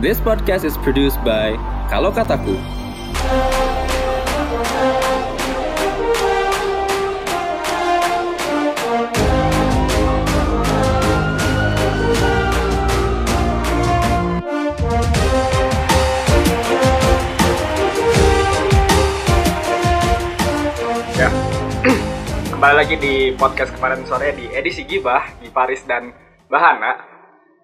[0.00, 1.60] This podcast is produced by
[1.92, 2.56] Kalau Kataku.
[21.12, 21.28] Ya.
[22.56, 26.08] Kembali lagi di podcast kemarin sore di edisi Gibah di Paris dan
[26.48, 27.19] Bahana.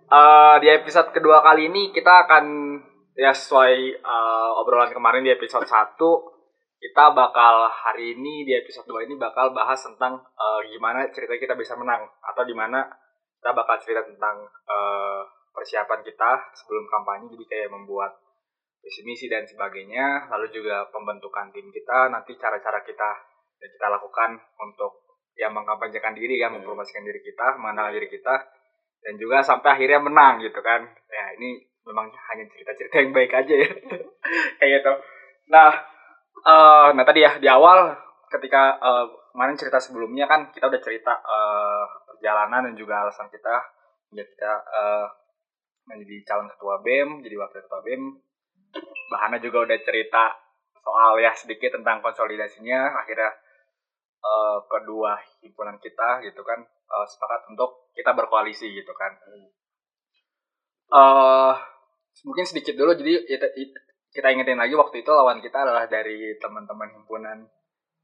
[0.06, 2.78] Eh, di episode kedua kali ini kita akan
[3.18, 5.98] ya sesuai eh, obrolan kemarin di episode 1
[6.78, 11.58] kita bakal hari ini di episode 2 ini bakal bahas tentang eh, gimana cerita kita
[11.58, 12.86] bisa menang atau di mana
[13.42, 18.14] kita bakal cerita tentang eh, persiapan kita sebelum kampanye jadi kayak membuat
[18.86, 23.10] visi misi dan sebagainya lalu juga pembentukan tim kita nanti cara-cara kita
[23.58, 25.02] yang kita lakukan untuk
[25.34, 28.54] ya mengkampanyekan diri kan mempromosikan diri kita mengenal diri kita
[29.02, 30.84] dan juga sampai akhirnya menang gitu kan.
[31.10, 33.70] Ya ini memang hanya cerita-cerita yang baik aja ya.
[34.58, 34.92] Kayak gitu.
[35.52, 35.70] Nah
[36.46, 37.94] eh nah tadi ya di awal
[38.30, 43.54] ketika eh, kemarin cerita sebelumnya kan kita udah cerita eh, perjalanan dan juga alasan kita
[44.14, 45.06] ya kita eh,
[45.86, 48.02] menjadi calon ketua BEM jadi wakil ketua BEM.
[49.06, 50.34] Bahana juga udah cerita
[50.82, 52.98] soal ya sedikit tentang konsolidasinya.
[53.06, 53.30] Akhirnya
[54.22, 59.12] eh, kedua himpunan kita gitu kan eh, sepakat untuk kita berkoalisi gitu kan.
[60.94, 61.54] Eh
[62.24, 63.46] mungkin sedikit dulu jadi kita,
[64.14, 67.44] kita ingetin lagi waktu itu lawan kita adalah dari teman-teman himpunan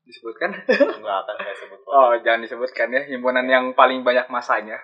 [0.04, 0.52] disebutkan.
[0.98, 4.76] Enggak akan saya sebut oh jangan disebutkan ya himpunan yang paling banyak masanya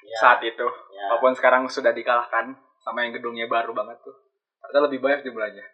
[0.00, 0.64] ya, saat itu.
[0.94, 1.12] Ya.
[1.12, 4.14] walaupun sekarang sudah dikalahkan sama yang gedungnya baru banget tuh.
[4.62, 5.64] Ternyata lebih banyak jumlahnya.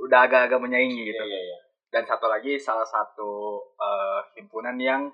[0.00, 1.24] Udah agak-agak menyaingi gitu.
[1.24, 1.58] Iya, iya, iya.
[1.90, 5.10] dan satu lagi salah satu eh, himpunan yang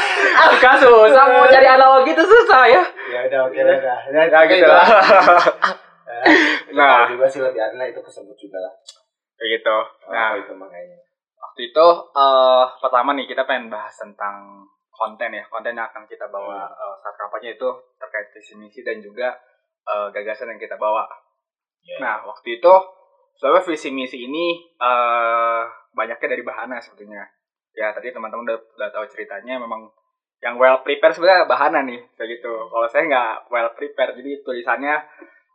[0.59, 3.99] kan susah mau cari analogi itu susah ya Ya udah oke lah udah.
[4.09, 4.87] Ya, ya gitu lah.
[4.87, 5.43] lah
[6.73, 8.73] nah Nah, juga sih lebih lah itu kesebut juga lah.
[9.35, 9.77] kayak gitu
[10.09, 10.99] nah Nah, itu makanya.
[11.37, 16.25] waktu itu eh pertama nih kita pengen bahas tentang konten ya konten yang akan kita
[16.27, 19.35] bawa eh, saat kampanye itu terkait visi misi dan juga
[19.85, 21.05] eh, gagasan yang kita bawa
[21.83, 21.99] Ya.
[21.99, 22.73] nah waktu itu
[23.37, 25.63] sebenarnya visi misi ini eh
[25.93, 27.25] banyaknya dari bahana sebetulnya.
[27.73, 29.89] Ya tadi teman-teman udah, udah tahu ceritanya memang
[30.43, 32.53] yang well prepare sebenarnya bahana nih kayak gitu.
[32.69, 34.95] Kalau saya nggak well prepare jadi tulisannya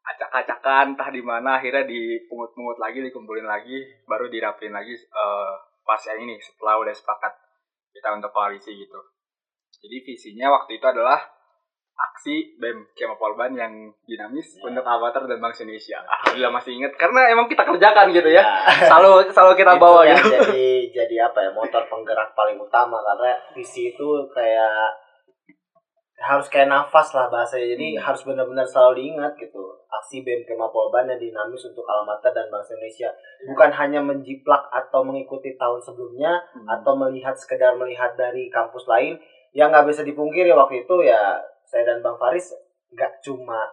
[0.07, 6.23] acak-acakan entah di mana akhirnya dipungut-pungut lagi dikumpulin lagi baru dirapin lagi eh, pas yang
[6.23, 7.33] ini setelah udah sepakat
[7.91, 8.99] kita untuk koalisi gitu.
[9.83, 11.19] Jadi visinya waktu itu adalah
[11.97, 14.69] aksi BEM Kema Polban yang dinamis Ya.
[14.69, 15.97] untuk Avatar dan Bangsa Indonesia.
[15.99, 18.37] Alhamdulillah masih inget karena emang kita kerjakan gitu ya.
[18.37, 18.45] Ya.
[18.89, 20.29] Selalu selalu kita Itu bawa yang gitu.
[20.31, 24.93] jadi jadi apa ya motor penggerak paling utama karena visi itu kayak
[26.19, 28.01] harus kayak nafas lah bahasanya jadi Hmm.
[28.03, 32.73] harus benar-benar selalu diingat gitu aksi BEM Kema Polban yang dinamis untuk Almater dan bangsa
[32.73, 33.09] Indonesia
[33.45, 36.65] bukan hanya menjiplak atau mengikuti tahun sebelumnya Hmm.
[36.67, 39.21] atau melihat sekedar melihat dari kampus lain
[39.53, 42.55] yang nggak bisa dipungkiri waktu itu ya saya dan Bang Faris
[42.87, 43.67] nggak cuma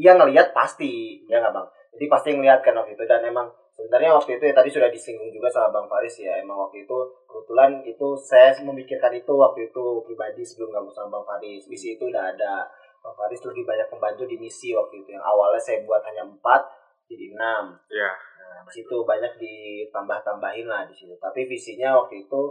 [0.00, 1.68] iya ngelihat pasti ya nggak Bang?
[1.94, 3.04] Jadi pasti ngelihat kan waktu itu.
[3.06, 6.34] Dan emang sebenarnya waktu itu ya tadi sudah disinggung juga sama Bang Faris ya.
[6.38, 6.96] Emang waktu itu
[7.26, 11.66] kebetulan itu saya memikirkan itu waktu itu pribadi sebelum gabung sama Bang Faris.
[11.70, 12.66] Misi itu udah ada.
[13.04, 15.14] Bang Faris lebih banyak membantu di misi waktu itu.
[15.14, 16.62] Yang awalnya saya buat hanya empat
[17.04, 17.76] jadi enam.
[17.92, 18.10] Iya.
[18.14, 21.14] Nah, di situ banyak ditambah-tambahin lah di situ.
[21.20, 22.42] Tapi visinya waktu itu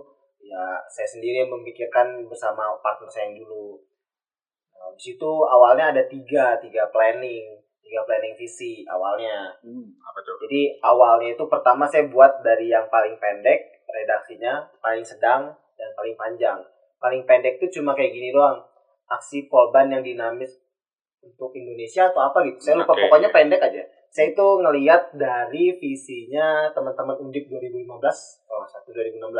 [0.43, 3.79] ya saya sendiri yang memikirkan bersama partner saya yang dulu.
[4.83, 9.47] Nah, di situ awalnya ada tiga, tiga planning, tiga planning visi awalnya.
[9.63, 10.35] Hmm, apa tuh?
[10.43, 16.19] Jadi awalnya itu pertama saya buat dari yang paling pendek redaksinya, paling sedang dan paling
[16.19, 16.59] panjang.
[16.99, 18.59] Paling pendek itu cuma kayak gini doang.
[19.07, 20.51] Aksi Polban yang dinamis
[21.23, 22.59] untuk Indonesia atau apa gitu.
[22.59, 23.07] Saya lupa Oke.
[23.07, 23.83] pokoknya pendek aja.
[24.11, 27.87] Saya itu ngeliat dari visinya teman-teman Undip 2015,
[28.51, 29.31] oh satu 2016.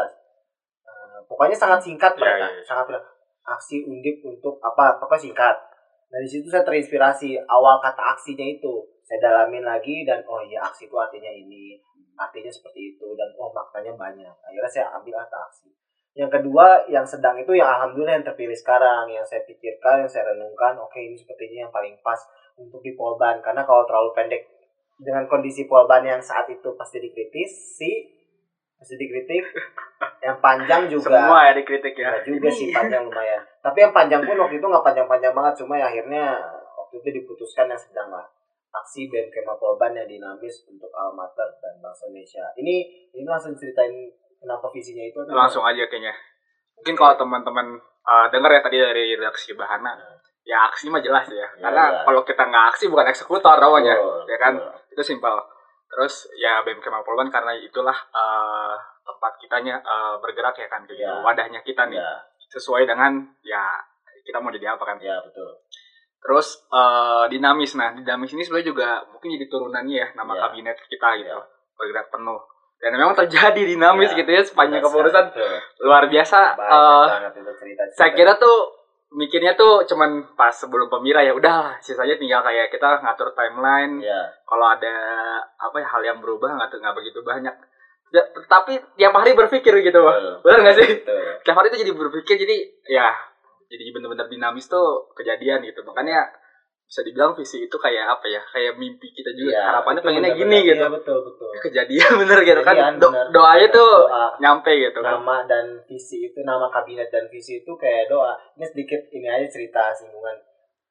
[0.88, 2.64] Eh, pokoknya sangat singkat Iya, mereka, iya, iya.
[2.64, 2.88] sangat
[3.44, 4.98] aksi Undip untuk apa?
[5.00, 5.56] Pokoknya singkat.
[6.14, 8.85] Dari situ saya terinspirasi awal kata aksinya itu.
[9.03, 11.76] Saya dalamin lagi dan oh iya aksi itu artinya ini,
[12.16, 14.35] artinya seperti itu dan oh maknanya banyak.
[14.46, 15.67] Akhirnya saya ambil kata aksi.
[16.14, 20.29] Yang kedua yang sedang itu yang alhamdulillah yang terpilih sekarang, yang saya pikirkan, yang saya
[20.29, 22.22] renungkan, oke ini sepertinya yang paling pas
[22.53, 24.46] untuk di Polban karena kalau terlalu pendek
[25.02, 27.91] dengan kondisi Polban yang saat itu pasti dikritisi,
[28.78, 29.44] pasti dikritik.
[30.43, 32.19] Panjang juga Semua ya dikritik ya.
[32.19, 33.40] Juga sih panjang lumayan.
[33.63, 36.35] Tapi yang panjang pun waktu itu nggak panjang-panjang banget, cuma ya akhirnya
[36.75, 38.28] waktu itu diputuskan yang sedang lah.
[38.75, 42.43] Aksi BEM Kema Polban yang dinamis untuk Almater dan Bangsa Indonesia.
[42.59, 42.75] Ini
[43.16, 45.16] ini langsung ceritain kenapa visinya itu.
[45.23, 46.11] atau Langsung aja kayaknya.
[46.75, 49.95] Mungkin kalau teman-teman uh, dengar ya tadi dari redaksi Bahana,
[50.43, 51.47] ya aksi mah jelas ya.
[51.55, 51.99] Ya, Karena ya.
[52.03, 54.53] kalau kita nggak aksi bukan eksekutor namanya, Betul, ya kan?
[54.59, 54.91] betul.
[54.91, 55.35] Itu simpel.
[55.87, 60.97] Terus ya BEM Kemal Polban karena itulah eh, tempat kitanya eh, bergerak ya kan, gitu.
[60.97, 61.20] Ya.
[61.20, 62.11] wadahnya kita nih Ya,
[62.50, 63.64] sesuai dengan ya
[64.23, 64.97] kita mau jadi apa kan.
[64.97, 65.52] ya betul.
[66.17, 70.40] Terus eh, dinamis, nah dinamis ini sebenarnya juga mungkin jadi turunannya ya nama Ya.
[70.47, 71.44] kabinet kita gitu, Ya.
[71.76, 72.40] bergerak penuh.
[72.79, 74.17] Dan memang terjadi dinamis Ya.
[74.17, 75.26] gitu ya sepanjang kepengurusan
[75.82, 76.40] luar biasa.
[76.55, 77.96] Banyak banget itu cerita-cerita.
[77.96, 78.58] saya kira tuh
[79.14, 84.26] mikirnya tuh cuman pas sebelum pemira ya udah sisanya tinggal kayak kita ngatur timeline ya
[84.41, 84.90] kalau ada
[85.53, 87.53] apa ya hal yang berubah nggak tuh nggak begitu banyak
[88.14, 90.34] ya, tapi tiap hari berpikir gitu betul.
[90.40, 91.22] benar nggak sih Betul.
[91.42, 92.56] tiap hari itu jadi berpikir jadi
[92.88, 93.10] ya
[93.66, 96.30] jadi bener-bener dinamis tuh kejadian gitu makanya
[96.84, 100.46] bisa dibilang visi itu kayak apa ya kayak mimpi kita juga Iya, harapannya pengennya benar-benar.
[100.46, 101.50] gini gitu Iya, betul betul.
[101.66, 103.26] kejadian bener gitu kan Do- benar.
[103.34, 104.28] doanya tuh Doa.
[104.38, 108.66] nyampe gitu kan nama dan visi itu nama kabinet dan visi itu kayak doa ini
[108.68, 110.38] sedikit ini aja cerita singgungan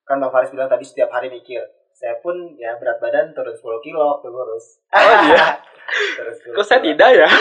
[0.03, 3.63] kan bang Faris bilang tadi setiap hari mikir saya pun ya berat badan turun 10
[3.81, 5.55] kilo ngurus Oh, iya?
[6.17, 7.29] turun 10 kok saya tidak ya?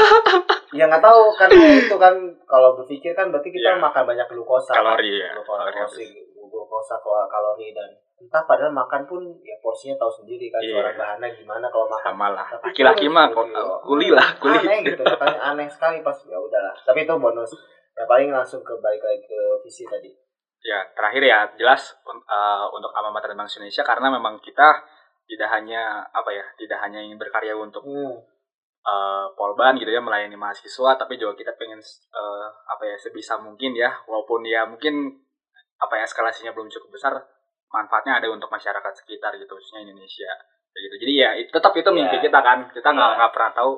[0.72, 2.16] Ya nggak tahu karena itu kan
[2.48, 3.84] kalau berpikir kan berarti kita Iya.
[3.84, 6.08] makan banyak glukosa Kalori ya, glukosa kalori.
[6.08, 10.72] glukosa, glukosa kal- kalori dan entah padahal makan pun ya porsinya tahu sendiri kan Iya.
[10.72, 12.06] seorang bahannya gimana kalau makan.
[12.08, 12.48] Sama lah.
[12.48, 13.76] Tapi laki-laki mah 10 kok kilo.
[13.84, 16.76] kuli lah kuli aneh gitu makanya aneh sekali pas ya udahlah.
[16.88, 17.52] Tapi itu bonus.
[17.92, 20.08] Ya paling langsung ke balik lagi ke visi tadi.
[20.64, 24.88] Ya terakhir ya jelas uh, untuk alma mater Bank Indonesia karena memang kita
[25.28, 28.16] tidak hanya apa ya tidak hanya ingin berkarya untuk hmm.
[28.86, 31.82] Uh, Polban gitu ya melayani mahasiswa tapi juga kita pengen
[32.14, 35.22] uh, apa ya sebisa mungkin ya walaupun ya mungkin
[35.82, 37.14] apa ya eskalasinya belum cukup besar
[37.72, 40.30] manfaatnya ada untuk masyarakat sekitar gitu khususnya Indonesia.
[40.72, 40.96] Gitu.
[41.04, 42.24] Jadi ya itu, tetap itu mimpi Ya.
[42.28, 42.60] kita kan.
[42.72, 43.18] Kita nggak Ya.
[43.18, 43.72] nggak pernah tahu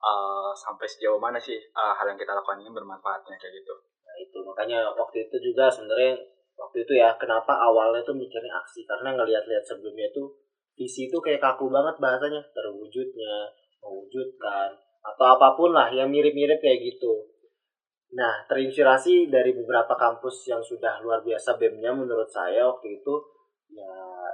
[0.00, 3.74] uh, sampai sejauh mana sih uh, hal yang kita lakukan ini bermanfaatnya kayak gitu.
[4.04, 4.38] Nah itu.
[4.44, 6.20] Makanya waktu itu juga sebenarnya
[6.54, 8.84] waktu itu ya kenapa awalnya tuh mikirnya aksi?
[8.84, 10.32] Karena ngelihat-lihat sebelumnya tuh
[10.76, 12.40] visi itu kayak kaku banget bahasanya.
[12.52, 13.32] Terwujudnya
[13.84, 14.72] mewujudkan
[15.04, 17.28] atau apa pun lah yang mirip-mirip kayak gitu.
[18.16, 23.14] Nah terinspirasi dari beberapa kampus yang sudah luar biasa BEM-nya menurut saya waktu itu
[23.74, 23.90] ya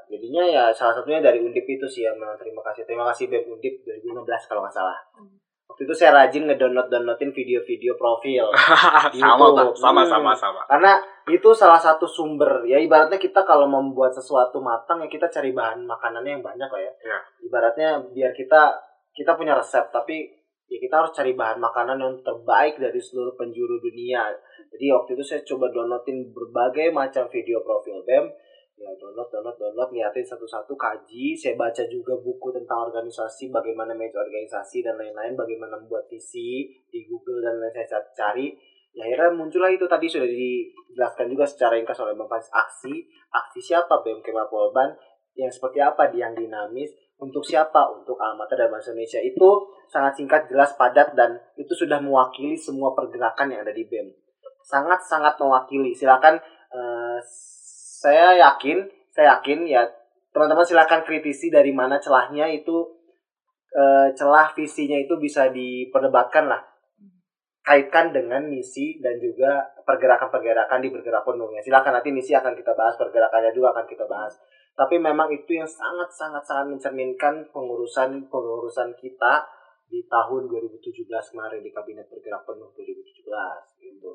[0.06, 2.14] jadinya ya salah satunya dari Undip itu sih ya.
[2.14, 4.98] Memang terima kasih terima kasih BEM Undip 2015 kalau nggak salah.
[5.70, 8.50] Waktu itu saya rajin ngedownload downloadin video-video profil.
[9.22, 9.70] Sama pak.
[9.78, 10.10] Sama Hmm.
[10.12, 10.60] sama sama.
[10.66, 10.98] Karena
[11.30, 12.66] itu salah satu sumber.
[12.66, 16.82] Ya ibaratnya kita kalau membuat sesuatu matang ya kita cari bahan makanannya yang banyak lah
[16.82, 16.92] ya.
[17.00, 17.18] Iya.
[17.46, 18.89] ibaratnya biar kita
[19.20, 20.32] kita punya resep tapi
[20.64, 24.32] ya kita harus cari bahan makanan yang terbaik dari seluruh penjuru dunia.
[24.72, 28.24] Jadi waktu itu saya coba downloadin berbagai macam video profil BEM
[28.80, 31.36] ya download download download liatin satu-satu kaji.
[31.36, 37.04] Saya baca juga buku tentang organisasi bagaimana manage organisasi dan lain-lain bagaimana membuat visi di
[37.04, 38.56] Google dan lain saya cari.
[38.96, 42.48] Ya akhirnya muncullah itu tadi sudah dijelaskan juga secara ringkas oleh Bang Faiz.
[42.50, 43.06] Aksi.
[43.30, 44.00] Aksi siapa?
[44.00, 44.96] BEM Kemal Polban.
[45.36, 46.10] Yang seperti apa?
[46.10, 46.90] Yang dinamis
[47.20, 47.92] untuk siapa?
[47.92, 49.20] Untuk Almata dan Bangsa Indonesia.
[49.20, 54.08] Itu sangat singkat jelas padat dan itu sudah mewakili semua pergerakan yang ada di BEM.
[54.64, 55.92] Sangat sangat mewakili.
[55.92, 56.40] Silakan
[56.72, 57.18] eh,
[58.00, 59.84] saya yakin saya yakin ya
[60.32, 62.88] teman-teman silakan kritisi dari mana celahnya itu
[63.76, 66.64] eh, celah visinya itu bisa diperdebatkan lah.
[67.60, 72.72] Kaitkan dengan misi dan juga pergerakan-pergerakan di bergerak penuh ya silakan nanti misi akan kita
[72.72, 74.32] bahas pergerakannya juga akan kita bahas
[74.72, 79.44] tapi memang itu yang sangat sangat sangat mencerminkan pengurusan pengurusan kita
[79.90, 84.10] di tahun 2017 kemarin di kabinet bergerak penuh 2017 gitu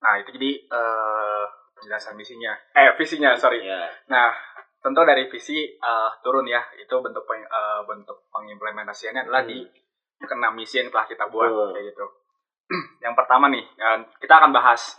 [0.00, 1.44] nah itu jadi eh,
[1.76, 4.32] penjelasan misinya eh visinya sorry ya Nah,
[4.80, 9.50] tentu dari visi eh, turun ya, itu bentuk peng- eh, bentuk pengimplementasiannya adalah Hmm.
[9.52, 9.58] di
[10.20, 11.68] keenam misi yang telah kita buat Betul.
[11.72, 12.06] kayak gitu.
[13.04, 13.64] yang pertama nih,
[14.20, 14.96] kita akan bahas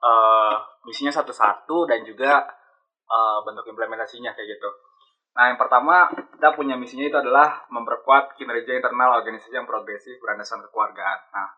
[0.00, 0.54] eh,
[0.84, 2.42] misinya satu-satu dan juga
[3.04, 4.70] eh, bentuk implementasinya kayak gitu.
[5.34, 10.62] Nah, yang pertama kita punya misinya itu adalah memperkuat kinerja internal organisasi yang progresif berdasarkan
[10.64, 11.18] kekeluargaan.
[11.34, 11.48] Nah,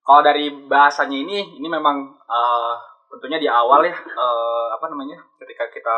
[0.00, 2.74] kalau dari bahasanya ini, ini memang eh,
[3.10, 5.96] tentunya di awal ya eh, apa namanya ketika kita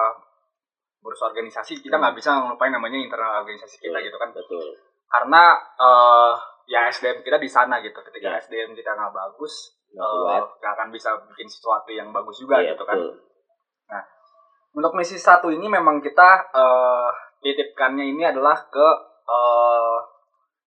[1.03, 2.03] ngurus organisasi kita Hmm.
[2.07, 4.63] nggak bisa ngelupain namanya internal organisasi kita gitu kan betul
[5.11, 6.33] karena eh,
[6.71, 8.39] ya SDM kita di sana gitu ketika Ya.
[8.39, 10.09] SDM kita nggak bagus Nggak
[10.57, 13.13] nggak akan bisa bikin sesuatu yang bagus juga Iya, gitu kan betul.
[14.73, 17.09] Untuk misi satu ini memang kita eh,
[17.45, 18.89] titipkannya ini adalah ke
[19.29, 19.99] eh,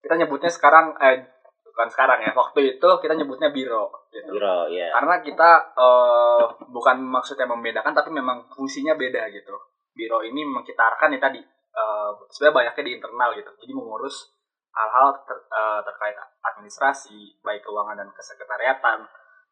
[0.05, 1.25] kita nyebutnya sekarang eh
[1.65, 4.31] bukan sekarang ya waktu itu kita nyebutnya biro gitu.
[4.31, 4.93] Biro, ya.
[4.95, 9.57] karena kita eh, bukan maksudnya membedakan tapi memang fungsinya beda gitu.
[9.91, 11.41] Biro ini memang kita arahkan ya tadi
[11.73, 13.51] eh, sebenarnya banyaknya di internal gitu.
[13.57, 14.31] Jadi mengurus
[14.71, 19.01] hal-hal ter- eh, terkait administrasi baik keuangan dan kesekretariatan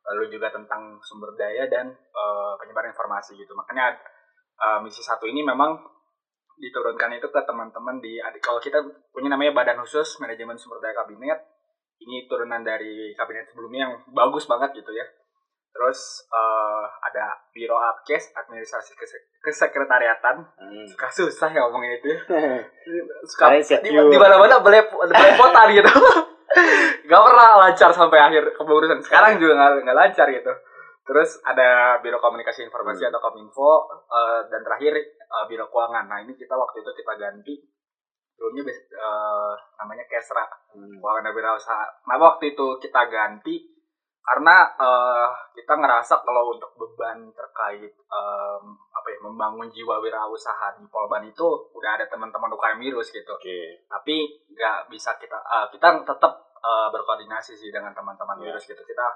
[0.04, 3.52] lalu juga tentang sumber daya dan eh, penyebaran informasi gitu.
[3.58, 3.98] Makanya
[4.58, 5.94] eh, misi satu ini memang
[6.58, 8.80] diturunkan itu ke teman-teman di kalau kita
[9.10, 11.40] punya namanya badan khusus manajemen sumber daya kabinet
[12.04, 15.06] ini turunan dari kabinet sebelumnya yang bagus banget gitu ya.
[15.74, 20.36] Terus eh, ada biro apkes administrasi kese- kesekretariatan.
[20.60, 20.86] Hmm.
[20.86, 22.20] suka susah ya ngomongin itu ya.
[23.30, 25.90] suka di, di mana-mana belep belepotan gitu.
[27.10, 29.02] Gak pernah lancar sampai akhir kepengurusan.
[29.02, 30.54] Sekarang juga nggak nggak lancar gitu
[31.04, 33.12] terus ada biro komunikasi informasi Hmm.
[33.12, 33.72] atau kominfo
[34.08, 37.56] eh, dan terakhir eh, biro keuangan nah ini kita waktu itu kita ganti
[38.34, 40.98] dulunya eh, namanya kesra Hmm.
[40.98, 43.56] keuangan dan wirausaha nah waktu itu kita ganti
[44.24, 50.88] karena eh, kita ngerasa kalau untuk beban terkait em, apa ya membangun jiwa wirausaha di
[50.88, 53.84] Polban itu udah ada teman-teman UKM virus gitu Oke.
[53.84, 54.16] tapi
[54.48, 58.56] nggak bisa kita eh, kita tetap eh, berkoordinasi sih dengan teman-teman Ya.
[58.56, 59.08] virus gitu kita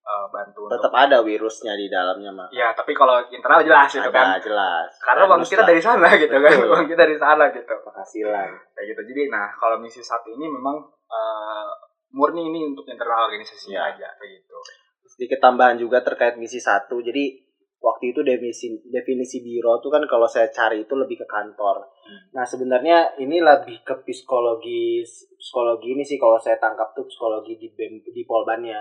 [0.00, 2.48] eh, bantu untuk Tetap ada virusnya di dalamnya mah.
[2.50, 4.90] ya tapi kalau internal jelas gitu kan jelas.
[4.98, 5.68] karena bang Harus kita lah.
[5.68, 8.48] dari sana gitu kan bang kita dari sana gitu penghasilan.
[8.70, 10.76] kayak gitu jadi nah kalau misi satu ini memang
[11.06, 11.70] eh,
[12.10, 13.86] murni ini untuk internal organisasi Ya.
[13.86, 14.58] aja kayak gitu
[15.06, 16.96] Sedikit tambahan juga terkait misi satu.
[16.96, 17.34] Jadi
[17.76, 21.82] waktu itu definisi definisi biro itu kan kalau saya cari itu lebih ke kantor.
[22.30, 25.04] Nah sebenarnya ini lebih ke psikologi
[25.34, 28.80] psikologi ini sih kalau saya tangkap tuh psikologi di BEM, di polbannya.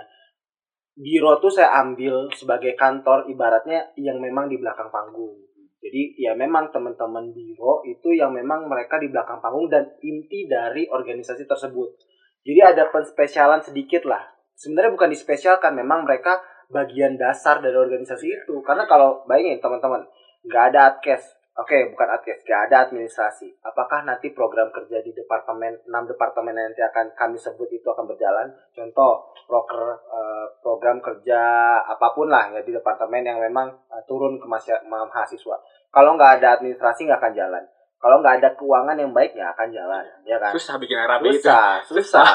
[1.00, 5.32] Biro tuh saya ambil sebagai kantor ibaratnya yang memang di belakang panggung.
[5.80, 10.92] Jadi ya memang teman-teman biro itu yang memang mereka di belakang panggung dan inti dari
[10.92, 11.96] organisasi tersebut.
[12.44, 14.28] Jadi ada penspesialan sedikit lah.
[14.60, 18.60] Sebenarnya bukan dispesialkan, memang mereka bagian dasar dari organisasi itu.
[18.60, 20.04] Karena kalau bayangin teman-teman,
[20.44, 23.52] nggak ada adkes, Oke, bukan adkes, nggak ada administrasi.
[23.68, 28.08] Apakah nanti program kerja di departemen, 6 departemen yang nanti akan kami sebut itu akan
[28.08, 28.48] berjalan?
[28.72, 31.42] Contoh, proker, eh, program kerja
[31.84, 34.48] apa pun lah ya di departemen yang memang eh, turun ke
[34.88, 35.58] mahasiswa.
[35.92, 37.64] Kalau nggak ada administrasi nggak akan jalan.
[38.00, 40.56] Kalau nggak ada keuangan yang baik nggak akan jalan, ya kan?
[40.56, 42.28] susah bikin rapi itu Susah, susah.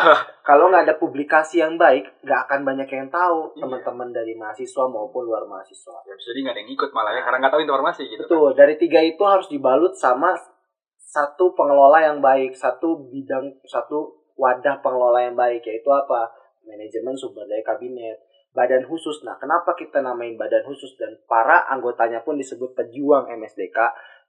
[0.45, 3.65] Kalau nggak ada publikasi yang baik, nggak akan banyak yang tahu Iya.
[3.65, 5.97] teman-teman dari mahasiswa maupun luar mahasiswa.
[6.05, 8.75] ya, jadi nggak ada yang ikut malah ya karena nggak tahu informasi gitu Betul, dari
[8.77, 10.37] tiga itu harus dibalut sama
[10.99, 16.29] satu pengelola yang baik, satu bidang, satu wadah pengelola yang baik, yaitu apa?
[16.61, 18.19] Manajemen sumber daya kabinet,
[18.51, 19.23] badan khusus.
[19.23, 23.79] Nah, kenapa kita namain badan khusus dan para anggotanya pun disebut pejuang MSDK?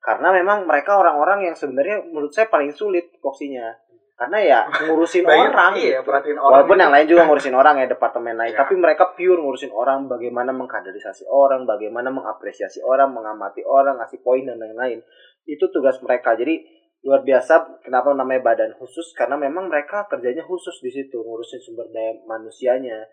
[0.05, 3.73] Karena memang mereka orang-orang yang sebenarnya menurut saya paling sulit foksinya.
[4.15, 5.73] Karena ya ngurusin orang.
[5.75, 6.07] iya, gitu.
[6.13, 6.83] orang Walaupun itu.
[6.85, 8.59] yang lain juga ngurusin orang ya departemen lain, Iya.
[8.63, 14.45] tapi mereka pure ngurusin orang, bagaimana mengkaderisasi orang, bagaimana mengapresiasi orang, mengamati orang, ngasih poin
[14.45, 15.01] dan lain-lain.
[15.43, 16.37] Itu tugas mereka.
[16.37, 16.63] Jadi
[17.03, 21.89] luar biasa kenapa namanya badan khusus karena memang mereka kerjanya khusus di situ ngurusin sumber
[21.91, 23.03] daya manusianya.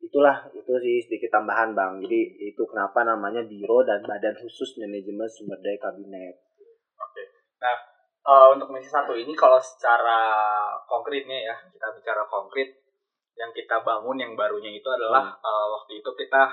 [0.00, 1.98] Itulah itu sih sedikit tambahan Bang.
[2.00, 6.36] Jadi itu kenapa namanya biro dan badan khusus manajemen sumber daya kabinet.
[8.24, 10.16] Eh, untuk misi satu ini kalau secara
[10.88, 12.72] konkretnya ya kita bicara konkret
[13.36, 16.48] yang kita bangun yang barunya itu adalah eh, waktu itu kita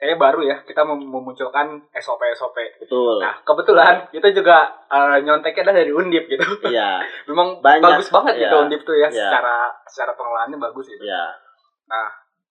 [0.00, 2.56] kayaknya baru ya kita mem- memunculkan SOP SOP.
[2.80, 3.20] Betul.
[3.20, 6.44] Nah kebetulan kita juga eh, nyonteknya adalah dari Undip gitu.
[6.72, 8.62] Iya, Memang Banyak, bagus banget gitu iya.
[8.64, 9.28] Undip tuh ya Iya.
[9.28, 11.04] secara secara pengelolaannya bagus gitu.
[11.04, 11.36] iya.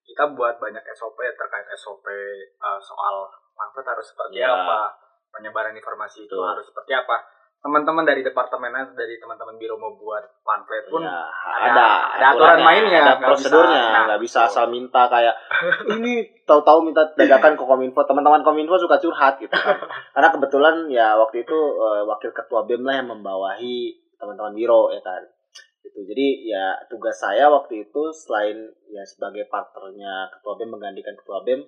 [0.04, 3.16] Kita buat banyak SOP terkait SOP eh, soal
[3.54, 4.52] pamflet harus seperti Iya.
[4.52, 4.92] apa,
[5.30, 6.50] penyebaran informasi itu Betul.
[6.50, 7.18] harus seperti apa.
[7.64, 12.60] Teman-teman dari departemen dari teman-teman biro mau buat pamflet pun Ya, ada- ada, ada aturan
[12.60, 15.32] mainnya, ada nggak prosedurnya, bisa- nah, nggak bisa asal minta kayak
[15.96, 18.04] ini tahu-tahu minta dadakan ke kominfo.
[18.04, 19.80] Teman-teman kominfo suka curhat gitu kan.
[20.14, 25.00] Karena kebetulan ya waktu itu eh, wakil ketua bem lah yang membawahi teman-teman biro ya
[25.00, 25.24] kan.
[25.94, 26.10] Gitu.
[26.10, 28.58] Jadi ya tugas saya waktu itu selain
[28.90, 31.62] ya sebagai partnernya ketua bem menggantikan ketua bem,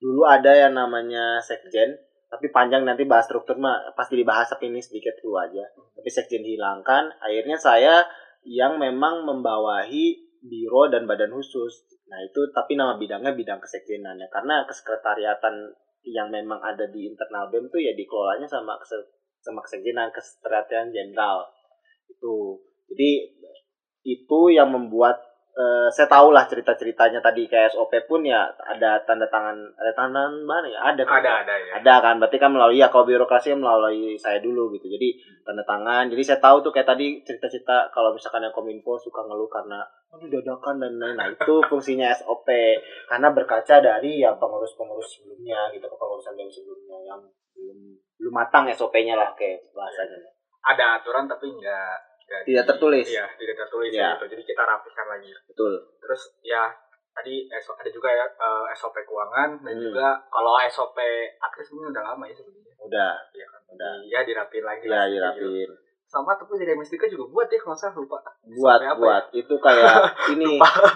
[0.00, 1.92] dulu ada yang namanya sekjen
[2.26, 5.62] tapi panjang nanti bahas struktur mah pasti dibahas tapi ini sedikit dulu aja.
[5.68, 7.20] Tapi sekjen dihilangkan.
[7.22, 8.02] Akhirnya saya
[8.42, 11.86] yang memang membawahi biro dan badan khusus.
[12.08, 15.74] Nah itu tapi nama bidangnya bidang kesekjenan ya karena kesekretariatan
[16.06, 18.78] yang memang ada di internal BEM tuh ya dikelolanya sama
[19.42, 21.46] sama kesekjenan kesekretariatan jenderal.
[22.10, 22.62] Itu.
[22.86, 23.10] Jadi
[24.06, 25.18] itu yang membuat
[25.56, 30.22] eh, saya tahu lah cerita-ceritanya tadi kayak SOP pun ya ada tanda tangan ada tanda
[30.22, 30.78] tangan mana ya?
[30.94, 31.18] Ada kan?
[31.24, 31.72] ada ada ya.
[31.82, 32.14] ada kan?
[32.22, 34.86] Berarti kan melalui ya kalau birokrasi kan melalui saya dulu gitu.
[34.86, 36.06] Jadi tanda tangan.
[36.12, 40.30] Jadi saya tahu tuh kayak tadi cerita-cerita kalau misalkan yang kominfo suka ngeluh karena aduh
[40.30, 42.48] dadakan dan lain nah itu fungsinya SOP
[43.10, 47.20] karena berkaca dari ya pengurus-pengurus sebelumnya gitu kepengurusan BEM sebelumnya yang
[47.52, 47.78] belum
[48.16, 50.30] belum matang SOP-nya lah kayak bahasanya.
[50.62, 53.06] Ada aturan tapi nggak Tidak di- tertulis.
[53.06, 54.08] Iya, tidak tertulis Iya.
[54.12, 54.24] gitu.
[54.28, 55.30] Jadi kita rapikan lagi.
[55.46, 56.62] betul Terus ya
[57.12, 59.84] tadi ada juga ya eh, SOP keuangan dan Hmm.
[59.84, 60.98] juga kalau SOP
[61.38, 62.74] akses ini udah lama ya sebenarnya.
[62.78, 63.60] udah Iya kan.
[63.68, 64.84] ada Iya dirapin lagi.
[64.84, 65.16] ya lah, gitu.
[65.16, 65.70] dirapin
[66.06, 68.18] Sama tapi dari MSTK juga buat ya kalau salah lupa.
[68.48, 69.90] buat apa buat itu kayak
[70.38, 70.54] ini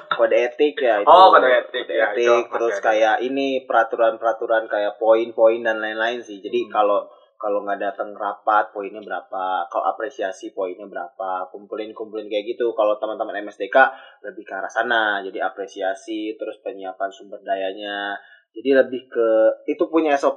[0.09, 3.47] kode etik ya itu Oh, kode etik, Kode ya, itu etik, masih terus kayak ini
[3.65, 6.71] peraturan-peraturan kayak poin-poin dan lain-lain sih jadi Hmm.
[6.71, 6.99] kalau
[7.41, 9.65] kalau nggak datang rapat poinnya berapa?
[9.73, 11.49] Kalau apresiasi poinnya berapa?
[11.49, 12.77] Kumpulin kumpulin kayak gitu.
[12.77, 13.73] Kalau teman-teman MSDK
[14.21, 15.25] lebih ke arah sana.
[15.25, 18.13] Jadi apresiasi terus penyiapan sumber dayanya.
[18.53, 19.29] Jadi lebih ke
[19.65, 20.37] itu punya SOP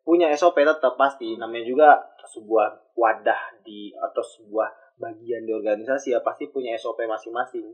[0.00, 1.36] punya SOP tetap pasti.
[1.36, 1.88] Namanya juga
[2.24, 7.68] sebuah wadah di atau sebuah bagian di organisasi ya pasti punya SOP masing-masing.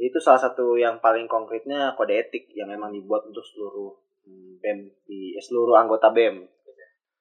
[0.00, 3.92] Itu salah satu yang paling konkretnya kode etik yang memang dibuat untuk seluruh
[4.24, 6.56] hmm, BEM di eh, seluruh anggota BEM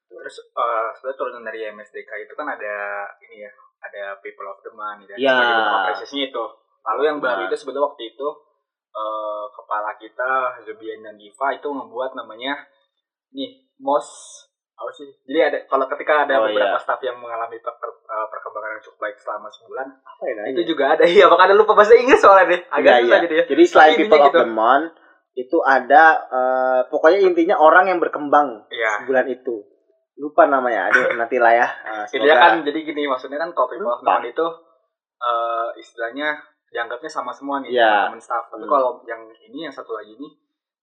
[0.07, 2.75] Terus eh sebenarnya turunan dari MSDK itu kan ada
[3.21, 5.15] ini ya, ada People of the Month ya.
[5.19, 5.37] Ya.
[5.83, 6.43] Apresiasinya itu.
[6.83, 7.47] Lalu yang baru Nah.
[7.47, 8.27] itu sebetulnya waktu itu
[8.89, 10.31] eh kepala kita
[10.63, 12.55] Zubian dan Diva itu membuat namanya
[13.29, 14.07] nih MOS
[14.73, 15.09] apa sih?
[15.23, 16.81] Jadi ada kalau ketika ada Oh, beberapa iya.
[16.81, 20.61] staff yang mengalami per- per- eh, perkembangan yang cukup baik selama sebulan, apa ya itu
[20.65, 22.61] juga ada iya, makanya lupa bahasa Inggris soalnya deh.
[22.71, 23.25] Agak Iya, susah iya.
[23.27, 23.45] jadi ya.
[23.51, 24.39] Jadi selain Tapi people of gitu.
[24.39, 24.89] the month
[25.35, 29.03] itu ada eh, pokoknya intinya orang yang berkembang Iya.
[29.03, 29.66] bulan itu.
[30.17, 30.89] Lupa namanya.
[30.89, 31.67] Aduh, nanti lah ya.
[32.03, 34.01] Intinya semoga- kan jadi gini maksudnya kan the Lupa.
[34.03, 34.47] month itu
[35.17, 38.07] eh istilahnya dianggapnya sama semua nih Iya.
[38.07, 38.45] teman staff.
[38.47, 38.69] Tapi Hmm.
[38.69, 40.27] kalau yang ini yang satu lagi ini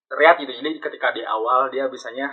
[0.07, 0.53] terlihat gitu.
[0.55, 2.31] Jadi ketika di awal dia bisanya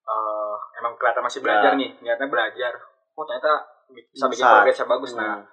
[0.00, 1.78] eh emang kelihatan masih belajar Ya.
[1.78, 2.72] nih, niatnya belajar.
[3.14, 5.10] Oh ternyata bisa bikin progres yang bagus.
[5.14, 5.44] Nah, Hmm.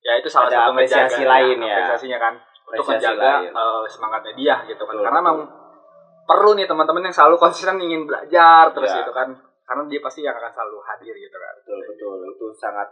[0.00, 1.70] ya itu salah Ada satu apresiasi ngejaga lain ya.
[1.72, 3.50] apresiasinya kan untuk Apresiasi menjaga lain.
[3.52, 4.92] eh, semangatnya dia gitu kan.
[4.92, 5.38] Betul, Karena memang
[6.24, 8.98] perlu nih teman-teman yang selalu konsisten ingin belajar terus Ya.
[9.00, 9.28] gitu kan.
[9.62, 11.54] Karena dia pasti yang akan selalu hadir gitu kan.
[11.62, 12.88] betul betul itu sangat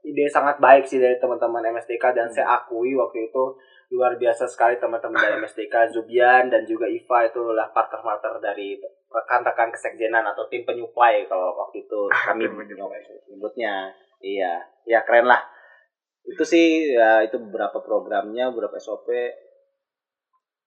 [0.00, 2.32] ide sangat baik sih dari teman-teman MSTK dan Hmm.
[2.32, 3.44] saya akui waktu itu
[3.92, 8.80] luar biasa sekali teman-teman dari MSTK Zubian dan juga Iva itu adalah partner-partner dari
[9.12, 13.02] rekan-rekan kesekjenan atau tim penyuplai kalau waktu itu kami Tim penyuplai.
[13.28, 13.92] menyebutnya
[14.24, 15.44] iya ya keren lah
[16.24, 19.04] itu sih ya itu beberapa programnya beberapa SOP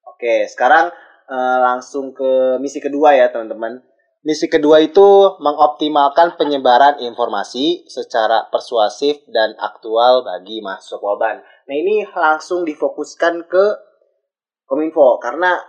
[0.03, 0.93] oke sekarang
[1.25, 3.81] eh, langsung ke misi kedua ya teman-teman
[4.23, 11.43] Misi kedua itu mengoptimalkan penyebaran informasi secara persuasif dan aktual bagi mahasiswa Polban.
[11.43, 13.65] Nah ini langsung difokuskan ke
[14.63, 15.59] Kominfo karena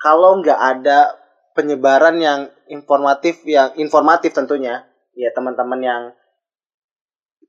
[0.00, 1.20] kalau nggak ada
[1.52, 2.40] penyebaran yang
[2.72, 6.02] informatif yang informatif tentunya ya teman-teman yang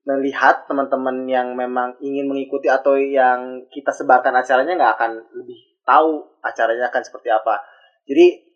[0.03, 6.19] melihat teman-teman yang memang ingin mengikuti atau yang kita sebarkan acaranya nggak akan lebih tahu
[6.43, 7.63] acaranya akan seperti apa.
[8.03, 8.48] Jadi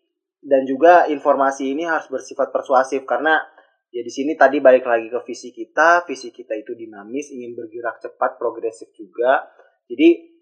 [0.44, 3.40] dan juga informasi ini harus bersifat persuasif karena
[3.88, 8.04] ya di sini tadi balik lagi ke visi kita, visi kita itu dinamis, ingin bergerak
[8.04, 9.48] cepat, progresif juga.
[9.88, 10.36] Jadi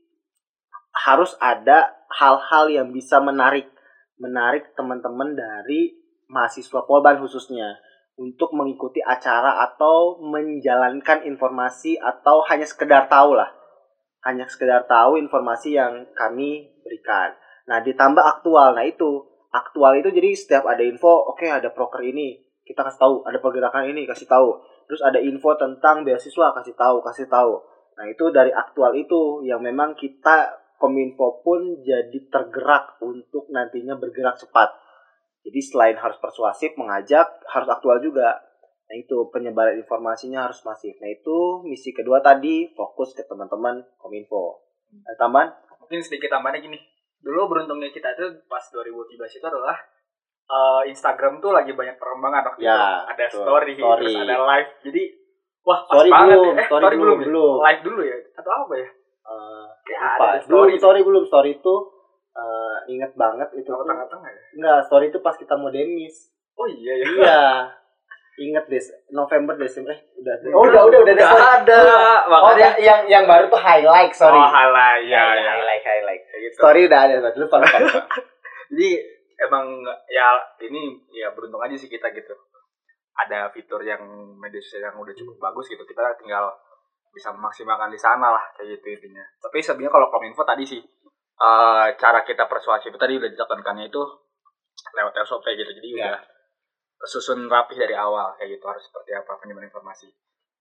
[1.07, 3.71] harus ada hal-hal yang bisa menarik
[4.19, 5.95] menarik teman-teman dari
[6.29, 7.79] mahasiswa Polban khususnya
[8.19, 13.51] untuk mengikuti acara atau menjalankan informasi atau hanya sekedar tahu lah.
[14.23, 17.35] Hanya sekedar tahu informasi yang kami berikan.
[17.67, 18.79] Nah, ditambah aktual.
[18.79, 23.15] Nah, itu aktual itu jadi setiap ada info, oke ada proker ini, kita kasih tahu,
[23.29, 24.59] ada pergerakan ini kasih tahu.
[24.89, 27.61] Terus ada info tentang beasiswa kasih tahu, kasih tahu.
[27.93, 34.35] Nah, itu dari aktual itu yang memang kita Kominfo pun jadi tergerak untuk nantinya bergerak
[34.35, 34.75] cepat.
[35.47, 38.43] Jadi selain harus persuasif, mengajak, harus aktual juga.
[38.91, 40.99] Nah itu penyebaran informasinya harus masif.
[40.99, 44.67] Nah itu misi kedua tadi fokus ke teman-teman Kominfo.
[45.07, 45.55] Ada tambahan?
[45.93, 46.79] mungkin sedikit tambahannya gini
[47.23, 48.93] dulu beruntungnya kita itu pas 2013
[49.33, 49.77] itu adalah
[50.45, 54.05] eh, Instagram tuh lagi banyak perkembangan waktu Ya, itu ada story, Story.
[54.05, 55.03] terus ada live jadi
[55.63, 56.53] wah pas Story banget belum, ya.
[56.53, 58.89] eh, story story, belum, belum, live dulu ya atau apa ya
[59.23, 60.25] Eh, Ya, lupa.
[60.29, 60.73] ada Belum, story.
[60.77, 61.23] story belum.
[61.25, 61.75] Story itu
[62.33, 63.67] eh, inget banget itu.
[63.67, 66.35] Tuh- tengah-tengah ya Enggak, story itu pas kita mau demis.
[66.53, 67.43] oh iya ya iya.
[68.43, 70.35] Ingat des November Desember eh, udah.
[70.51, 71.29] Oh, udah, udah, udah ada.
[71.61, 71.83] ada.
[72.27, 74.35] Oh, yang, yang yang baru tuh highlight, sorry.
[74.35, 76.23] oh halah ya, ya ya highlight, highlight.
[76.43, 76.59] Gitu.
[76.59, 78.01] Story udah ada, lupa, lupa, lupa.
[78.73, 78.89] jadi
[79.43, 79.67] emang
[80.07, 80.27] ya
[80.63, 82.35] ini ya beruntung aja sih kita gitu
[83.13, 84.01] ada fitur yang
[84.41, 86.49] media sosial yang udah cukup bagus gitu kita tinggal
[87.13, 90.81] bisa memaksimalkan di sana lah kayak gitu intinya tapi sebenarnya kalau kominfo tadi sih
[91.37, 94.03] eh, cara kita persuasif tadi udah ditekankannya itu
[94.97, 95.97] lewat SOP gitu jadi Ya.
[96.09, 96.17] udah
[96.97, 100.09] kesusun rapih dari awal kayak gitu harus seperti apa penyebaran informasi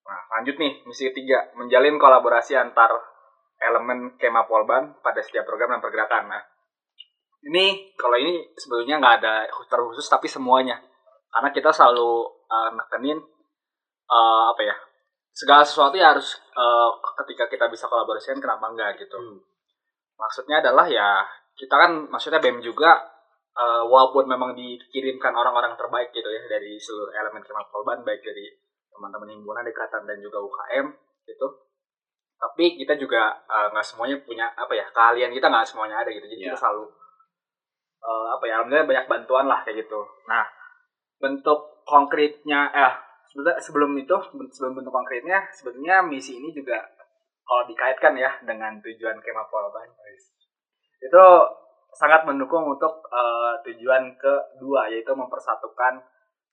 [0.03, 2.89] nah lanjut nih misi ketiga menjalin kolaborasi antar
[3.61, 6.33] elemen kema polban pada setiap program dan pergerakan.
[6.33, 6.41] Nah
[7.45, 9.33] ini kalau ini sebetulnya nggak ada
[9.69, 10.81] terkhusus tapi semuanya.
[11.31, 13.17] Karena kita selalu uh, nekenin
[14.11, 14.75] uh, apa ya
[15.31, 16.91] segala sesuatu ya harus uh,
[17.23, 19.15] ketika kita bisa kolaborasikan kenapa enggak gitu.
[19.15, 19.39] Hmm.
[20.21, 21.25] maksudnya adalah ya
[21.57, 22.93] kita kan maksudnya BEM juga
[23.57, 28.53] uh, walaupun memang dikirimkan orang-orang terbaik gitu ya dari seluruh elemen kema polban baik dari
[28.93, 30.85] teman-teman himpunan dekatan dan juga UKM
[31.25, 31.47] gitu
[32.41, 36.25] tapi kita juga eh, nggak semuanya punya apa ya keahlian kita nggak semuanya ada gitu
[36.25, 36.47] jadi Iya.
[36.51, 36.83] kita selalu
[38.01, 40.45] eh, apa ya alhamdulillah banyak bantuan lah kayak gitu nah
[41.21, 42.93] bentuk konkretnya eh
[43.61, 44.15] sebelum itu
[44.57, 46.81] sebelum bentuk konkretnya sebetulnya misi ini juga
[47.45, 49.87] kalau dikaitkan ya dengan tujuan kemah Polban
[51.01, 51.25] itu
[51.91, 55.99] sangat mendukung untuk eh, tujuan kedua yaitu mempersatukan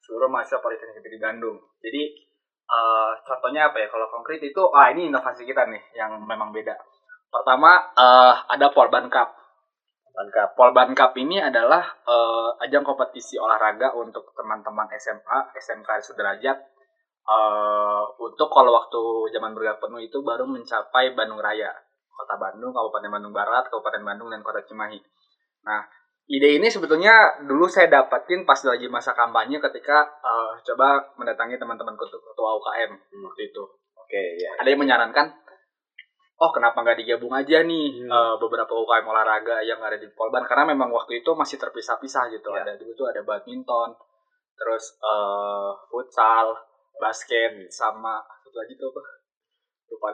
[0.02, 1.56] seluruh mahasiswa Politeknik Negeri Bandung.
[1.84, 2.02] Jadi
[2.68, 3.88] eh, contohnya apa ya?
[3.88, 6.76] Kalau konkret itu, ah ini inovasi kita nih yang memang beda.
[7.32, 9.28] Pertama eh, ada Polban Cup.
[10.18, 10.58] Mantap.
[10.58, 16.58] Polban Cup ini adalah eh, ajang kompetisi olahraga untuk teman-teman SMA, SMK sederajat.
[17.28, 19.00] eh, untuk kalau waktu
[19.36, 21.70] zaman bergerak penuh itu baru mencapai Bandung Raya,
[22.08, 24.96] Kota Bandung, Kabupaten Bandung Barat, Kabupaten Bandung, dan Kota Cimahi.
[25.68, 25.84] Nah,
[26.28, 31.96] ide ini sebetulnya dulu saya dapetin pas lagi masa kampanye ketika eh, coba mendatangi teman-teman
[31.96, 32.90] ketu- ketua UKM
[33.24, 33.64] waktu itu.
[33.96, 34.52] Oke, ya.
[34.60, 35.26] Ada yang menyarankan,
[36.36, 38.12] oh kenapa nggak digabung aja nih Hmm.
[38.12, 42.52] eh, beberapa UKM olahraga yang ada di Polban karena memang waktu itu masih terpisah-pisah gitu.
[42.52, 42.60] Ya.
[42.60, 43.96] Ada dulu tuh ada badminton,
[44.52, 46.52] terus eh, futsal,
[47.00, 49.00] basket, sama satu lagi tuh apa?
[49.88, 50.08] Lupa.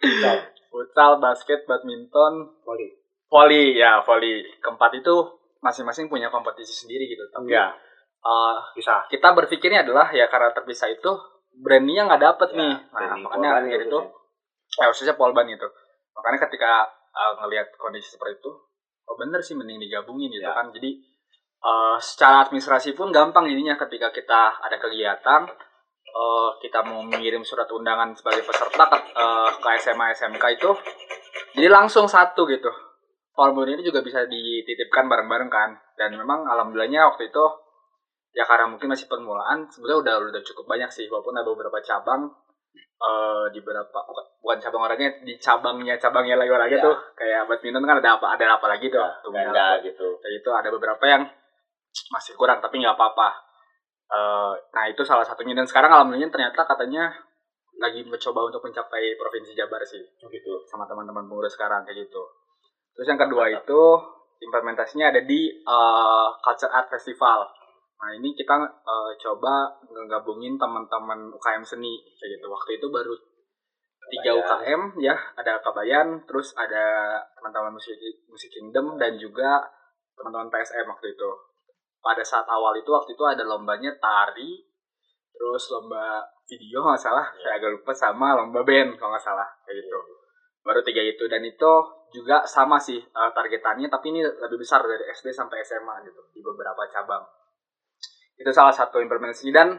[0.00, 0.36] Futsal.
[0.72, 2.99] futsal, basket, badminton, Voli.
[3.30, 4.42] Volley ya volley.
[4.60, 5.14] Keempat itu
[5.62, 7.22] masing-masing punya kompetisi sendiri gitu.
[7.30, 7.70] Tapi Iya.
[8.20, 9.06] eh, Bisa.
[9.08, 11.08] kita berpikirnya adalah ya karena terpisah itu
[11.56, 12.74] brandingnya nggak dapet Ya, nih.
[12.90, 13.98] Nah, makanya akhir itu
[14.76, 15.66] eh, khususnya Polban itu.
[16.12, 18.50] Makanya ketika uh, ngelihat kondisi seperti itu,
[19.06, 20.54] oh bener sih mending digabungin gitu Ya.
[20.54, 20.70] kan.
[20.70, 21.00] Jadi
[21.60, 25.42] uh, secara administrasi pun gampang jadinya ketika kita ada kegiatan,
[26.10, 30.70] uh, kita mau mengirim surat undangan sebagai peserta ke, uh, ke SMA SMK itu,
[31.56, 32.70] jadi langsung satu gitu.
[33.30, 35.70] Formulir ini juga bisa dititipkan bareng-bareng kan.
[35.94, 37.44] Dan memang alhamdulillahnya waktu itu
[38.30, 42.30] ya karena mungkin masih permulaan sebenarnya udah udah cukup banyak sih walaupun ada beberapa cabang
[43.00, 43.98] eh di beberapa
[44.38, 46.84] bukan, cabang olahraganya di cabangnya cabangnya lagi olahraga Ya.
[46.84, 50.14] tuh kayak badminton kan ada apa ada apa lagi tuh tunggal ganda gitu.
[50.22, 51.22] kayak itu ada beberapa yang
[52.14, 53.50] masih kurang tapi nggak apa-apa
[54.10, 57.14] Eh, nah itu salah satunya dan sekarang alhamdulillah ternyata katanya
[57.78, 60.52] lagi mencoba untuk mencapai provinsi Jabar sih Gitu.
[60.66, 62.22] sama teman-teman pengurus sekarang kayak gitu.
[62.94, 63.82] Terus yang kedua itu
[64.40, 67.46] implementasinya ada di eh, Culture Art Festival.
[68.00, 72.46] Nah ini kita eh, coba ngegabungin teman-teman UKM seni kayak gitu.
[72.48, 73.14] Waktu itu baru
[74.10, 74.30] tiga.
[74.42, 77.94] UKM ya, ada Kabayan, terus ada teman-teman musik
[78.26, 79.62] musik Kingdom dan juga
[80.18, 81.30] teman-teman PSM waktu itu.
[82.00, 84.64] Pada saat awal itu waktu itu ada lombanya tari,
[85.30, 89.84] terus lomba video nggak salah, saya agak lupa sama lomba band kalau nggak salah kayak
[89.84, 89.98] gitu.
[90.64, 91.72] Baru tiga itu dan itu
[92.10, 96.40] juga sama sih eh, targetannya, tapi ini lebih besar dari SD sampai SMA gitu di
[96.42, 97.22] beberapa cabang.
[98.34, 99.78] Itu salah satu implementasi dan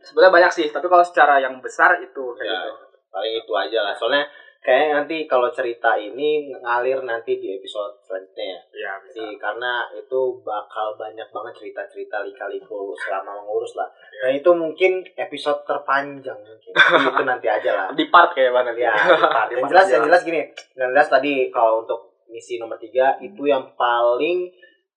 [0.00, 2.86] sebenarnya banyak sih, tapi kalau secara yang besar itu kayak Ya, gitu.
[3.08, 3.94] paling itu aja lah.
[3.96, 4.24] Soalnya
[4.64, 8.60] kayaknya nanti kalau cerita ini ngalir nanti di episode selanjutnya ya.
[8.72, 8.92] Iya.
[9.12, 13.84] Sih, karena itu bakal banyak banget cerita-cerita lika-liku selama mengurus lah.
[13.92, 14.20] Iya.
[14.24, 16.72] Dan itu mungkin episode terpanjang mungkin.
[17.12, 17.88] itu nanti aja lah.
[17.92, 18.96] Di part kayak mana Ya,
[19.52, 19.94] Di yang part jelas aja.
[20.00, 20.40] yang jelas gini.
[20.80, 22.00] Yang jelas tadi kalau untuk
[22.32, 24.48] misi nomor tiga itu yang paling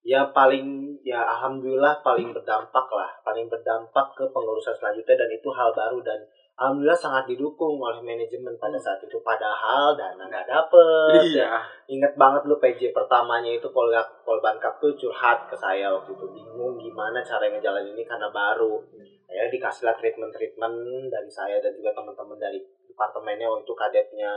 [0.08, 5.76] ya paling ya alhamdulillah paling berdampak lah paling berdampak ke pengurusan selanjutnya dan itu hal
[5.76, 6.24] baru dan
[6.58, 11.62] alhamdulillah sangat didukung oleh manajemen pada saat itu padahal dana nggak dapet Iya.
[11.86, 13.94] Ingat banget lu PJ pertamanya itu Pol
[14.26, 18.82] Polban Cup tuh curhat ke saya waktu itu bingung gimana cara ngejalanin ini karena baru.
[19.30, 20.76] Ya dikasihlah treatment-treatment
[21.14, 24.32] dari saya dan juga teman-teman dari departemennya waktu itu kadetnya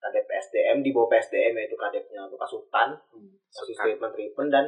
[0.00, 2.94] kadep PSDM di bawah PSDM yaitu kadepnya bekas Sultan
[3.52, 3.84] kasih Sultan.
[3.84, 4.64] treatment-treatment dan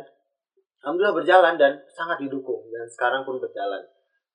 [0.84, 3.80] alhamdulillah berjalan dan sangat didukung dan sekarang pun berjalan.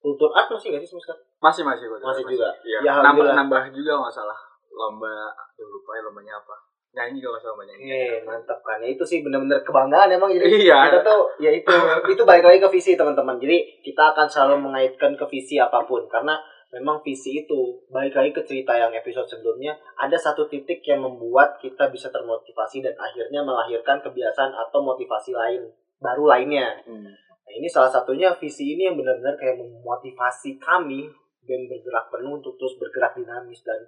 [0.03, 1.07] Kultur art masih nggak sih Mas?
[1.43, 2.49] Masih masih gua Masih juga?
[2.63, 2.79] Iya.
[2.79, 4.39] Ya, nambah nambah juga nggak salah
[4.73, 6.55] lomba aduh lupa ya lombanya apa
[6.93, 8.77] nyanyi kalau lomba nyanyi Oke, mantap kan.
[8.81, 10.79] Ya, itu sih benar-benar kebanggaan emang jadi Iya.
[10.89, 11.69] kita tuh ya itu
[12.13, 13.37] itu balik lagi ke visi teman-teman.
[13.37, 16.37] Jadi kita akan selalu mengaitkan ke visi apa pun karena
[16.73, 21.61] memang visi itu balik lagi ke cerita yang episode sebelumnya ada satu titik yang membuat
[21.61, 25.69] kita bisa termotivasi dan akhirnya melahirkan kebiasaan atau motivasi lain
[26.01, 26.81] baru lainnya.
[26.85, 27.09] Hmm.
[27.43, 31.09] Nah, ini salah satunya visi ini yang benar-benar kayak memotivasi kami
[31.43, 33.79] dan bergerak penuh untuk terus bergerak dinamis dan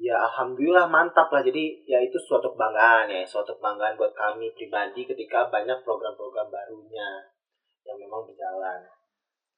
[0.00, 5.04] ya alhamdulillah mantap lah jadi ya itu suatu kebanggaan ya suatu kebanggaan buat kami pribadi
[5.04, 7.32] ketika banyak program-program barunya
[7.86, 8.78] yang memang berjalan.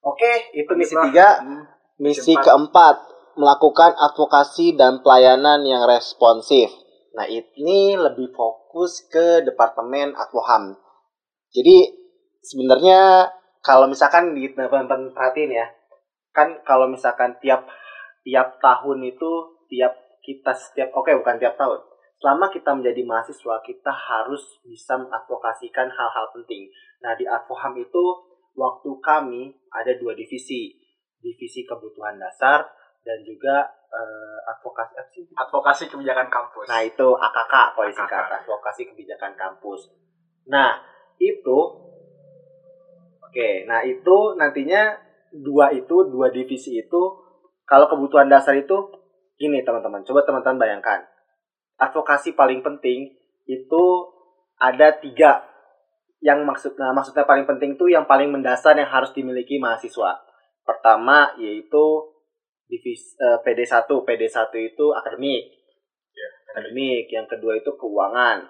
[0.05, 1.41] Oke, itu misi tiga.
[1.41, 1.65] Hmm.
[1.97, 2.45] Misi empat.
[2.45, 2.97] keempat,
[3.39, 6.69] melakukan advokasi dan pelayanan yang responsif.
[7.15, 10.75] Nah, ini lebih fokus ke Departemen Advoham.
[11.55, 11.95] Jadi,
[12.43, 13.31] sebenarnya
[13.63, 15.67] kalau misalkan di teman-teman perhatiin ya,
[16.35, 17.63] kan kalau misalkan tiap
[18.27, 19.31] tiap tahun itu
[19.71, 21.79] tiap kita setiap oke bukan tiap tahun
[22.19, 26.67] selama kita menjadi mahasiswa kita harus bisa mengadvokasikan hal-hal penting
[26.99, 28.05] nah di Advoham itu
[28.59, 30.75] waktu kami ada dua divisi
[31.23, 32.67] divisi kebutuhan dasar
[33.05, 35.25] dan juga eh, advokasi apa sih?
[35.37, 36.65] Advokasi kebijakan kampus.
[36.69, 39.93] Nah itu AKK kalau disingkat advokasi kebijakan kampus.
[40.49, 40.81] Nah
[41.21, 41.59] itu
[43.21, 45.04] oke, nah itu nantinya
[45.35, 47.03] dua itu dua divisi itu
[47.65, 48.77] kalau kebutuhan dasar itu
[49.35, 51.01] gini teman-teman, coba teman-teman bayangkan.
[51.81, 53.11] Advokasi paling penting
[53.49, 53.85] itu
[54.61, 55.43] ada tiga.
[56.25, 60.23] Yang maksud nah, maksudnya paling penting itu yang paling mendasar yang harus dimiliki mahasiswa.
[60.65, 62.15] Pertama yaitu
[62.65, 65.45] divisi eh, PD1, PD1 itu akademik.
[66.15, 68.47] Ya, akademik, yang kedua itu keuangan,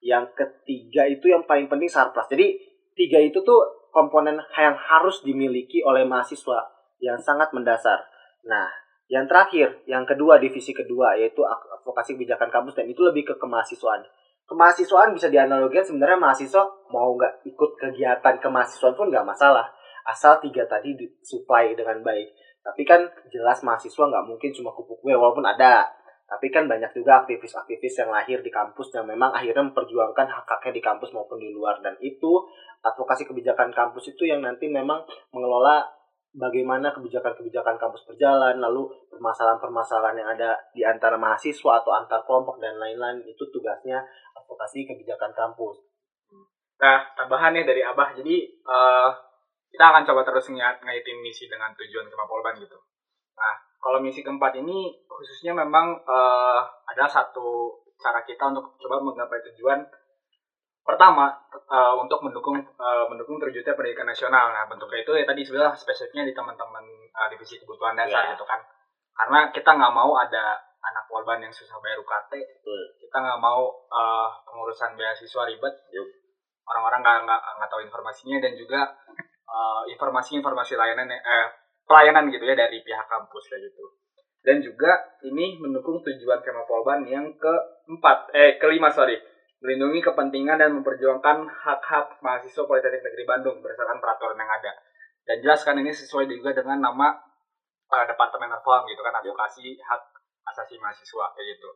[0.00, 2.30] yang ketiga itu yang paling penting sarpras.
[2.30, 2.56] Jadi
[2.94, 6.70] tiga itu tuh komponen yang harus dimiliki oleh mahasiswa
[7.02, 7.98] yang sangat mendasar.
[8.46, 8.70] Nah,
[9.10, 14.06] yang terakhir, yang kedua divisi kedua yaitu advokasi kebijakan kampus dan itu lebih ke kemahasiswaan.
[14.46, 16.62] Kemahasiswaan bisa dianalogikan sebenarnya mahasiswa
[16.94, 19.66] mau nggak ikut kegiatan kemahasiswaan pun nggak masalah
[20.08, 22.30] asal tiga tadi disuplai dengan baik.
[22.62, 25.84] Tapi kan jelas mahasiswa nggak mungkin cuma kupu kue walaupun ada
[26.28, 30.82] tapi kan banyak juga aktivis-aktivis yang lahir di kampus yang memang akhirnya memperjuangkan hak-haknya di
[30.84, 32.44] kampus maupun di luar dan itu
[32.84, 35.88] advokasi kebijakan kampus itu yang nanti memang mengelola
[36.36, 42.76] bagaimana kebijakan-kebijakan kampus berjalan lalu permasalahan-permasalahan yang ada di antara mahasiswa atau antar kelompok dan
[42.76, 44.04] lain-lain itu tugasnya
[44.36, 45.80] advokasi kebijakan kampus.
[46.78, 48.14] Nah, tambahan nih dari Abah.
[48.14, 49.10] Jadi eh,
[49.72, 52.78] kita akan coba terus ngait ngaitin misi dengan tujuan Kemapolban gitu.
[53.78, 56.60] Kalau misi keempat ini khususnya memang eh,
[56.90, 59.82] ada satu cara kita untuk coba menggapai tujuan
[60.82, 64.50] pertama eh, untuk mendukung eh, mendukung terwujudnya pendidikan nasional.
[64.50, 68.34] Nah, bentuknya itu ya tadi sebenarnya spesifiknya di teman-teman eh, divisi kebutuhan dasar Ya.
[68.34, 68.58] gitu kan.
[69.14, 72.82] Karena kita nggak mau ada anak polban yang susah bayar UKT, Betul.
[72.98, 75.74] kita nggak mau eh, pengurusan beasiswa ribet
[76.68, 78.80] orang-orang nggak nggak nggak tahu informasinya dan juga
[79.88, 81.46] informasi-informasi layanan yang- eh,
[81.88, 83.84] pelayanan gitu ya dari pihak kampus kayak gitu.
[84.44, 89.18] Dan juga ini mendukung tujuan Kemapolban yang keempat eh kelima sorry.
[89.58, 94.70] Melindungi kepentingan dan memperjuangkan hak-hak mahasiswa Politeknik Negeri Bandung berdasarkan peraturan yang ada.
[95.26, 97.10] Dan jelaskan ini sesuai juga dengan nama
[97.90, 100.02] eh, Departemen Advokasi gitu kan advokasi hak
[100.54, 101.68] asasi mahasiswa kayak gitu.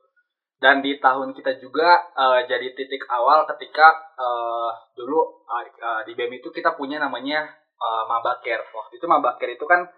[0.62, 6.38] Dan di tahun kita juga eh, jadi titik awal ketika eh, dulu eh, di BEM
[6.38, 7.42] itu kita punya namanya
[7.76, 8.62] eh, Mabaker.
[8.70, 9.90] Waktu itu Mabaker itu kan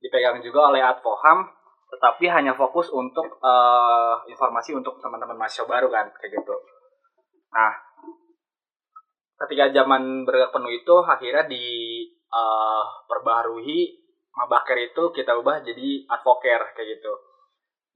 [0.00, 1.46] dipegang juga oleh Advoham,
[1.88, 6.54] tetapi hanya fokus untuk eh, informasi untuk teman-teman mahasiswa baru kan kayak gitu.
[7.52, 7.72] Nah,
[9.40, 11.64] ketika zaman bergerak penuh itu akhirnya di
[12.10, 17.12] eh, perbaharui Mabaker itu kita ubah jadi Advoker kayak gitu.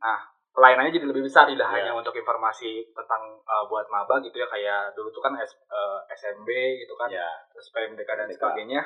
[0.03, 0.19] Nah,
[0.51, 1.75] pelayanannya jadi lebih besar tidak Iya.
[1.89, 5.99] hanya untuk informasi tentang uh, buat maba gitu ya kayak dulu tuh kan S- uh,
[6.11, 6.47] SMB
[6.79, 7.27] gitu kan Ya.
[7.51, 8.35] terus PMDK dan PMDK.
[8.39, 8.83] sebagainya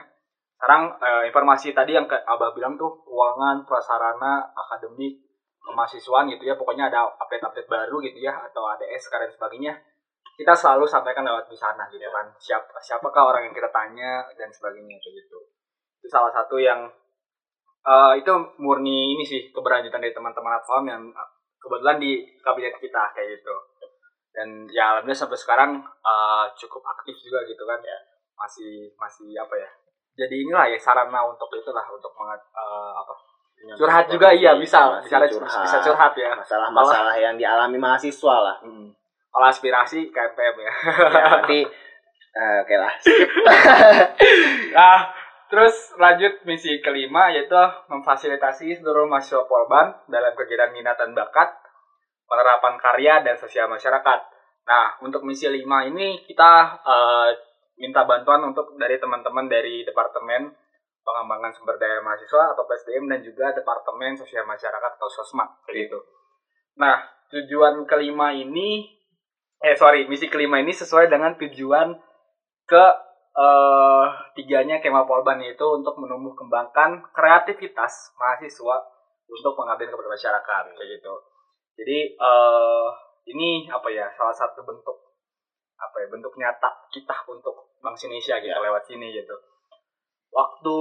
[0.58, 5.22] sekarang uh, informasi tadi yang ke Abah bilang tuh keuangan prasarana akademik
[5.62, 6.58] kemahasiswaan gitu ya.
[6.58, 9.78] Pokoknya ada update-update baru gitu ya atau ADS dan sebagainya.
[10.34, 12.26] Kita selalu sampaikan lewat di sana gitu kan.
[12.42, 15.38] Siapa siapakah orang yang kita tanya dan sebagainya kayak gitu.
[16.02, 16.90] Itu salah satu yang
[17.86, 21.30] uh, itu murni ini sih keberlanjutan dari teman-teman Advam yang uh,
[21.62, 23.54] kebetulan di kabinet kita kayak gitu.
[24.34, 25.70] Dan ya alhamdulillah sampai sekarang
[26.02, 27.78] uh, cukup aktif juga gitu kan.
[27.78, 27.98] Ya
[28.34, 29.70] masih masih apa ya
[30.18, 33.14] jadi inilah ya sarana untuk itulah untuk mengat, uh, apa
[33.78, 35.62] curhat juga iya bisa bisa curhat.
[35.66, 38.56] bisa curhat ya Masalah-masalah yang dialami mahasiswa lah.
[38.62, 38.90] Hmm.
[39.28, 40.74] kalau aspirasi KPM ya ya,
[41.14, 41.60] berarti
[42.38, 42.92] eh, oke lah.
[44.78, 45.10] Nah,
[45.50, 47.56] terus lanjut misi kelima yaitu
[47.90, 51.50] memfasilitasi seluruh mahasiswa Polban dalam kegiatan minat dan bakat,
[52.30, 54.20] penerapan karya dan sosial masyarakat.
[54.68, 57.30] Nah, untuk misi lima ini kita eh,
[57.78, 60.50] minta bantuan untuk dari teman-teman dari Departemen
[61.08, 65.96] Pengembangan Sumber Daya Mahasiswa atau PSDM dan juga Departemen Sosial Masyarakat atau Sosma gitu.
[66.76, 67.00] Nah,
[67.32, 68.92] tujuan kelima ini
[69.58, 71.96] eh sorry, misi kelima ini sesuai dengan tujuan
[72.68, 72.84] ke
[73.38, 78.76] eh tiganya Kema Polban yaitu untuk menumbuh kembangkan kreativitas mahasiswa
[79.24, 81.14] untuk pengabdian kepada masyarakat gitu.
[81.78, 82.88] Jadi eh
[83.32, 85.07] ini apa ya salah satu bentuk
[85.78, 89.34] apa ya bentuk nyata kita untuk bangsa Indonesia gitu lewat sini gitu.
[90.28, 90.76] Waktu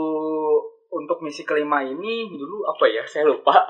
[0.90, 3.54] untuk misi kelima ini dulu apa ya saya lupa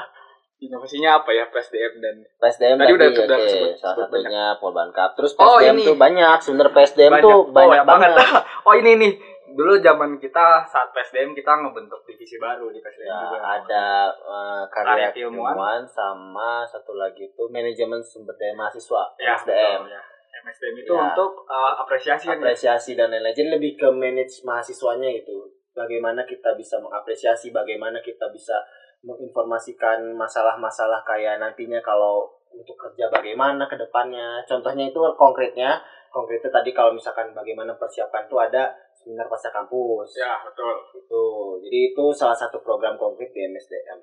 [0.60, 4.44] inovasinya apa ya PSDM dan PSDM Tadi tadi, udah- oke, udah sebut- salah sebut satunya
[4.58, 5.14] Polban Cup.
[5.14, 5.86] Terus Oh, PSDM ini.
[5.86, 8.10] tuh banyak, sebenernya PSDM tuh banyak, oh, banget.
[8.66, 9.14] oh ini nih
[9.50, 13.38] dulu zaman kita saat PSDM kita ngebentuk divisi baru di PSDM Ya, juga.
[13.56, 19.82] ada eh, Karya karya keilmuan sama satu lagi itu manajemen sumber daya mahasiswa ya, SDM.
[19.82, 20.02] betul, ya.
[20.44, 21.12] MSDM itu Ya.
[21.12, 22.40] untuk uh, apresiasi kan ya?
[22.42, 23.34] apresiasi dan lain-lain.
[23.34, 25.48] Jadi lebih ke manage mahasiswanya itu.
[25.74, 28.58] Bagaimana kita bisa mengapresiasi, bagaimana kita bisa
[29.06, 34.42] menginformasikan masalah-masalah kayak nantinya kalau untuk kerja bagaimana ke depannya.
[34.50, 35.78] Contohnya itu konkretnya,
[36.10, 40.18] konkretnya tadi kalau misalkan bagaimana persiapan itu ada seminar pasca kampus.
[40.18, 40.76] Ya, betul.
[40.98, 41.24] Itu.
[41.62, 44.00] Jadi itu salah satu program konkret di MSDM.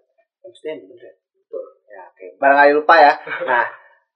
[0.47, 1.15] MSDM bener ya?
[1.43, 1.65] Betul.
[1.91, 2.27] Ya, oke.
[2.39, 3.13] Barangkali lupa ya.
[3.45, 3.67] Nah,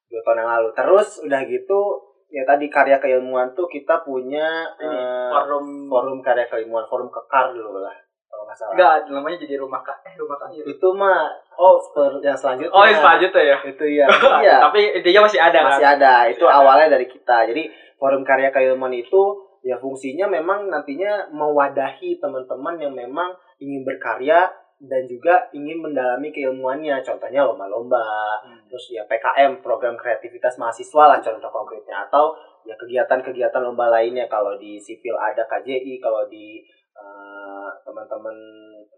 [0.07, 0.69] dua tahun yang lalu.
[0.73, 1.81] Terus udah gitu,
[2.29, 7.53] ya tadi karya keilmuan tuh kita punya Ini eh, forum forum karya keilmuan, forum kekar
[7.53, 7.97] dulu lah.
[8.29, 8.73] Kalau nggak salah.
[8.77, 12.71] enggak namanya jadi rumah kak eh rumah kak Itu mah, oh, per- yang selanjutnya.
[12.71, 13.57] Oh, yang selanjutnya ya.
[13.65, 14.07] Itu ya.
[14.45, 14.57] iya.
[14.61, 15.95] Tapi intinya masih ada Masih kan?
[15.97, 16.15] ada.
[16.29, 16.61] Itu Masih ada.
[16.61, 17.37] awalnya dari kita.
[17.49, 17.63] Jadi
[17.97, 19.23] forum karya keilmuan itu
[19.65, 24.47] ya fungsinya memang nantinya mewadahi teman-teman yang memang ingin berkarya
[24.79, 27.03] dan juga ingin mendalami keilmuannya.
[27.03, 28.03] Contohnya lomba-lomba,
[28.47, 28.63] Hmm.
[28.71, 32.31] terus ya PKM program kreativitas mahasiswa lah contoh konkretnya atau
[32.63, 36.63] ya kegiatan-kegiatan lomba lainnya kalau di sipil ada KJI, kalau di
[36.99, 38.35] eh, teman-teman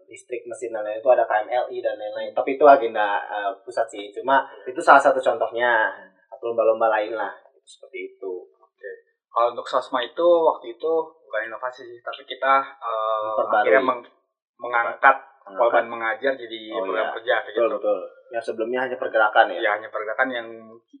[0.09, 2.33] listrik mesin dan lain itu ada KMLI dan lain-lain.
[2.33, 4.09] Tapi itu agenda eh, pusat sih.
[4.13, 5.89] Cuma itu salah satu contohnya
[6.29, 7.29] atau lomba-lomba lain lah
[7.65, 8.33] seperti itu.
[9.31, 10.91] Kalau untuk sosma itu waktu itu
[11.23, 14.11] bukan inovasi sih, tapi kita uh, akhirnya meng-
[14.59, 17.13] mengangkat Polban mengajar jadi Oh, program iya.
[17.13, 17.75] kerja kayak betul gitu.
[17.77, 17.99] betul.
[18.31, 19.59] Yang sebelumnya hanya pergerakan ya.
[19.59, 20.47] Ya hanya pergerakan yang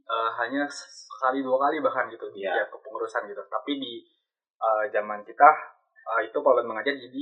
[0.03, 3.41] uh, hanya sekali dua kali bahkan gitu di tiap kepengurusan gitu.
[3.45, 3.93] Tapi di
[4.57, 5.49] uh, zaman kita
[6.07, 7.21] uh, itu Polban mengajar jadi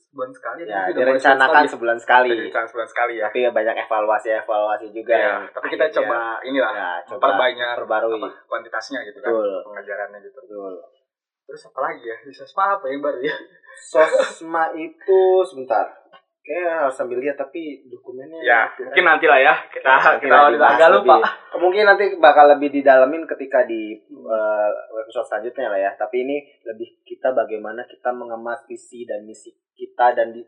[0.00, 0.60] sebulan sekali.
[0.64, 2.28] Ya, mulai direncanakan sebulan sekali.
[2.32, 3.26] Direncanakan sebulan sekali ya.
[3.28, 7.74] Tapi ya banyak evaluasi-evaluasi juga Ya, yang tapi kita akhirnya- coba inilah ya, coba memperbanyak
[7.76, 8.14] perbarui.
[8.16, 9.50] apa, kuantitasnya gitu kan Betul.
[9.66, 10.38] pengajarannya gitu.
[10.40, 10.72] Betul.
[11.44, 12.16] Terus apa lagi ya?
[12.32, 13.34] Sosma apa yang baru ya?
[13.76, 15.86] Sosma itu sebentar.
[16.40, 20.88] Kayak harus sambil lihat tapi dokumennya Ya, mungkin nanti lah ya kita Nanti kita agak
[20.96, 21.20] lupa.
[21.20, 21.20] lebih.
[21.60, 24.70] Mungkin nanti bakal lebih didalamin ketika di eh,
[25.04, 25.90] episode selanjutnya lah ya.
[26.00, 30.40] Tapi ini lebih kita bagaimana kita mengemas visi dan misi kita dan di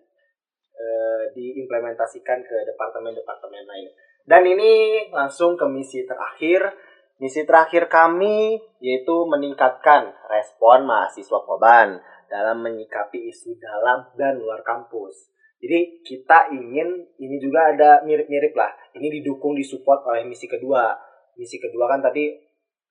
[0.73, 3.89] eh, diimplementasikan ke departemen-departemen lain.
[4.25, 6.73] Dan ini langsung ke misi terakhir.
[7.21, 15.32] Misi terakhir kami yaitu meningkatkan respon mahasiswa Poban dalam menyikapi isu dalam dan luar kampus.
[15.63, 18.75] Jadi kita ingin ini juga ada mirip-mirip lah.
[18.99, 20.91] Ini didukung disupport oleh misi kedua.
[21.39, 22.35] Misi kedua kan tadi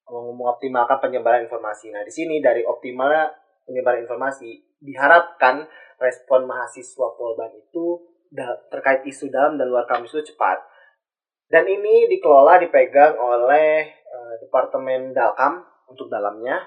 [0.07, 1.91] mengoptimalkan penyebaran informasi.
[1.91, 3.27] Nah di sini dari optimalnya
[3.67, 5.67] penyebaran informasi diharapkan
[5.99, 7.99] respon mahasiswa Polban itu
[8.71, 10.63] terkait isu dalam dan luar kampus itu cepat.
[11.51, 15.59] Dan ini dikelola dipegang oleh eh, Departemen Dalkam
[15.91, 16.63] untuk dalamnya,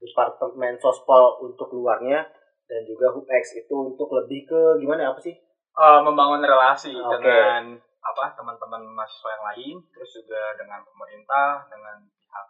[0.00, 2.24] Departemen Sospol untuk luarnya,
[2.70, 5.34] dan juga HUPX itu untuk lebih ke gimana apa sih?
[5.70, 7.18] Eh, membangun relasi Oke.
[7.18, 12.46] dengan apa teman-teman mahasiswa yang lain, terus juga dengan pemerintah, dengan pihak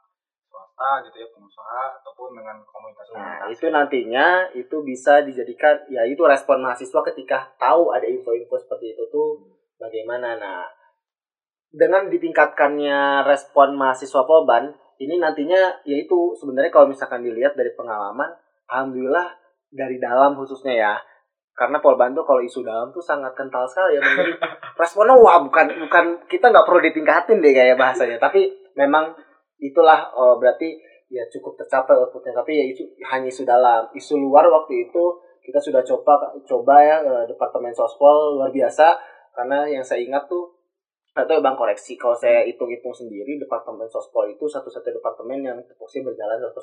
[0.47, 3.49] swasta gitu ya, pengusaha ataupun dengan komunitas Nah, komunitas.
[3.57, 9.03] itu nantinya itu bisa dijadikan ya itu respon mahasiswa ketika tahu ada info-info seperti itu
[9.09, 9.41] tuh
[9.81, 10.37] bagaimana.
[10.37, 10.69] Nah,
[11.71, 18.31] dengan ditingkatkannya respon mahasiswa Polban, ini nantinya yaitu sebenarnya kalau misalkan dilihat dari pengalaman,
[18.69, 19.40] alhamdulillah
[19.71, 20.95] dari dalam khususnya ya.
[21.55, 24.03] Karena Polban tuh kalau isu dalam tuh sangat kental sekali ya.
[24.03, 24.33] Jadi
[24.81, 28.19] responnya wah bukan bukan kita nggak perlu ditingkatin deh kayak bahasanya.
[28.19, 29.13] Tapi memang
[29.61, 30.79] itulah oh, berarti
[31.13, 32.33] ya cukup tercapai outputnya.
[32.33, 33.87] Tapi ya itu hanya isu dalam.
[33.93, 35.05] Isu luar waktu itu
[35.45, 38.97] kita sudah coba coba ya eh, departemen sospol luar biasa
[39.35, 40.61] karena yang saya ingat tuh
[41.11, 46.39] atau bang koreksi kalau saya hitung-hitung sendiri departemen sospol itu satu-satu departemen yang tupoksi berjalan
[46.39, 46.55] 100%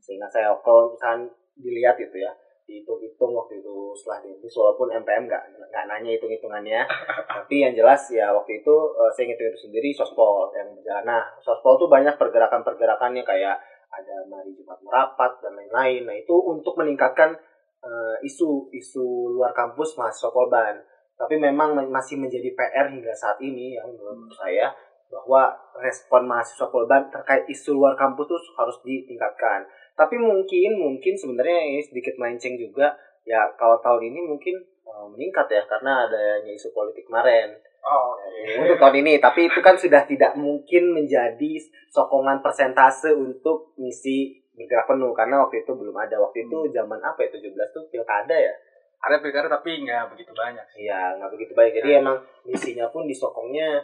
[0.00, 1.28] sehingga saya kalau misalkan
[1.58, 2.32] dilihat itu ya.
[2.68, 6.80] Dihitung-hitung waktu itu setelah dihitung walaupun MPM nggak nggak nanya hitung-hitungannya.
[7.36, 11.04] Tapi yang jelas ya waktu itu eh, saya ngitung itu sendiri sospol yang berjalan.
[11.08, 13.56] Nah sospol tuh banyak pergerakan-pergerakannya kayak
[13.88, 16.04] ada mari Jumat merapat dan lain-lain.
[16.04, 17.32] Nah itu untuk meningkatkan
[17.80, 23.74] eh, isu isu luar kampus mahasiswa Polban tapi memang masih menjadi PR hingga saat ini
[23.74, 24.70] ya menurut saya
[25.10, 25.50] bahwa
[25.82, 29.66] respon mahasiswa Polban terkait isu luar kampus tuh harus ditingkatkan.
[29.98, 32.94] Tapi mungkin mungkin sebenarnya ini sedikit melenceng juga
[33.26, 38.12] ya kalau tahun ini mungkin eh, meningkat ya karena adanya isu politik kemarin Oh,
[38.58, 39.22] untuk tahun ini.
[39.22, 41.52] Tapi itu kan sudah tidak mungkin menjadi
[41.88, 47.22] sokongan persentase untuk misi bergerak penuh karena waktu itu belum ada waktu itu zaman apa
[47.22, 48.50] ya 17 tuh pilkada ya.
[48.98, 50.66] ada pilkada tapi nggak begitu banyak.
[50.74, 51.70] Iya, nggak begitu baik.
[51.78, 53.78] Jadi emang misinya pun disokongnya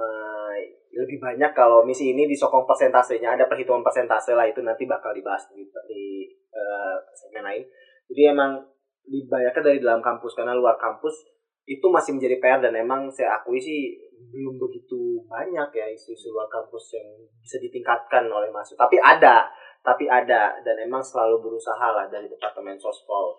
[0.00, 0.56] eh,
[0.96, 3.36] lebih banyak kalau misi ini disokong persentasenya.
[3.36, 7.62] Ada perhitungan persentase lah itu nanti bakal dibahas di, di eh, segmen lain.
[8.08, 8.58] Jadi emang
[9.06, 11.28] dibayarkan dari dalam kampus karena luar kampus
[11.66, 16.50] itu masih menjadi PR dan emang saya akui sih belum begitu banyak ya isu-isu luar
[16.50, 17.08] kampus yang
[17.40, 18.76] bisa ditingkatkan oleh mahasiswa.
[18.76, 19.46] Tapi ada,
[19.80, 23.32] tapi ada dan emang selalu berusaha lah dari departemen sospol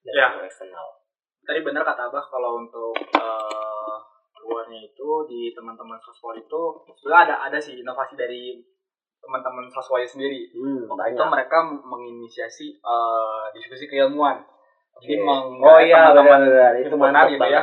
[0.00, 0.26] dan Ya.
[0.40, 0.96] eksternal.
[1.40, 3.69] tadi benar kata abah kalau untuk eh,
[4.50, 6.62] luarnya itu di teman-teman sospol itu
[6.98, 8.58] sebenarnya ada ada sih inovasi dari
[9.22, 10.50] teman-teman sospolnya sendiri.
[10.50, 14.42] Hmm, waktu itu mereka menginisiasi eh, diskusi keilmuan.
[14.98, 16.72] Jadi meng Oh iya, teman-teman benar-benar.
[16.82, 17.62] Itu mantap gitu ya.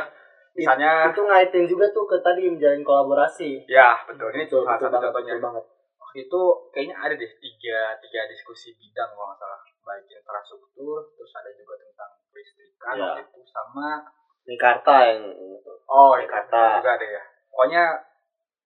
[0.58, 3.62] misalnya itu ngaitin juga tuh ke tadi menjalin kolaborasi.
[3.70, 4.26] ya betul.
[4.34, 5.34] Ini Betul, salah satu banget, contohnya.
[5.38, 5.64] banget.
[6.02, 6.40] waktu itu
[6.72, 9.60] kayaknya ada deh tiga tiga diskusi bidang kalau nggak salah.
[9.86, 13.02] Baik infrastruktur terus ada juga tentang kelistrikan Ya.
[13.12, 14.02] waktu itu sama
[14.48, 15.20] Mekarta yang
[15.88, 16.78] Oh, Jakarta.
[16.78, 17.22] juga ada ya.
[17.48, 17.84] Pokoknya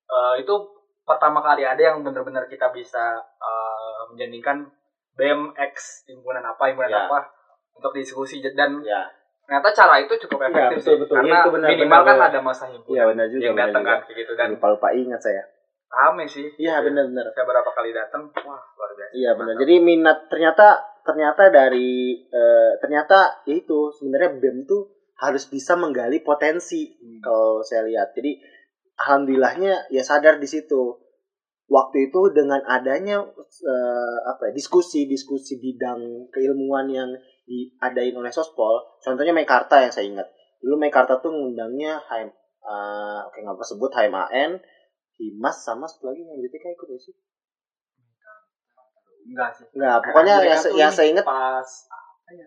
[0.04, 0.54] eh, itu
[1.02, 4.66] pertama kali ada yang benar-benar kita bisa eh, menjandingkan
[5.12, 7.06] BMX himpunan apa himpunan Ya.
[7.06, 7.30] apa
[7.72, 9.06] untuk diskusi dan ya.
[9.42, 11.14] ternyata cara itu cukup Iya, efektif betul, sih betul.
[11.18, 12.28] karena itu benar, minimal benar, kan benar.
[12.30, 13.42] ada masa himpunan Iya benar juga.
[13.42, 15.42] yang datang kan kayak gitu dan lupa lupa ingat saya.
[15.92, 16.46] rame sih.
[16.56, 16.84] Iya Gitu.
[16.88, 17.26] benar-benar.
[17.28, 19.12] Saya beberapa kali datang, wah luar biasa.
[19.12, 19.54] Iya benar.
[19.58, 20.66] Jadi minat ternyata
[21.02, 21.90] ternyata dari
[22.24, 24.88] eh, ternyata ya itu sebenarnya BEM tuh
[25.20, 27.20] harus bisa menggali potensi Hmm.
[27.20, 28.14] kalau saya lihat.
[28.16, 28.38] Jadi
[28.98, 30.98] alhamdulillahnya ya sadar di situ.
[31.72, 37.08] Waktu itu dengan adanya eh, apa ya, diskusi-diskusi bidang keilmuan yang
[37.48, 40.28] diadain oleh Sospol, contohnya Mekarta yang saya ingat.
[40.60, 42.28] Dulu Mekarta tuh ngundangnya HM
[42.62, 44.50] eh, oke nggak apa sebut HMAN,
[45.16, 47.14] Himas sama satu lagi yang JTK ikut ya sih?
[49.22, 49.66] enggak sih.
[49.78, 52.46] Enggak, pokoknya yang, yang saya ingat pas apa ya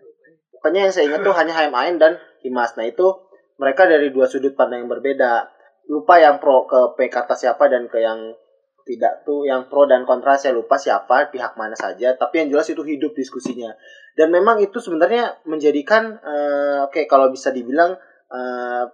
[0.66, 2.74] Pokoknya yang saya ingat tuh hanya HMAN dan Himas.
[2.74, 3.06] Nah itu
[3.54, 5.46] mereka dari dua sudut pandang yang berbeda.
[5.86, 8.34] Lupa yang pro ke P kata siapa dan ke yang
[8.82, 12.18] tidak tuh yang pro dan kontra saya lupa siapa pihak mana saja.
[12.18, 13.70] Tapi yang jelas itu hidup diskusinya.
[14.18, 17.94] Dan memang itu sebenarnya menjadikan eh, oke kalau bisa dibilang
[18.34, 18.84] eh,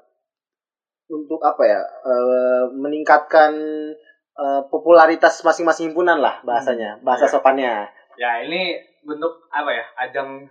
[1.08, 3.56] untuk apa ya eh, meningkatkan
[4.36, 7.32] eh, popularitas masing-masing himpunan lah bahasanya bahasa Iya.
[7.32, 7.74] sopannya.
[8.20, 8.76] Ya ini
[9.08, 9.84] bentuk apa ya?
[9.96, 10.44] Ajang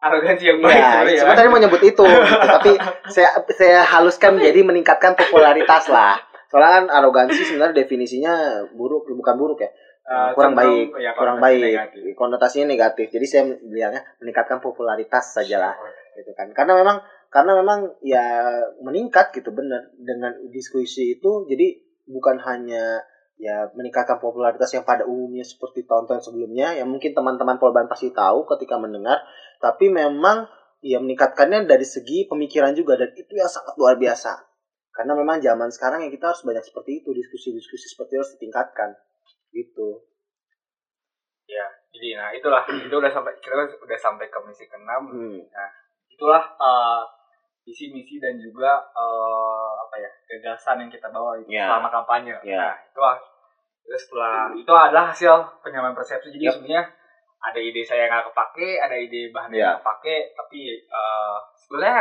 [0.00, 1.20] arogansi yang baik Iya, sebenarnya ya.
[1.22, 2.36] sebenarnya mau nyebut itu, gitu.
[2.56, 2.72] tapi
[3.12, 6.16] saya saya haluskan menjadi meningkatkan popularitas lah.
[6.48, 8.32] Soalnya kan arogansi sebenarnya definisinya
[8.72, 9.70] buruk, bukan buruk ya,
[10.00, 12.02] Eh, kurang baik, ya, kurang baik, negatif.
[12.18, 13.06] konotasinya negatif.
[13.14, 15.74] Jadi saya bilangnya meningkatkan popularitas saja lah,
[16.18, 16.50] gitu kan.
[16.50, 16.98] Karena memang
[17.30, 18.50] karena memang ya
[18.82, 21.78] meningkat gitu bener dengan diskusi itu, jadi
[22.10, 22.98] bukan hanya
[23.40, 26.76] ya meningkatkan popularitas yang pada umumnya seperti tahun-tahun sebelumnya.
[26.76, 29.24] Yang mungkin teman-teman Polban pasti tahu ketika mendengar.
[29.56, 30.44] Tapi memang
[30.84, 33.00] ya meningkatkannya dari segi pemikiran juga.
[33.00, 34.44] Dan itu yang sangat luar biasa.
[34.92, 37.16] Karena memang zaman sekarang ya kita harus banyak seperti itu.
[37.16, 38.90] Diskusi-diskusi seperti itu harus ditingkatkan.
[39.50, 39.88] Gitu.
[41.48, 42.62] Ya, jadi nah itulah.
[42.68, 45.08] Itu udah sampai kita udah sampai ke misi keenam.
[45.08, 45.40] hmm.
[46.12, 47.02] Itulah eh,
[47.62, 51.68] visi misi dan juga eh, apa ya gagasan yang kita bawa itu Ya.
[51.68, 52.34] selama kampanye.
[52.40, 52.72] Ya.
[52.72, 53.00] Nah, itu
[53.90, 56.30] setelah itu adalah hasil penyamaan persepsi.
[56.30, 56.54] Jadi Yap.
[56.54, 56.84] sebenarnya
[57.40, 59.66] ada ide saya yang nggak kepake, ada ide bahan yang Ya.
[59.70, 62.00] nggak kepake, tapi eh, sebenarnya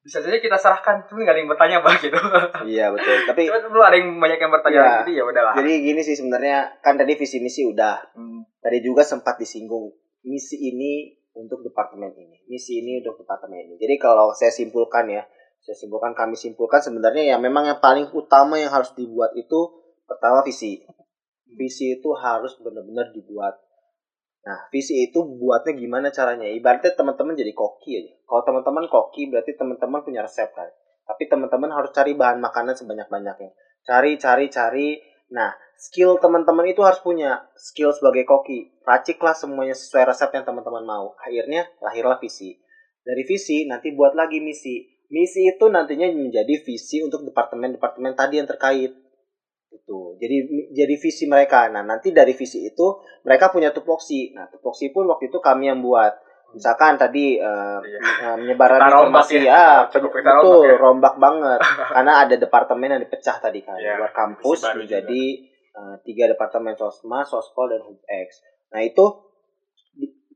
[0.00, 2.16] bisa saja kita serahkan, cuma nggak ada yang bertanya bah gitu.
[2.64, 4.90] iya betul tapi Cuma dulu ada yang banyak yang bertanya, Ya.
[5.04, 5.52] jadi ya udahlah.
[5.54, 9.92] jadi gini sih sebenarnya kan tadi visi misi udah Hmm, tadi juga sempat disinggung
[10.22, 13.74] misi ini untuk departemen ini misi ini untuk departemen ini.
[13.78, 15.22] Jadi kalau saya simpulkan ya
[15.60, 19.70] saya simpulkan kami simpulkan sebenarnya ya memang yang paling utama yang harus dibuat itu
[20.08, 20.82] pertama visi.
[21.50, 23.54] Visi itu harus benar-benar dibuat.
[24.40, 26.48] Nah visi itu buatnya gimana caranya?
[26.48, 28.12] Ibaratnya teman-teman jadi koki aja.
[28.24, 30.66] Kalau teman-teman koki berarti teman-teman punya resep kan?
[31.04, 33.50] Tapi teman-teman harus cari bahan makanan sebanyak-banyaknya.
[33.84, 34.88] Cari cari cari.
[35.34, 38.68] Nah skill teman-teman itu harus punya skill sebagai koki.
[38.84, 41.16] Raciklah semuanya sesuai resep yang teman-teman mau.
[41.24, 42.60] Akhirnya lahirlah visi.
[43.00, 44.84] Dari visi nanti buat lagi misi.
[45.10, 48.92] Misi itu nantinya menjadi visi untuk departemen-departemen tadi yang terkait.
[49.72, 51.66] Itu jadi jadi visi mereka.
[51.72, 54.36] Nah nanti dari visi itu mereka punya tupoksi.
[54.36, 56.12] Nah tupoksi pun waktu itu kami yang buat.
[56.50, 57.98] Misalkan tadi eh, Iya.
[58.26, 59.46] eh, menyebaran informasi.
[59.46, 59.86] ya.
[59.86, 60.76] ya, betul rombak ya.
[60.76, 61.60] rombak banget.
[61.94, 65.49] Karena ada departemen yang dipecah tadi kan Iya, luar kampus menjadi
[66.02, 69.30] tiga departemen sosma sospol dan hubx nah itu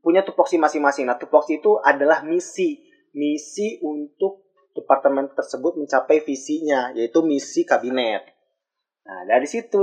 [0.05, 1.09] punya tupoksi masing-masing.
[1.09, 2.85] Nah tupoksi itu adalah misi.
[3.17, 4.45] Misi untuk
[4.77, 8.21] departemen tersebut mencapai visinya yaitu misi kabinet.
[9.09, 9.81] Nah dari situ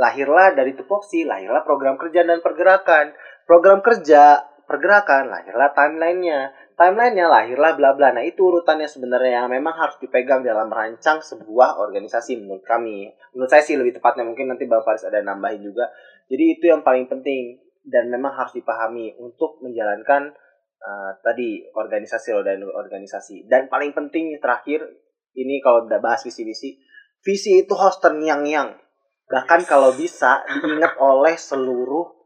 [0.00, 3.12] lahirlah dari tupoksi lahirlah program kerja dan pergerakan.
[3.44, 6.54] Program kerja pergerakan lahirlah timelinenya.
[6.78, 8.14] Timelinenya lahirlah bla bla.
[8.14, 13.10] Nah itu urutannya sebenarnya yang memang harus dipegang dalam merancang sebuah organisasi menurut kami.
[13.34, 15.90] Menurut saya sih lebih tepatnya mungkin nanti bang Faris ada nambahin juga.
[16.30, 20.30] Jadi itu yang paling penting dan memang harus dipahami untuk menjalankan
[20.78, 23.50] eh, tadi organisasi loh dan organisasi.
[23.50, 24.86] Dan paling penting terakhir
[25.34, 26.78] ini kalau udah bahas visi visi
[27.26, 28.78] visi itu harus terngiang-ngiang.
[29.26, 32.19] Bahkan kalau bisa diingat oleh seluruh uh,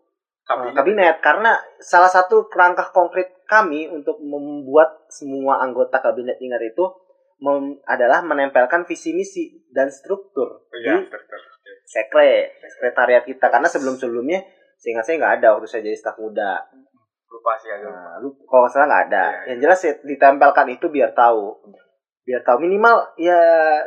[0.45, 0.72] Kabinet.
[0.76, 1.16] kabinet.
[1.24, 6.84] Karena salah satu kerangka konkret kami untuk membuat semua anggota kabinet ingat itu
[7.40, 11.12] mem- adalah menempelkan visi misi dan struktur Iya, di
[11.88, 13.49] sekre sekretariat kita.
[13.49, 14.45] Karena sebelum sebelumnya
[14.76, 16.61] sehingga saya nggak ada waktu saya jadi staf muda.
[17.32, 17.90] Lupa sih agak.
[17.90, 19.24] nah, lu kalau nggak salah nggak ada.
[19.26, 21.57] Iya, yang jelas ya, ditempelkan itu biar tahu.
[22.24, 22.61] Biar tahu.
[22.62, 23.40] Minimal ya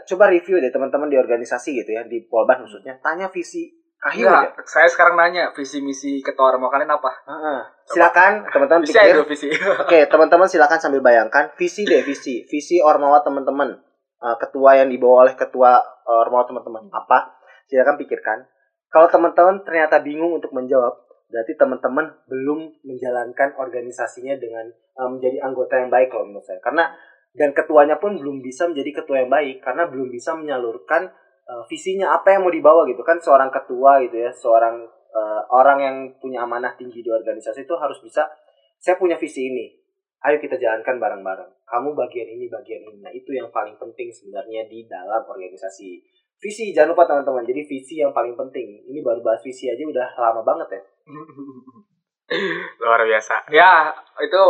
[0.10, 2.97] coba review deh teman-teman di organisasi gitu ya di Polban khususnya.
[2.99, 7.12] Tanya visi aja Enggak, saya sekarang nanya visi misi ketua ormas kalian apa?
[7.26, 7.60] Heeh.
[7.88, 9.48] silakan teman-teman ya pikir visi.
[9.84, 13.74] Oke, teman-teman silakan sambil bayangkan visi deh visi, visi ormawa teman-teman,
[14.18, 17.38] Eh, ketua yang dibawa oleh ketua eh, ormawa teman-teman apa?
[17.70, 18.50] Silakan pikirkan.
[18.89, 25.78] Kalau teman-teman ternyata bingung untuk menjawab, berarti teman-teman belum menjalankan organisasinya dengan eh, menjadi anggota
[25.78, 26.58] yang baik kalau menurut saya.
[26.66, 26.89] Karena
[27.38, 31.14] dan ketuanya pun belum bisa menjadi ketua yang baik karena belum bisa menyalurkan
[31.48, 35.80] eh, visinya apa yang mau dibawa gitu kan seorang ketua gitu ya, seorang eh, orang
[35.80, 38.28] yang punya amanah tinggi di organisasi itu harus bisa
[38.78, 39.74] saya punya visi ini.
[40.18, 41.50] Ayo kita jalankan bareng-bareng.
[41.62, 43.06] Kamu bagian ini, bagian ini.
[43.06, 46.02] Nah, itu yang paling penting sebenarnya di dalam organisasi.
[46.38, 47.45] Visi, jangan lupa teman-teman.
[47.45, 48.82] Jadi visi yang paling penting.
[48.86, 50.82] Ini baru bahas visi aja udah lama banget ya.
[52.82, 53.45] Luar biasa.
[53.54, 54.41] Ya, itu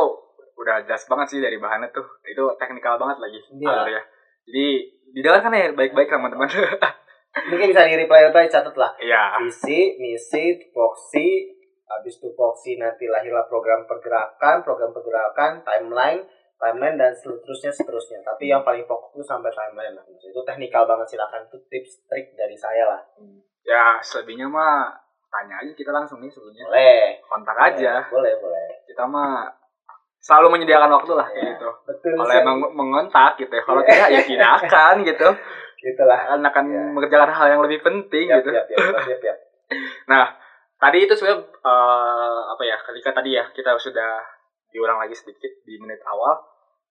[0.58, 2.06] udah jelas banget sih dari bahannya tuh.
[2.26, 3.68] Itu teknikal banget lagi Iya.
[3.68, 4.02] alurnya.
[4.48, 4.68] Jadi
[5.14, 6.50] didengarkan ya baik-baik teman-teman.
[7.52, 8.92] Mungkin bisa di-reply-reply, catat lah.
[8.98, 9.38] Iya.
[9.46, 11.54] Visi, misi, voksi,
[11.86, 16.26] habis itu voksi nanti lahirlah program pergerakan, program pergerakan, timeline,
[16.58, 18.26] timeline dan seterusnya seterusnya.
[18.26, 20.06] Tapi yang paling fokus itu sampai timeline lah.
[20.10, 23.02] Itu teknikal banget silakan itu tips trik dari saya lah.
[23.62, 24.98] Ya, selebihnya mah
[25.28, 26.66] tanya aja kita langsung nih sebelumnya.
[26.66, 27.22] Boleh.
[27.22, 28.02] Kontak aja.
[28.10, 28.68] Boleh, boleh.
[28.88, 29.46] Kita mah
[30.20, 31.56] selalu menyediakan waktu lah Iya.
[31.56, 31.70] gitu.
[31.86, 32.12] Betul.
[32.18, 33.64] Kalau emang mengontak gitu ya.
[33.64, 33.90] Kalau Iya.
[33.90, 35.28] tidak ya tidak akan gitu.
[35.84, 36.20] gitulah.
[36.20, 36.82] Akan akan Iya.
[36.92, 38.50] mengerjakan hal yang lebih penting Yap, gitu.
[38.52, 39.38] yap, yap, yap, yap.
[40.12, 40.26] Nah,
[40.78, 42.78] tadi itu sebenarnya eh, apa ya?
[42.82, 44.24] Ketika tadi ya kita sudah
[44.70, 46.40] diulang lagi sedikit di menit awal,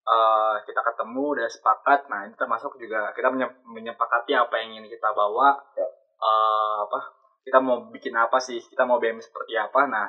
[0.02, 2.06] eh, kita ketemu udah sepakat.
[2.06, 5.56] Nah, ini termasuk juga kita menye- menyepakati apa yang ingin kita bawa.
[5.74, 5.84] Ya.
[6.16, 7.00] eh, apa?
[7.42, 8.58] Kita mau bikin apa sih?
[8.58, 9.84] Kita mau BM seperti apa?
[9.84, 10.08] Nah,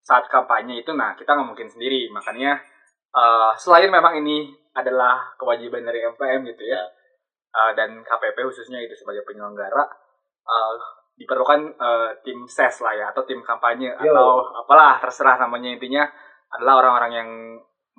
[0.00, 2.08] saat kampanye itu, nah kita nggak mungkin sendiri.
[2.12, 2.58] Makanya
[3.14, 6.80] eh, selain memang ini adalah kewajiban dari MPM gitu ya,
[7.54, 9.84] eh, dan KPP khususnya itu sebagai penyelenggara.
[10.50, 10.74] eh,
[11.20, 14.08] diperlukan eh, tim ses lah ya atau tim kampanye Yo.
[14.08, 14.28] atau
[14.64, 16.08] apalah terserah namanya intinya
[16.56, 17.30] adalah orang-orang yang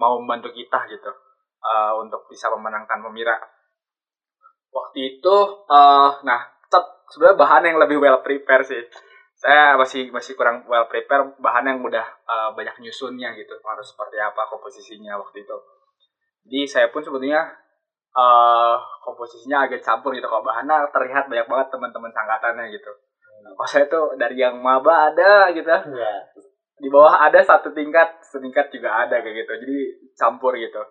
[0.02, 1.14] mau membantu kita gitu
[1.62, 3.38] eh, untuk bisa memenangkan pemira
[4.74, 5.36] waktu itu
[5.70, 8.82] eh nah tetap sebenarnya bahan yang lebih well prepare sih
[9.42, 13.58] saya masih masih kurang well prepare bahan yang udah eh, banyak nyusunnya gitu.
[13.66, 15.58] Harus seperti apa komposisinya waktu itu.
[16.46, 17.50] Jadi saya pun sebetulnya
[18.14, 20.30] eh komposisinya agak campur gitu.
[20.30, 22.94] Kalau bahannya terlihat banyak banget teman-teman sangkatannya gitu.
[23.42, 25.66] Nah, kalau saya tuh dari yang maba ada gitu.
[25.66, 26.14] Iya.
[26.82, 29.54] di bawah ada satu tingkat setingkat juga ada kayak gitu.
[29.58, 29.78] Jadi
[30.14, 30.82] campur gitu.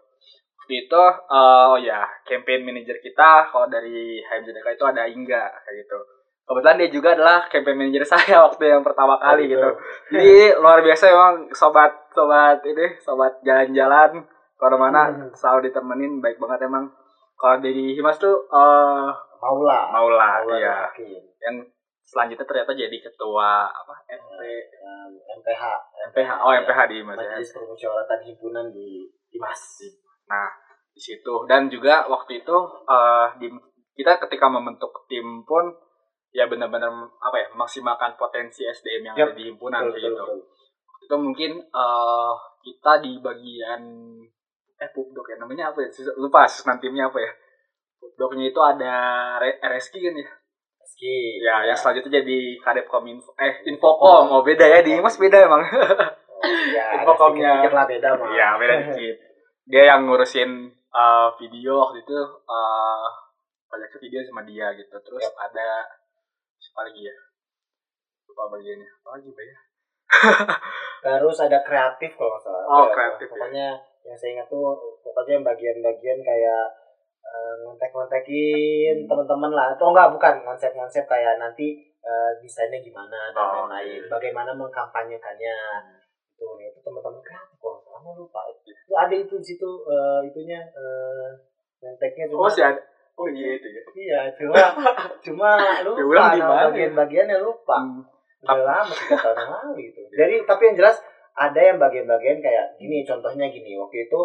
[0.59, 5.86] Waktu itu eh, oh ya campaign manager kita kalau dari HMJDK itu ada Ingga kayak
[5.86, 6.19] gitu
[6.51, 9.55] kebetulan dia juga adalah campaign manager saya waktu yang pertama kali gitu.
[9.55, 9.70] gitu
[10.11, 14.18] jadi luar biasa emang sobat sobat ini sobat jalan-jalan
[14.59, 15.30] kalau mana Hmm.
[15.30, 16.90] selalu ditemenin baik banget emang
[17.34, 19.09] kalau dari Himas tuh eh
[19.40, 19.88] Maula.
[19.88, 21.16] Maula Maula iya Hakim.
[21.40, 21.57] yang
[22.03, 24.40] selanjutnya ternyata jadi ketua apa MP
[24.80, 25.62] Um, MPH.
[26.11, 29.62] MPH oh MPH di Himas ya Majelis Permusyawaratan Himpunan di Dimas.
[30.26, 30.51] Nah,
[30.90, 33.46] di situ dan juga waktu itu eh, di
[33.94, 35.70] kita ketika membentuk tim pun
[36.31, 40.22] ya benar-benar apa ya memaksimalkan potensi SDM yang Yap, ada di himpunan Betul, kayak gitu.
[40.22, 40.39] betul.
[41.01, 43.83] Itu mungkin eh, kita di bagian
[44.81, 45.89] eh pupdok ya namanya apa ya?
[46.16, 47.33] Lupa susunan timnya apa ya?
[48.01, 48.95] Pupdoknya itu ada
[49.61, 50.28] RSK kan ya?
[50.81, 51.14] Meski.
[51.45, 54.31] Ya, yang selanjutnya jadi Kadep Kominfo eh Infokom.
[54.31, 55.62] Oh, beda ya di Mas beda emang.
[56.72, 57.68] Ya, Infokomnya.
[57.68, 58.33] lah beda mah.
[58.33, 59.16] Iya, beda dikit.
[59.68, 62.16] Dia yang ngurusin uh, video waktu itu
[62.49, 63.07] uh,
[63.68, 64.97] banyak video sama dia gitu.
[65.05, 65.85] Terus ada
[66.70, 67.14] siapa lagi ya?
[68.30, 68.86] Lupa bagiannya.
[69.02, 69.56] Apa lagi, Pak ya?
[71.02, 72.62] Terus ada kreatif kalau nggak salah.
[72.62, 72.94] Oh, ya?
[72.94, 73.30] kreatif, ya.
[73.34, 73.66] Pokoknya
[74.06, 76.62] yang saya ingat tuh pokoknya bagian-bagian kayak
[77.26, 79.08] eh, ngontek-ngontekin Hmm.
[79.10, 79.66] teman-teman lah.
[79.74, 84.06] Atau enggak bukan konsep-konsep kayak nanti eh, desainnya gimana dan Oh, lain-lain.
[84.06, 84.10] oke.
[84.14, 85.56] Bagaimana mengkampanyekannya.
[86.38, 88.46] Itu itu teman-teman kreatif nggak salah lupa.
[88.46, 91.28] Itu ada itu di situ eh, itunya eh,
[91.82, 92.78] ngonteknya cuma Oh, ada.
[93.20, 93.82] Oh iya itu ya.
[93.92, 94.56] iya cuma
[95.28, 95.50] cuma
[95.84, 96.48] lupa ya?
[96.72, 97.76] bagian-bagiannya lupa
[98.40, 98.56] Hmm.
[98.56, 100.96] udah lama tiga tahun yang lalu gitu jadi tapi yang jelas
[101.36, 104.20] ada yang bagian-bagian kayak gini contohnya gini waktu itu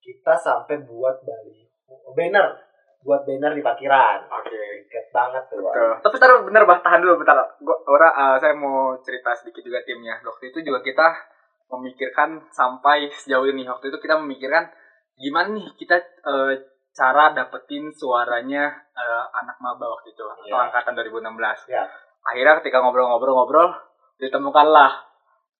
[0.00, 1.68] kita sampai buat bali
[2.16, 2.64] banner
[3.04, 4.56] buat banner di parkiran Oke.
[4.88, 5.60] Deket banget tuh.
[5.60, 5.94] Tuh.
[6.00, 7.36] Tapi taruh bener bah tahan dulu bentar.
[7.60, 10.16] Gua ora eh, saya mau cerita sedikit juga timnya.
[10.24, 11.04] Waktu itu juga kita
[11.68, 13.68] memikirkan sampai sejauh ini.
[13.68, 14.72] Waktu itu kita memikirkan
[15.20, 16.52] gimana nih kita eh,
[16.98, 20.66] cara dapetin suaranya eh, anak maba waktu itu atau Iya.
[20.66, 21.70] angkatan 2016.
[21.70, 21.86] Iya.
[22.20, 23.70] Akhirnya ketika ngobrol-ngobrol-ngobrol
[24.18, 24.90] ditemukanlah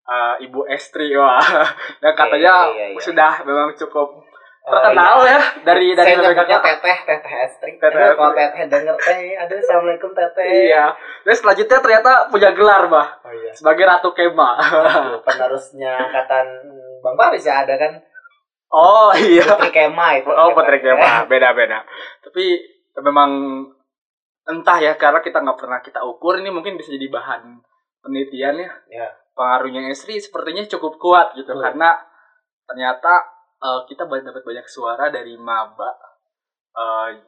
[0.04, 1.38] eh, Ibu Estri wah.
[2.02, 2.98] Dan katanya iya, iya.
[2.98, 4.26] sudah memang cukup
[4.60, 5.32] Oh, terkenal iya.
[5.32, 6.76] ya dari dari saya nyebutnya mereka.
[6.76, 10.92] teteh teteh estri Teteh kalau teteh denger teh aduh assalamualaikum teteh Iya.
[11.24, 13.16] Dan selanjutnya ternyata punya gelar, Bah.
[13.24, 14.60] oh iya sebagai Ratu Kema.
[14.60, 16.46] Aduh, penerusnya angkatan
[17.00, 17.96] Bang Paris ya ada kan
[18.72, 19.44] oh iya.
[19.44, 21.84] Putri Kema itu Oh Putri Kema, beda-beda.
[22.24, 22.44] Tapi
[22.98, 23.30] memang
[24.48, 27.60] entah ya karena kita nggak pernah kita ukur ini mungkin bisa jadi bahan
[28.04, 28.70] penelitian ya.
[28.88, 29.08] Ya.
[29.36, 31.62] Pengaruhnya Esri sepertinya cukup kuat gitu Betul.
[31.62, 31.94] karena
[32.68, 33.12] ternyata
[33.60, 35.94] eh, kita dapat banyak suara dari maba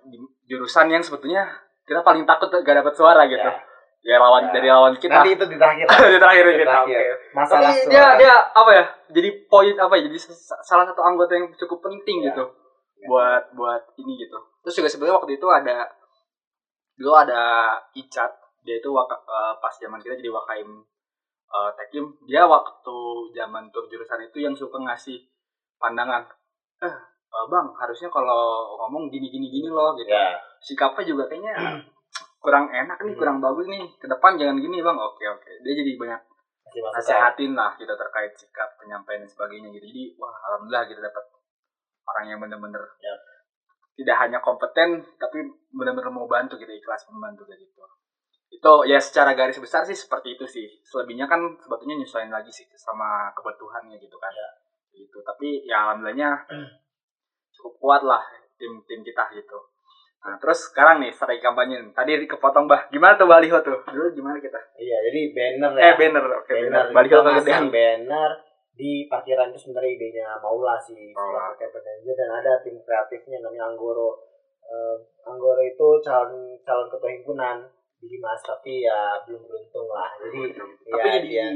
[0.07, 0.14] di
[0.47, 1.43] jurusan yang sebetulnya
[1.82, 3.43] kita paling takut gak dapat suara gitu.
[3.43, 3.70] Ya.
[4.01, 4.53] Ya, lawan Ya.
[4.57, 5.12] dari lawan kita.
[5.12, 6.72] nanti itu di terakhir di terakhir Di kita.
[6.72, 7.01] terakhir.
[7.05, 7.34] oke.
[7.36, 10.18] masalah tapi suara dia dia apa ya jadi poin apa ya jadi
[10.64, 12.32] salah satu anggota yang cukup penting Ya.
[12.32, 12.44] gitu
[12.96, 13.07] Ya.
[13.07, 15.88] buat buat ini gitu terus juga sebenarnya waktu itu ada
[16.94, 17.42] dulu ada
[17.92, 18.28] Icat
[18.61, 20.84] dia itu waka, eh, pas zaman kita jadi wakaim
[21.48, 22.96] uh, tekim dia waktu
[23.32, 25.16] zaman tur jurusan itu yang suka ngasih
[25.76, 26.28] pandangan
[26.78, 28.44] eh eh, bang harusnya kalau
[28.78, 31.53] ngomong gini gini gini loh gitu ya sikapnya juga kayaknya
[32.41, 33.20] kurang enak nih Hmm.
[33.20, 33.84] kurang bagus nih.
[34.01, 34.97] Ke depan jangan gini bang.
[34.97, 35.51] Oke oke.
[35.61, 36.20] Dia jadi banyak
[36.97, 39.84] nasehatin lah gitu terkait sikap penyampaian dan sebagainya gitu.
[39.86, 41.24] Jadi wah alhamdulillah gitu dapat
[42.09, 43.18] orang yang bener-bener Yap.
[43.95, 45.38] tidak hanya kompeten tapi
[45.70, 47.84] bener-bener mau bantu gitu ikhlas membantu kayak gitu.
[48.51, 50.66] Itu ya secara garis besar sih seperti itu sih.
[50.82, 54.32] Selebihnya kan sebetulnya nyesuaiin lagi sih sama kebutuhannya gitu kan.
[54.32, 54.49] Ya.
[54.91, 55.22] gitu.
[55.22, 56.34] Tapi ya alhamdulillahnya
[57.55, 58.22] cukup kuat lah
[58.59, 59.59] tim tim kita gitu
[60.21, 62.85] nah terus sekarang nih strategi kampanye tadi kepotong bah.
[62.93, 63.81] Gimana tuh baliho tuh?
[63.89, 64.61] Dulu gimana kita?
[64.77, 65.81] Iya jadi banner ya.
[65.81, 66.68] eh banner oke banner.
[66.68, 66.93] banner.
[66.93, 68.31] Baliho kegedean banner
[68.77, 71.53] di parkiran itu sebenarnya idenya Maula sih Oh.
[71.57, 74.16] campaign manager dan ada tim kreatifnya namanya Anggoro.
[74.61, 77.57] Eh, Anggoro itu calon calon ketua himpunan.
[78.01, 80.09] Di Mas tapi ya belum beruntung lah.
[80.16, 81.47] Jadi tapi ya jadi dia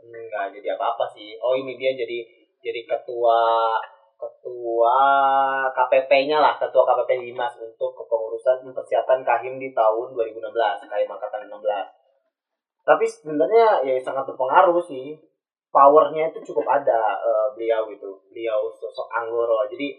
[0.00, 1.36] enggak jadi apa-apa sih.
[1.36, 2.24] Oh ini dia jadi
[2.60, 3.40] jadi ketua
[4.20, 5.00] ketua
[5.72, 10.44] KPP-nya lah ketua KPP Dimas untuk kepengurusan persiapan Kahim di tahun 2016
[10.84, 12.00] Kahim angkatan 16
[12.90, 15.16] tapi sebenarnya ya sangat berpengaruh sih.
[15.70, 18.18] Powernya itu cukup ada eh, beliau gitu.
[18.34, 19.94] Beliau sosok Anggoro jadi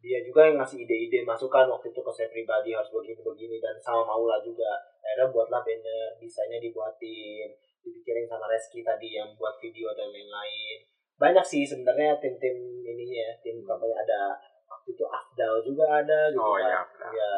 [0.00, 4.00] dia juga yang ngasih ide-ide masukan waktu itu ke saya pribadi harus begini-begini dan sama
[4.08, 4.80] Maula juga.
[5.04, 7.52] Akhirnya buatlah banner desainnya dibuatin
[7.84, 10.78] dipikirin sama Reski tadi yang buat video dan lain-lain
[11.20, 13.92] banyak sih sebenarnya tim-tim ininya ya, tim kampanye.
[13.92, 14.32] Ada
[14.66, 16.88] waktu itu Afdal juga ada gitu Oh, kan.
[16.88, 17.12] Afdal.
[17.12, 17.30] ya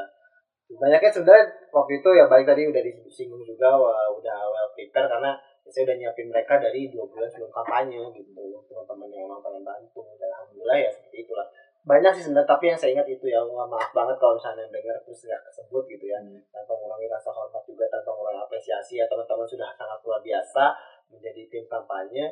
[0.72, 5.36] banyaknya sebenarnya waktu itu ya balik tadi udah disinggung juga wah, udah well prepare karena
[5.68, 8.40] saya udah nyiapin mereka dari dua bulan sebelum kampanye gitu.
[8.70, 11.44] Teman-teman yang emang pengen bantu dan alhamdulillah ya seperti itulah.
[11.82, 14.96] Banyak sih sebenarnya tapi yang saya ingat itu ya wah, maaf banget kalau misalnya dengar
[15.04, 16.18] terus nggak kesebut gitu ya.
[16.48, 20.64] Tanpa mengurangi rasa hormat juga tanpa mengurangi apresiasi ya teman-teman sudah sangat luar biasa
[21.12, 22.24] menjadi tim kampanye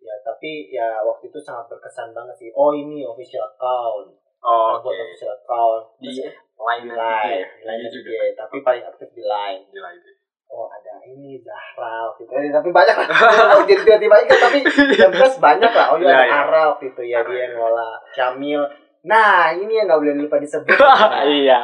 [0.00, 2.50] ya tapi ya waktu itu sangat berkesan banget sih.
[2.54, 4.12] Oh ini official account.
[4.46, 5.82] Oh, buat official account.
[5.98, 8.10] Di Terus line di line, line Iya juga.
[8.14, 8.46] juga.
[8.46, 9.62] Tapi paling aktif di line.
[9.70, 10.00] Di line
[10.46, 12.32] oh ada ini Zahra waktu itu.
[12.32, 13.08] Eh, tapi banyak lah.
[13.68, 14.58] Jadi tiba-tiba ingat tapi
[14.94, 15.86] yang jelas banyak lah.
[15.92, 16.38] Oh iya Iya, ada iya.
[16.46, 17.02] Ara waktu itu.
[17.02, 18.62] Ya dia yang ngolah Syamil
[19.06, 20.74] nah ini yang nggak boleh lupa disebut.
[20.82, 21.62] Nah, iya.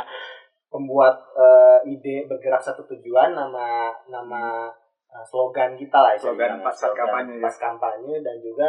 [0.70, 4.70] pembuat eh, ide bergerak satu tujuan nama nama
[5.20, 7.42] slogan kita lah Slogan pas kampanye ya.
[7.44, 8.68] pas kampanye dan juga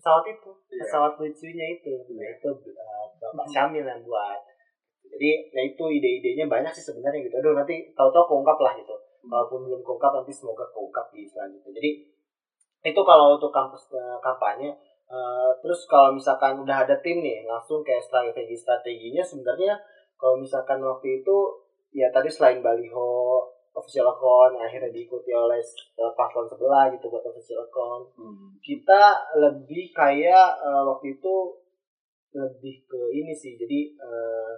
[0.00, 0.80] pesawat itu Iya.
[0.88, 4.40] pesawat lucunya itu nah, itu eh, bapak Syamil yang buat.
[5.06, 7.36] Jadi ya itu ide-idenya banyak sih sebenarnya gitu.
[7.40, 8.96] Aduh nanti tahu-tahu keungkap lah gitu.
[9.28, 11.72] Walaupun belum keungkap nanti semoga keungkap di selanjutnya.
[11.76, 11.90] Jadi
[12.86, 14.72] itu kalau untuk kampus eh, kampanye
[15.06, 19.78] Eh, terus kalau misalkan udah ada tim nih langsung kayak strategi strateginya sebenarnya
[20.18, 21.36] kalau misalkan waktu itu
[21.94, 23.38] ya tadi selain baliho
[23.76, 28.08] official account akhirnya diikuti oleh eh, paslon sebelah gitu buat official account.
[28.16, 28.56] Hmm.
[28.58, 29.02] kita
[29.36, 31.34] lebih kayak eh, waktu itu
[32.32, 34.52] lebih ke ini sih jadi eh,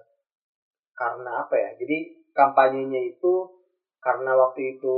[0.92, 1.98] karena apa ya jadi
[2.30, 3.34] kampanyenya itu
[3.98, 4.96] karena waktu itu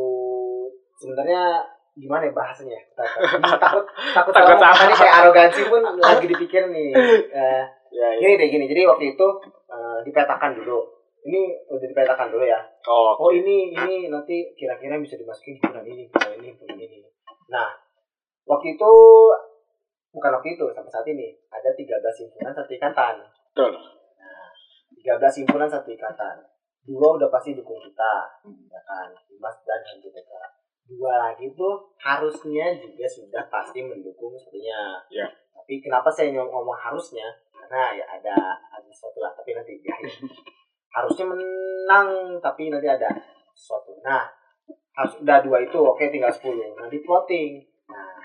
[0.94, 4.72] sebenarnya gimana ya bahasanya Takut- takut takut Takut salah.
[4.74, 6.92] tadi kayak arogansi pun lagi dipikir nih.
[7.32, 8.18] Eh, ya, ya.
[8.22, 8.64] gini deh gini.
[8.64, 9.26] Jadi waktu itu
[9.66, 10.80] eh, dipetakan dulu
[11.26, 12.60] ini udah dipetakan dulu ya.
[12.88, 16.98] Oh oh ini ini nanti kira-kira bisa dimasukin himpunan ini himpunan ini himpunan ini.
[17.52, 17.68] Nah
[18.48, 18.92] waktu itu
[20.10, 23.14] bukan waktu itu sampai saat ini ada 13 himpunan satu ikatan.
[23.52, 23.72] Betul.
[25.00, 26.36] 13 himpunan satu ikatan.
[26.80, 28.12] Dua udah pasti dukung kita
[28.72, 30.32] ya kan Dimas dan HMJTK
[30.90, 34.98] dua lagi tuh harusnya juga sudah pasti mendukung satunya.
[35.06, 35.30] Ya.
[35.54, 37.30] tapi kenapa saya ngomong, ngomong harusnya?
[37.54, 40.10] Karena ya ada ada sesuatu lah tapi nanti di akhir
[40.90, 43.06] harusnya menang tapi nanti ada
[43.52, 44.26] sesuatu nah
[44.92, 48.18] harus udah dua itu oke tinggal 10 nah di plotting nah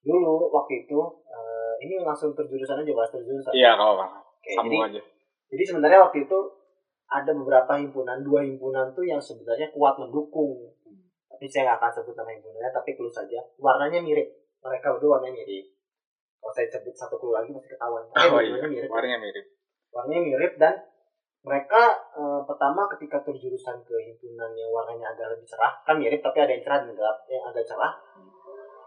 [0.00, 4.12] dulu waktu itu eh, ini langsung terjurusan aja bahas terjurusan Iya, kalau Bang.
[4.14, 5.00] Oke, Sambung jadi aja.
[5.48, 6.38] jadi sebenarnya waktu itu
[7.08, 10.60] ada beberapa himpunan, dua himpunan tuh yang sebenarnya kuat mendukung.
[11.24, 13.40] Tapi saya nggak akan sebut nama himpunannya, tapi clue saja.
[13.56, 14.28] Warnanya mirip.
[14.60, 15.72] Mereka berdua warnanya mirip.
[16.36, 18.04] Kalau saya sebut satu clue lagi pasti ketahuan.
[18.06, 18.88] Tapi Oh iya, warnanya mirip.
[18.88, 19.44] warnanya mirip.
[19.88, 20.74] Warnanya mirip dan
[21.46, 21.82] mereka
[22.18, 26.52] eh, pertama ketika terjurusan ke himpunan yang warnanya agak lebih cerah, kan mirip tapi ada
[26.52, 27.94] yang cerah dan gelap, yang agak cerah.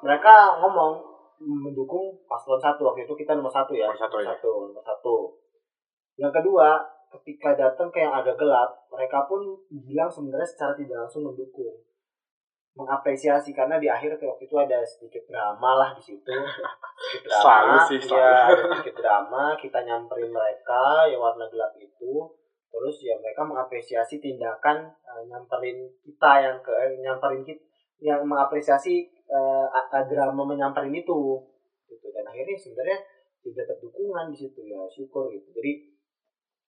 [0.02, 0.34] Mereka
[0.66, 4.30] ngomong mendukung paslon satu waktu itu kita nomor satu ya Nomor satu, ya.
[4.38, 5.16] satu nomor satu
[6.22, 6.78] yang kedua
[7.18, 9.42] ketika datang ke yang agak gelap mereka pun
[9.74, 11.82] bilang sebenarnya secara tidak langsung mendukung
[12.72, 17.76] mengapresiasi karena di akhir waktu itu ada sedikit drama lah di situ sedikit drama Selalu
[17.90, 18.32] sih, ya, selalu.
[18.32, 22.12] ada sedikit drama kita nyamperin mereka yang warna gelap itu
[22.72, 27.62] terus ya mereka mengapresiasi tindakan eh, nyamperin kita yang ke eh, nyamperin kita
[28.02, 29.06] yang mengapresiasi
[29.72, 31.38] a- drama menyamperin itu.
[31.86, 32.08] Gitu.
[32.10, 32.98] Dan akhirnya sebenarnya
[33.46, 34.60] tidak dukungan di situ.
[34.66, 35.54] Ya syukur gitu.
[35.54, 35.94] Jadi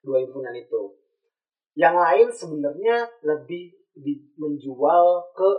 [0.06, 0.94] dua himpunan itu.
[1.74, 2.96] Yang lain sebenarnya
[3.26, 5.50] lebih di, menjual ke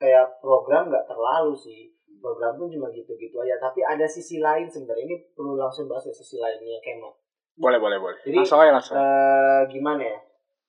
[0.00, 1.92] kayak program nggak terlalu sih.
[2.22, 3.60] Program pun cuma gitu-gitu aja.
[3.60, 5.04] Tapi ada sisi lain sebenarnya.
[5.12, 7.21] Ini perlu langsung bahas ya sisi lainnya kema
[7.62, 8.18] Boleh, boleh, boleh.
[8.26, 8.98] Jadi, langsung aja langsung.
[8.98, 10.18] eh gimana ya?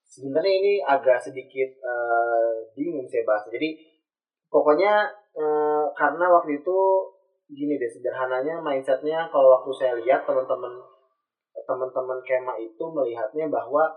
[0.05, 3.73] Sebenarnya ini agak sedikit eh, bingung saya bahas jadi
[4.53, 6.77] pokoknya eh, karena waktu itu
[7.49, 10.69] gini deh sederhananya mindsetnya kalau waktu saya lihat teman-teman
[11.65, 13.89] teman-teman kema itu melihatnya bahwa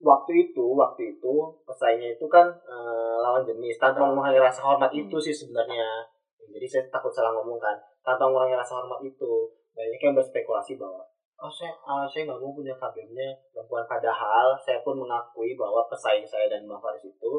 [0.00, 1.32] waktu itu waktu itu
[1.64, 3.80] pesaingnya itu kan eh, lawan jenis.
[3.80, 6.04] Tanpa mengurangi rasa hormat itu sih sebenarnya.
[6.50, 7.76] Jadi saya takut salah ngomong kan.
[8.04, 11.00] Tanpa mengurangi rasa hormat itu banyak yang berspekulasi bahwa
[11.40, 16.24] oh saya ah, saya nggak mau punya kabinnya perempuan padahal saya pun mengakui bahwa pesaing
[16.28, 17.32] saya dan Bang Faris itu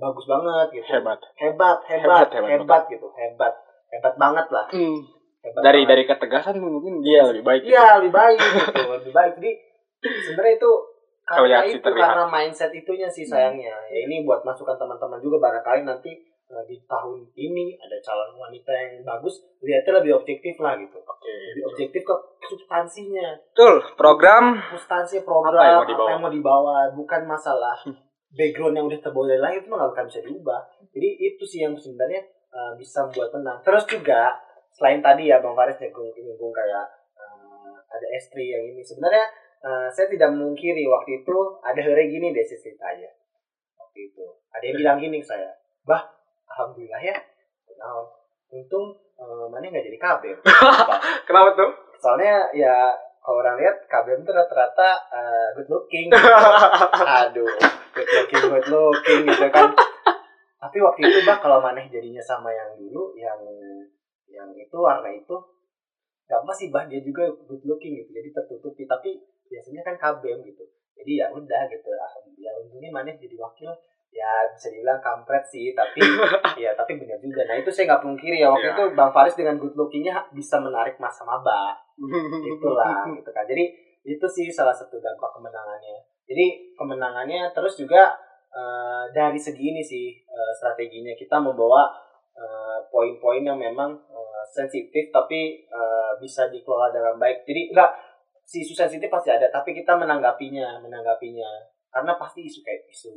[0.00, 1.20] bagus banget gitu Hebat.
[1.38, 3.54] hebat hebat Hebat, hebat, hebat, gitu hebat
[3.92, 5.88] hebat banget lah hebat Dari banget.
[5.88, 7.60] dari ketegasan mungkin dia lebih baik.
[7.64, 7.70] gitu.
[7.72, 9.52] iya lebih baik gitu lebih baik jadi
[10.26, 10.70] sebenarnya itu
[11.22, 12.08] karena itu terlihat.
[12.10, 16.10] karena mindset itunya sih sayangnya ya ini buat masukan teman-teman juga barangkali nanti
[16.50, 20.98] eh, di tahun ini ada calon wanita yang bagus lihatnya lebih objektif lah gitu.
[20.98, 21.30] Oke.
[21.54, 22.14] lebih objektif ke
[22.50, 23.38] substansinya.
[23.54, 26.08] Betul, program substansi program Apa yang mau apa dibawa?
[26.10, 27.76] yang mau dibawa bukan masalah
[28.38, 30.60] background yang udah terbawa dari lahir itu nggak akan bisa diubah.
[30.90, 34.34] Jadi itu sih yang sebenarnya uh, bisa membuat menang terus juga
[34.70, 36.86] selain tadi ya bang Faris nyinggung nyinggung kayak
[37.18, 38.82] uh, ada estri yang ini.
[38.82, 39.26] Sebenarnya
[39.62, 43.10] uh, saya tidak memungkiri waktu itu ada hari gini deh ceritanya
[43.78, 44.24] waktu itu.
[44.50, 45.50] Ada yang bilang gini ke saya
[45.84, 46.19] bah
[46.50, 47.16] alhamdulillah ya.
[47.80, 48.04] Nah,
[48.50, 50.36] untung uh, mana nggak jadi kabel
[51.26, 51.70] kenapa tuh?
[52.00, 56.08] soalnya ya kalau orang lihat KBM tuh rata-rata eh, good looking.
[57.20, 57.46] Aduh
[57.92, 59.70] good looking good looking gitu kan.
[60.60, 63.38] Tapi waktu itu bang kalau maneh jadinya sama yang dulu yang
[64.32, 65.36] yang itu warna itu
[66.30, 68.88] gak apa sih bah dia juga good looking gitu jadi tertutupi.
[68.88, 69.20] Tapi
[69.52, 70.64] biasanya kan KBM gitu.
[70.96, 71.88] Jadi ya udah gitu.
[71.92, 73.68] Alhamdulillah untungnya maneh jadi wakil
[74.10, 76.02] ya bisa dibilang kampret sih tapi
[76.62, 77.46] ya tapi benar juga.
[77.46, 78.74] Nah itu saya nggak pungkiri ya waktu Iya.
[78.74, 81.78] itu bang Faris dengan good lookingnya bisa menarik masa maba.
[82.42, 83.46] Itulah gitu kan.
[83.46, 83.64] Jadi
[84.02, 86.02] itu sih salah satu dampak kemenangannya.
[86.26, 88.12] Jadi kemenangannya terus juga
[88.50, 91.14] eh, dari segi ini sih eh, strateginya.
[91.14, 91.86] Kita membawa
[92.34, 97.46] eh, poin-poin yang memang eh, sensitif tapi eh, bisa dikelola dengan baik.
[97.46, 97.90] Jadi enggak
[98.42, 101.46] si isu sensitif pasti ada tapi kita menanggapinya menanggapinya.
[101.90, 103.14] Karena pasti isu kayak isu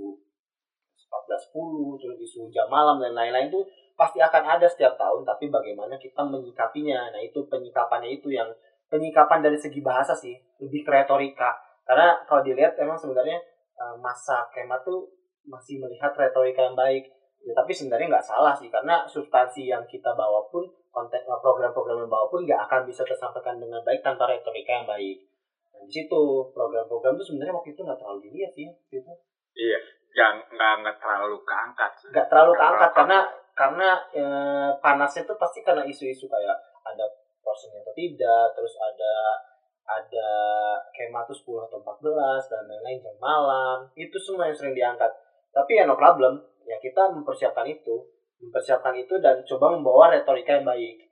[1.13, 3.61] 14.10 terus isu jam malam dan lain-lain itu
[3.93, 7.13] pasti akan ada setiap tahun tapi bagaimana kita menyikapinya.
[7.13, 8.49] Nah itu penyikapannya itu yang
[8.89, 11.53] penyikapan dari segi bahasa sih lebih ke retorika.
[11.85, 13.37] Karena kalau dilihat emang sebenarnya
[13.77, 15.09] eh, masa kema tuh
[15.45, 17.09] masih melihat retorika yang baik.
[17.43, 22.05] Ya tapi sebenarnya nggak salah sih karena substansi yang kita bawa pun konteks eh, program-program
[22.05, 25.17] yang bawa pun nggak akan bisa tersampaikan dengan baik tanpa retorika yang baik.
[25.73, 26.21] Nah, di situ
[26.53, 29.13] program-program itu sebenarnya waktu itu nggak terlalu dilihat sih waktu itu.
[29.53, 29.79] Iya,
[30.13, 31.91] nggak nggak nggak terlalu keangkat.
[31.97, 32.07] sih.
[32.13, 33.19] nggak terlalu Nggak keangkat karena
[33.53, 37.05] karena eh, panasnya tuh pasti karena isu-isu kayak ada
[37.41, 39.13] porsinya atau tidak terus ada
[39.83, 40.29] ada
[40.95, 45.11] kema tuh 10 atau 14 dan lain-lain jam malam itu semua yang sering diangkat
[45.51, 47.99] tapi ya no problem ya kita mempersiapkan itu
[48.39, 51.03] mempersiapkan itu dan coba membawa retorika yang baik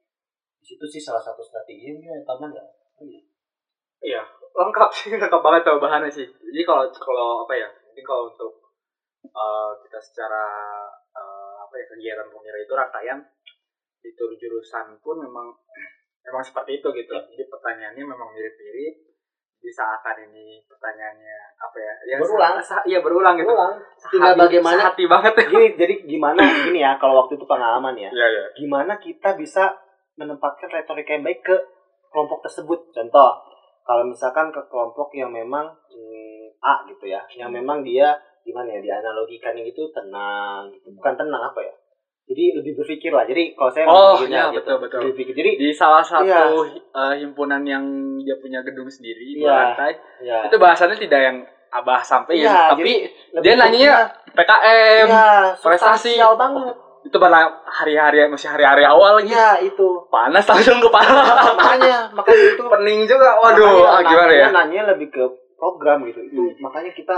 [0.62, 2.64] di situ sih salah satu strateginya taman ya
[4.02, 4.22] Iya,
[4.58, 6.26] lengkap sih, lengkap banget sama bahannya sih.
[6.26, 7.70] Jadi kalau kalau apa ya?
[7.86, 8.61] Mungkin kalau untuk
[9.26, 10.43] uh, kita secara
[11.13, 13.19] uh, apa ya kegiatan pengira itu rangkaian
[14.01, 15.53] itu jurusan pun memang
[16.26, 17.13] memang seperti itu gitu.
[17.13, 19.13] Jadi pertanyaannya memang mirip-mirip.
[19.61, 21.93] Di seakan ini pertanyaannya apa ya?
[22.09, 22.57] ya Berulang.
[22.89, 23.53] iya berulang gitu.
[23.53, 23.78] Ulang.
[24.09, 25.45] Tinggal bagaimana- sehati banget ya.
[25.53, 28.45] gini jadi gimana gini ya kalau waktu itu pengalaman ya Iya, iya.
[28.57, 29.78] gimana kita bisa
[30.17, 31.53] menempatkan retorika yang baik ke
[32.09, 33.30] kelompok tersebut contoh
[33.86, 38.79] kalau misalkan ke kelompok yang memang hmm, A gitu ya yang memang dia gimana ya
[38.81, 40.91] dianalogikan itu tenang gitu.
[40.91, 41.73] bukan tenang apa ya
[42.23, 44.97] jadi lebih berpikir lah jadi kalau saya Oh, berpikirnya iya, betul, betul.
[45.01, 46.41] lebih berpikir jadi Di salah satu Iya.
[46.91, 47.83] uh, himpunan yang
[48.17, 49.51] dia punya gedung sendiri di Iya.
[49.51, 51.37] lantai, ya itu bahasannya tidak yang
[51.71, 52.91] abah sampaikan, Iya, tapi
[53.31, 53.95] jadi dia nanyanya
[54.31, 56.19] PKM, ya, prestasi.
[56.33, 62.45] banget itu pada hari-hari masih hari-hari awal lagi ya itu panas langsung kepala makanya makanya
[62.53, 65.23] itu pening juga waduh Makanya ah, gimana nanya- ya Nanya lebih ke
[65.57, 66.21] program gitu.
[66.21, 66.61] Itu Hmm.
[66.61, 67.17] makanya kita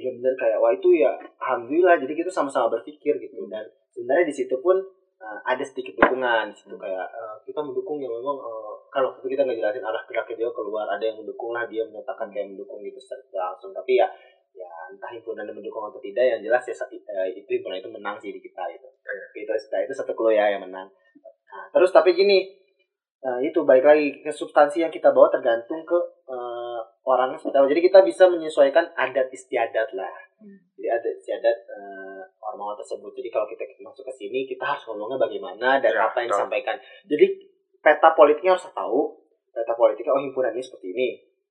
[0.00, 3.44] benar-benar kayak wah itu ya alhamdulillah jadi kita sama-sama berpikir gitu.
[3.46, 4.80] Dan sebenarnya di situ pun
[5.20, 9.22] uh, ada sedikit dukungan di situ kayak uh, kita mendukung yang memang uh, kan waktu
[9.22, 12.80] itu kita ngejelasin arah geraknya dia keluar ada yang mendukung lah dia menyatakan kayak mendukung
[12.80, 13.76] gitu secara langsung.
[13.76, 14.08] Tapi ya
[14.50, 18.34] ya entah himpunan mendukung atau tidak yang jelas ya eh, itu himpunan itu menang sih
[18.34, 18.88] di kita gitu.
[19.36, 20.90] Itu itu satu clue ya yang menang.
[21.50, 22.59] Nah, terus tapi gini
[23.20, 27.68] Nah, itu baik lagi ke substansi yang kita bawa tergantung ke eh, orangnya seperti apa.
[27.68, 30.14] Jadi kita bisa menyesuaikan adat istiadat lah.
[30.40, 33.12] Jadi adat istiadat eh, orang tersebut.
[33.12, 36.40] Jadi kalau kita masuk ke sini, kita harus ngomongnya bagaimana dan Ya, apa yang betul.
[36.40, 36.76] disampaikan.
[37.04, 37.26] Jadi
[37.84, 39.00] peta politiknya harus tahu.
[39.52, 41.08] Peta politiknya, oh himpunan ini seperti ini.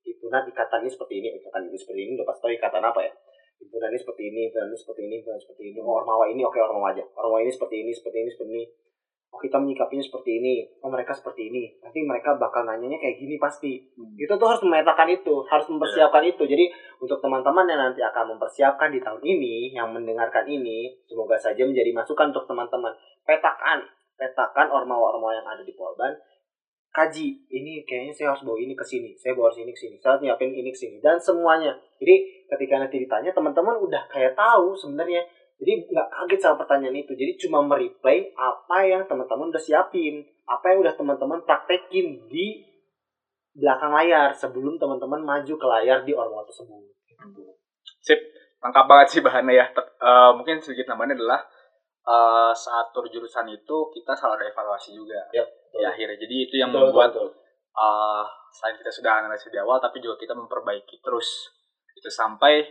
[0.09, 1.28] Himpunan ikatan ini seperti ini.
[1.38, 2.11] Ikatan ini seperti ini.
[2.17, 3.13] Udah pasti tahu ikatan apa ya.
[3.61, 5.78] Himpunan ini seperti ini, himpunan ini seperti ini, himpunan seperti ini.
[5.86, 7.03] Oh, ormawa ini, oke ormawa aja.
[7.13, 8.63] Ormawa ini seperti ini, seperti ini, seperti ini
[9.30, 13.38] oh kita menyikapinya seperti ini, oh mereka seperti ini, nanti mereka bakal nanyanya kayak gini
[13.38, 13.78] pasti.
[14.18, 16.44] Itu tuh harus memetakan itu, harus mempersiapkan itu.
[16.50, 16.66] Jadi
[16.98, 21.94] untuk teman-teman yang nanti akan mempersiapkan di tahun ini, yang mendengarkan ini, semoga saja menjadi
[21.94, 22.90] masukan untuk teman-teman.
[23.22, 23.86] Petakan,
[24.18, 26.18] petakan ormawa-ormawa yang ada di Polban,
[26.90, 30.18] kaji, ini kayaknya saya harus bawa ini ke sini, saya bawa ini ke sini, saya
[30.18, 31.78] harus nyiapin ini ke sini, dan semuanya.
[32.02, 35.22] Jadi ketika nanti ditanya, teman-teman udah kayak tahu sebenarnya
[35.60, 37.12] jadi nggak kaget sama pertanyaan itu.
[37.12, 42.64] Jadi cuma mereplay apa yang teman-teman udah siapin, apa yang udah teman-teman praktekin di
[43.51, 46.80] belakang layar sebelum teman-teman maju ke layar di ormawa tersebut.
[47.20, 47.43] Gitu.
[47.99, 48.16] sip
[48.64, 51.43] lengkap banget sih bahannya ya Ter- eh, mungkin sedikit namanya adalah
[52.07, 56.55] eh, saat tur jurusan itu kita selalu ada evaluasi juga Yap, di akhirnya jadi itu
[56.55, 57.28] yang Betul, membuat betul.
[57.76, 58.24] eh,
[58.55, 61.51] selain kita sudah analisis di awal tapi juga kita memperbaiki terus
[61.91, 62.64] itu sampai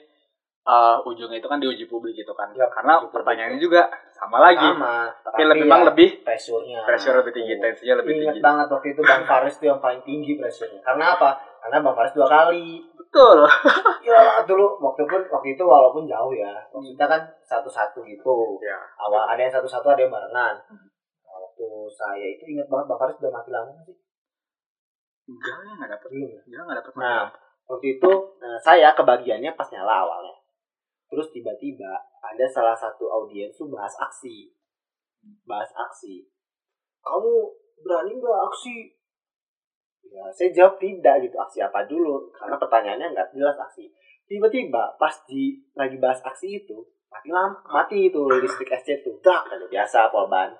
[0.65, 5.07] eh, ujungnya itu kan diuji publik gitu kan Yap, karena pertanyaannya juga sama lagi Sama,
[5.23, 6.81] tapi, lebih memang ya, lebih pressure-nya.
[6.83, 7.63] pressure lebih tinggi Tuh.
[7.63, 10.81] tensinya lebih Ingat tinggi banget waktu itu Bang Faris tuh yang paling tinggi pressure-nya.
[10.83, 11.31] Karena apa?
[11.63, 12.83] Karena Bang Faris dua kali.
[12.99, 13.39] betul
[14.09, 16.53] Ya dulu waktu pun waktu itu walaupun jauh ya.
[16.69, 18.59] Maksudnya kan satu-satu gitu.
[18.61, 20.57] ya awal ada yang satu-satu ada yang barengan
[21.25, 23.97] Nah, waktu saya itu ingat banget Bang Faris udah mati lampu sih
[25.29, 27.23] enggak ya nggak dapet belum ya enggak nggak dapet nah
[27.69, 30.37] waktu itu nah, saya kebagiannya pas nyala awalnya
[31.09, 34.53] terus tiba-tiba ada salah satu audiens tuh bahas aksi.
[35.49, 36.29] Bahas aksi.
[37.03, 37.33] Kamu
[37.83, 38.77] berani nggak aksi?
[40.09, 41.37] Ya saya jawab tidak gitu.
[41.37, 42.29] Aksi apa dulu?
[42.33, 43.89] Karena pertanyaannya nggak jelas aksi.
[44.29, 46.77] Tiba-tiba pas di lagi bahas aksi itu
[47.09, 49.17] mati lampu mati itu listrik SC tuh.
[49.25, 50.53] Dak ada biasa polban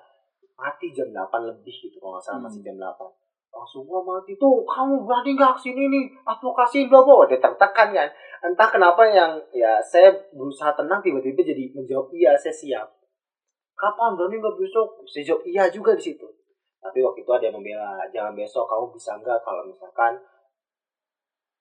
[0.59, 2.99] mati jam 8 lebih gitu kalau nggak salah masih jam 8
[3.49, 4.65] langsung wah mati tuh.
[4.65, 6.05] Kamu berani nggak sini nih?
[6.25, 11.71] Advokasi bla bla dia tertekan kan entah kenapa yang ya saya berusaha tenang tiba-tiba jadi
[11.75, 12.87] menjawab iya saya siap.
[13.75, 14.15] Kapan?
[14.15, 15.03] Berani nggak besok?
[15.07, 16.27] Saya jawab iya juga di situ.
[16.79, 20.15] Tapi waktu itu ada yang membela jangan besok kamu bisa nggak kalau misalkan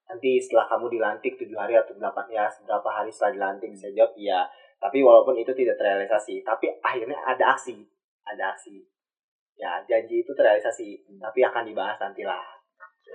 [0.08, 3.70] nanti setelah kamu dilantik tujuh hari atau delapan ya beberapa hari setelah dilantik?
[3.74, 4.46] Saya jawab iya.
[4.78, 7.82] Tapi walaupun itu tidak terrealisasi tapi akhirnya ada aksi
[8.26, 8.82] ada aksi.
[9.58, 12.57] Ya janji itu terrealisasi tapi akan dibahas nantilah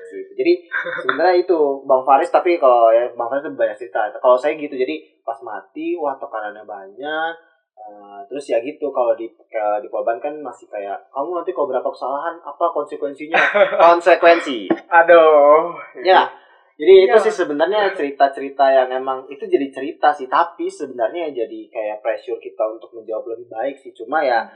[0.03, 0.33] Gitu.
[0.35, 0.53] jadi
[0.99, 4.13] sebenarnya itu bang Faris tapi kalau ya bang Faris itu banyak cerita.
[4.15, 7.33] Kalau saya gitu jadi pas mati wah tekanannya banyak
[7.73, 11.67] Eh, terus ya gitu kalau di ke- di Polban kan masih kayak kamu nanti kalau
[11.67, 13.35] berapa kesalahan apa konsekuensinya?
[13.83, 14.71] Konsekuensi.
[14.87, 15.73] Aduh.
[15.99, 16.31] Ya
[16.73, 17.23] jadi itu Iya.
[17.27, 20.25] sih sebenarnya cerita-cerita yang emang itu jadi cerita sih.
[20.25, 23.91] Tapi sebenarnya jadi kayak pressure kita untuk menjawab lebih baik sih.
[23.91, 24.47] Cuma ya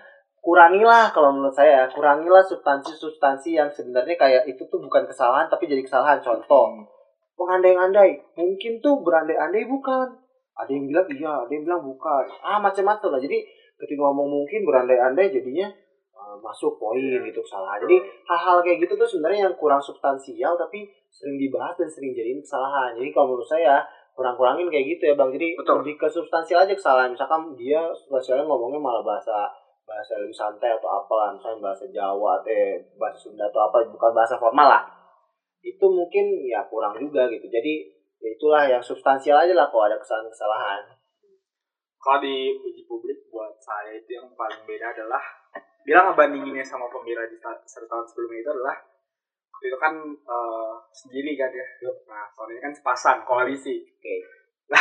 [0.41, 5.83] kurangilah kalau menurut saya kurangilah substansi-substansi yang sebenarnya kayak itu tuh bukan kesalahan tapi jadi
[5.83, 6.87] kesalahan contoh
[7.37, 10.07] mengandai-andai mungkin tuh berandai-andai bukan
[10.57, 13.37] ada yang bilang iya ada yang bilang bukan ah macam-macam lah jadi
[13.77, 15.69] ketika ngomong mungkin berandai-andai jadinya
[16.17, 17.85] uh, masuk poin gitu kesalahan.
[17.85, 22.41] Jadi hal-hal kayak gitu tuh sebenarnya yang kurang substansial tapi sering dibahas dan sering jadiin
[22.41, 22.97] kesalahan.
[22.97, 23.85] Jadi kalau menurut saya
[24.17, 25.29] kurang-kurangin kayak gitu ya bang.
[25.29, 25.85] Jadi Betul.
[25.85, 27.13] lebih ke substansial aja kesalahan.
[27.13, 29.45] Misalkan dia substansialnya ngomongnya malah bahasa
[29.87, 34.11] bahasa lebih santai atau apalah misalnya bahasa Jawa atau eh, bahasa Sunda atau apa bukan
[34.11, 34.83] bahasa formal lah.
[35.63, 37.47] Itu mungkin ya kurang juga gitu.
[37.47, 37.87] Jadi
[38.19, 40.91] ya itulah yang substansial aja lah kalau ada kesalahan-kesalahan.
[41.97, 45.23] Kalau di uji publik buat saya itu yang paling beda adalah
[45.87, 48.75] dia ngebandinginnya sama pemila di satu tahun sebelumnya itu adalah
[49.55, 51.67] waktu itu kan eh, sendiri kan ya.
[52.11, 53.87] Nah, tahun ini kan sepasang koalisi.
[53.87, 54.15] oke.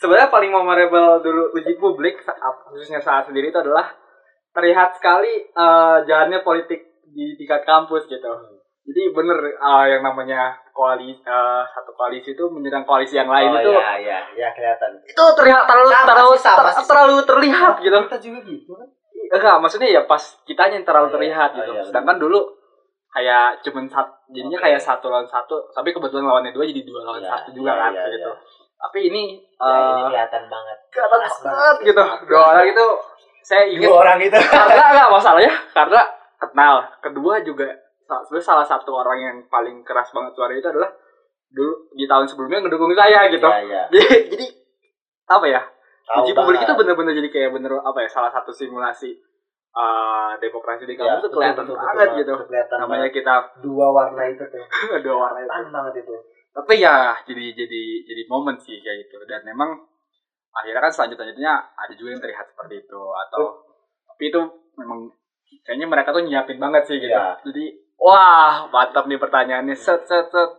[0.00, 2.22] Sebenarnya paling memorable dulu uji publik
[2.70, 3.99] khususnya saat sendiri itu adalah
[4.50, 8.32] terlihat sekali eh, jalannya politik di tingkat kampus gitu.
[8.82, 13.58] Jadi bener eh, yang namanya koalisi eh, satu koalisi itu menyerang koalisi yang lain oh
[13.58, 16.86] itu ya ya ya kelihatan itu terlihat terlalu Sama terlalu sih, sama ter- sih.
[16.86, 17.96] terlalu terlihat gitu.
[18.00, 18.88] kita juga gitu kan
[19.30, 21.14] Enggak, maksudnya ya pas kitanya yang terlalu Oh, iya.
[21.14, 21.70] terlihat Oh, gitu.
[21.70, 22.40] iya, Sedangkan dulu
[23.08, 24.64] kayak cuman satu jadinya Oke.
[24.64, 27.78] kayak satu lawan satu, tapi kebetulan lawannya dua jadi dua lawan Iya, satu juga iya,
[27.78, 28.26] kan iya, gitu.
[28.26, 28.38] iya.
[28.80, 31.76] Tapi ini ya, ini eh kelihatan banget kelihatan banget banget.
[31.84, 32.02] gitu.
[32.26, 32.86] Dua orang itu
[33.42, 36.00] saya ingat dua orang itu karena enggak masalahnya karena
[36.40, 36.74] kenal.
[37.00, 37.68] Kedua juga
[38.06, 40.90] sebenarnya salah satu orang yang paling keras banget suara itu adalah
[41.50, 43.46] dulu di tahun sebelumnya ngedukung saya gitu.
[43.46, 43.82] ya, ya.
[43.94, 44.46] Jadi, jadi
[45.30, 45.62] apa ya?
[46.10, 49.14] Tahu uji publik itu bener-bener jadi kayak bener apa ya salah satu simulasi
[49.74, 52.18] uh, demokrasi di kampus Ya, tuh betul, kelihatan betul, betul banget banget.
[52.18, 53.14] gitu kelihatan namanya banget.
[53.14, 54.64] kita dua warna itu tuh
[55.06, 56.14] dua warna itu banget itu
[56.50, 59.70] tapi ya jadi jadi jadi momen sih kayak gitu dan memang
[60.50, 63.62] akhirnya kan selanjutnya ada juga yang terlihat seperti itu atau
[64.06, 64.40] tapi itu
[64.76, 65.08] memang
[65.64, 67.10] kayaknya mereka tuh nyiapin banget sih gitu.
[67.10, 67.38] Iya.
[67.42, 67.64] jadi
[68.00, 69.76] wah mantap nih pertanyaannya.
[69.76, 70.50] Set set set.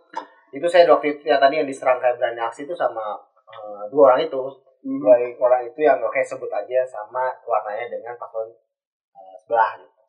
[0.51, 3.17] Itu saya waktu itu ya tadi yang diserang kayak berani aksi itu sama
[3.49, 4.41] eh, dua orang itu.
[4.81, 4.97] Hmm.
[4.97, 5.13] dua
[5.45, 8.49] orang itu yang oke sebut aja sama warnanya dengan paslon
[9.13, 10.01] eh, sebelah gitu.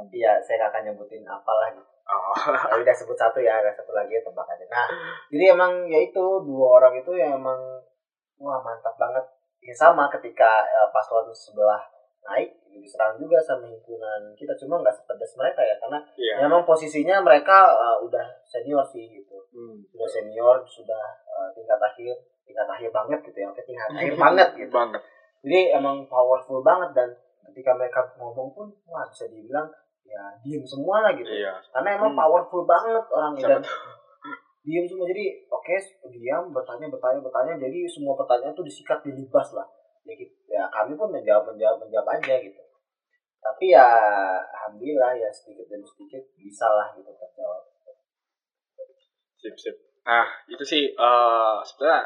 [0.00, 1.90] Tapi ya saya gak akan nyebutin apalah gitu.
[2.10, 2.34] Oh.
[2.66, 4.66] tapi udah sebut satu ya ada satu lagi ya tebak aja.
[4.66, 4.86] Nah
[5.30, 7.58] jadi emang ya itu dua orang itu ya emang
[8.40, 9.22] wah mantap banget.
[9.60, 11.84] Ya sama ketika eh, paslon sebelah
[12.24, 14.56] naik diserang juga sama himpunan kita.
[14.56, 16.34] Cuma nggak sepedas mereka ya karena iya.
[16.48, 19.36] memang posisinya mereka eh, udah senior sih gitu.
[19.50, 19.82] Hmm.
[19.90, 22.14] sudah senior sudah eh, tingkat akhir
[22.46, 23.46] tingkat akhir banget gitu ya.
[23.52, 24.72] Oke tingkat akhir banget gitu.
[24.72, 25.02] Banget.
[25.40, 27.08] Jadi emang powerful banget dan
[27.50, 29.68] ketika mereka ngomong pun wah bisa dibilang
[30.06, 31.28] ya diem semua lah gitu.
[31.28, 31.54] Iya.
[31.70, 32.20] Karena emang Hmm.
[32.24, 33.62] powerful banget orangnya Siapa dan
[34.60, 35.74] diem semua jadi oke
[36.12, 39.64] diam bertanya bertanya bertanya jadi semua pertanyaan tuh disikat dilibas lah.
[40.04, 42.62] Ya, gitu, ya kami pun menjawab menjawab menjawab aja gitu.
[43.40, 43.88] Tapi ya
[44.52, 47.62] alhamdulillah ya sedikit demi sedikit bisa lah gitu terjawab.
[49.40, 49.76] Sip sip.
[50.04, 52.04] Nah itu sih eh sebenarnya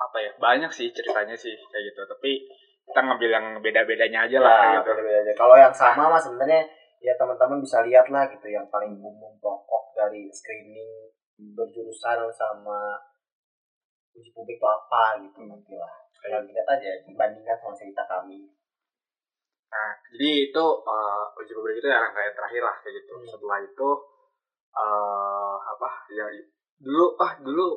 [0.00, 2.02] apa ya banyak sih ceritanya sih kayak gitu.
[2.06, 2.46] Tapi
[2.90, 4.90] kita ngambil yang beda-bedanya aja lah Ya, gitu.
[4.94, 5.32] beda-beda aja.
[5.38, 6.62] Kalau yang sama mah sebenarnya
[7.00, 11.10] ya teman-teman bisa lihat lah gitu yang paling umum pokok dari screening
[11.56, 13.00] berjurusan sama
[14.12, 15.92] uji publik itu apa gitu nanti lah.
[16.20, 18.50] Kalau lihat aja dibandingkan sama cerita kami.
[19.70, 23.26] nah jadi itu eh, uji publik itu ya rangkaian terakhir lah kayak gitu Hmm.
[23.30, 23.90] setelah itu
[24.74, 26.26] eh apa ya
[26.82, 27.68] dulu ah dulu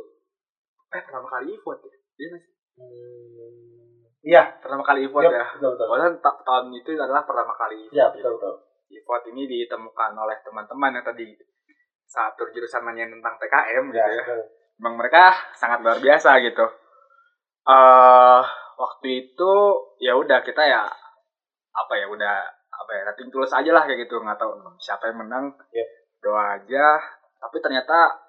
[0.89, 2.37] eh pertama kali vote ya iya?
[2.73, 8.09] Hmm, iya, pertama kali vote Yup, ya betul ta- tahun itu adalah pertama kali Iya,
[8.09, 9.29] vote, betul betul.
[9.33, 11.25] ini ditemukan oleh teman-teman yang tadi
[12.05, 14.41] satu jurusan nanya tentang TKM gitu Ya, ya betul.
[14.79, 15.23] emang mereka
[15.55, 16.65] sangat luar biasa gitu.
[17.63, 18.41] eh
[18.75, 19.51] waktu itu
[19.97, 20.83] ya udah kita ya
[21.73, 22.35] apa ya udah
[22.73, 25.87] apa ya rating tulus aja lah kayak gitu nggak tahu siapa yang menang Yep.
[26.19, 26.99] doa aja
[27.39, 28.19] tapi ternyata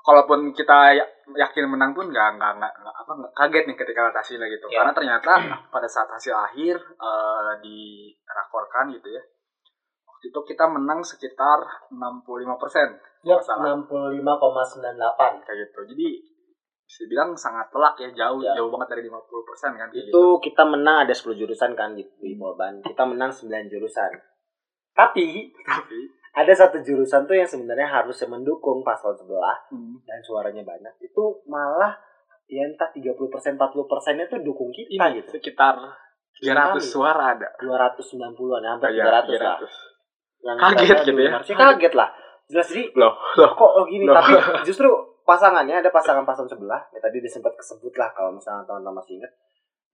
[0.00, 4.16] kalaupun kita ya- yakin menang pun nggak nggak nggak apa nggak kaget nih ketika lihat
[4.16, 4.80] hasilnya gitu Ya.
[4.80, 5.32] karena ternyata
[5.74, 9.22] pada saat hasil akhir eh, dirakorkan gitu ya
[10.18, 13.78] waktu itu kita menang sekitar 65 persen Masalah.
[13.78, 15.46] 65,98.
[15.46, 16.08] kayak gitu jadi
[16.82, 18.50] bisa dibilang sangat telak ya jauh Ya.
[18.52, 19.14] jauh banget dari 50%
[19.76, 20.10] kan kayak gitu.
[20.10, 22.80] Itu kita menang ada 10 jurusan kan di, di Polban.
[22.80, 24.10] Kita menang 9 jurusan.
[24.90, 25.98] Tapi tapi
[26.40, 31.22] ada satu jurusan tuh yang sebenarnya harusnya mendukung paslon sebelah hmm, dan suaranya banyak itu
[31.44, 31.94] malah
[32.46, 33.14] ya entah 30%
[33.54, 33.54] 40
[33.84, 35.78] persennya tuh dukung kita ini gitu sekitar
[36.34, 36.80] 300 Kali.
[36.80, 39.97] suara ada 290-an hampir Iya, 300 lah 300.
[40.40, 41.30] Yang Kaget gitu ya.
[41.34, 42.08] harusnya kaget lah.
[42.48, 44.16] Jelas jadi loh loh kok oh gini Loh.
[44.16, 44.32] tapi
[44.68, 44.88] justru
[45.22, 46.80] pasangannya ada pasangan paslon sebelah.
[46.90, 49.32] Ya tadi disebut kesebut lah kalau misalnya teman-teman masih ingat.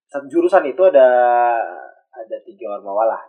[0.07, 1.09] Satu jurusan itu ada
[2.09, 3.23] ada tiga ormawa lah.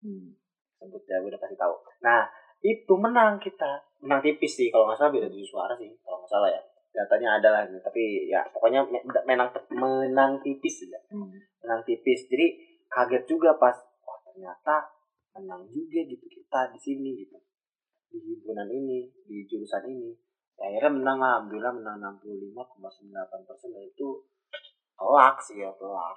[0.00, 0.32] Hmm.
[0.72, 1.74] sebut ya udah pasti tahu.
[2.00, 2.24] Nah
[2.60, 3.84] itu menang kita.
[4.00, 6.60] Menang tipis sih kalau nggak salah beda tujuh suara sih kalau nggak salah ya.
[6.90, 11.00] Datanya ada lah nih tapi ya pokoknya me- menang menang tipis aja.
[11.10, 11.28] Hmm.
[11.60, 12.24] menang tipis.
[12.26, 12.46] Jadi
[12.86, 14.86] kaget juga pas wah ternyata
[15.36, 17.38] menang juga gitu kita di sini gitu.
[18.10, 20.10] Di himpunan ini di jurusan ini.
[20.58, 23.70] Ya, akhirnya menang lah alhamdulillah menang 65,98 persen.
[23.72, 24.08] Dan itu
[24.98, 26.12] telak sih ya telak.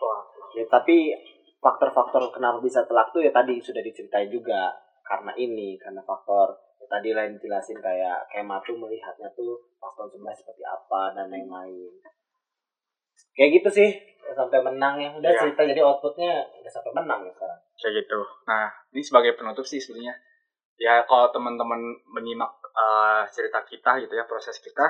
[0.58, 1.16] Ya tapi
[1.64, 4.74] faktor-faktor kenapa bisa telak tuh ya tadi sudah diceritain juga.
[5.04, 10.16] Karena ini karena faktor ya, tadi lain jelasin kayak Kema tuh melihatnya tuh pas tahun
[10.32, 11.92] seperti apa dan lain-lain.
[13.34, 13.90] Kayak gitu sih
[14.32, 15.40] sampai menang ya udah Iya.
[15.44, 16.32] cerita jadi outputnya
[16.64, 18.20] udah sampai menang ya sekarang kayak gitu.
[18.48, 20.16] Nah, ini sebagai penutup sih sebenarnya.
[20.80, 24.88] Ya kalau teman-teman menyimak eh, cerita kita gitu ya, proses kita,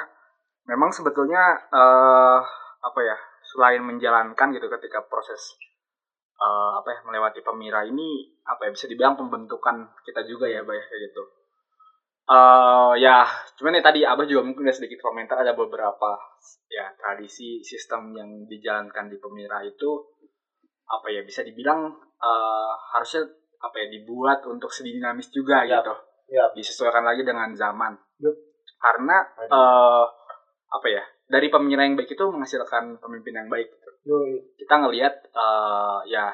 [0.70, 1.42] memang sebetulnya
[1.74, 2.40] eh,
[2.80, 5.58] apa ya, selain menjalankan gitu ketika proses
[6.38, 10.78] eh, apa ya melewati pemira ini apa ya bisa dibilang pembentukan kita juga ya, Bay,
[10.78, 11.24] kayak gitu.
[12.24, 13.28] Eh ya,
[13.60, 16.16] cuman ya tadi Abah juga mungkin udah sedikit komentar ada beberapa
[16.72, 19.92] ya tradisi sistem yang dijalankan di pemira itu
[20.88, 23.28] apa ya bisa dibilang eh, harusnya
[23.64, 25.84] apa ya dibuat untuk sedinamis juga Yap.
[25.84, 25.94] gitu
[26.36, 26.50] Yap.
[26.56, 28.36] disesuaikan lagi dengan zaman Yup.
[28.80, 29.56] karena Aduh.
[29.56, 30.06] eh
[30.74, 33.90] apa ya dari pemira yang baik itu menghasilkan pemimpin yang baik gitu.
[34.04, 34.36] Yoi.
[34.60, 36.28] kita ngelihat eh, ya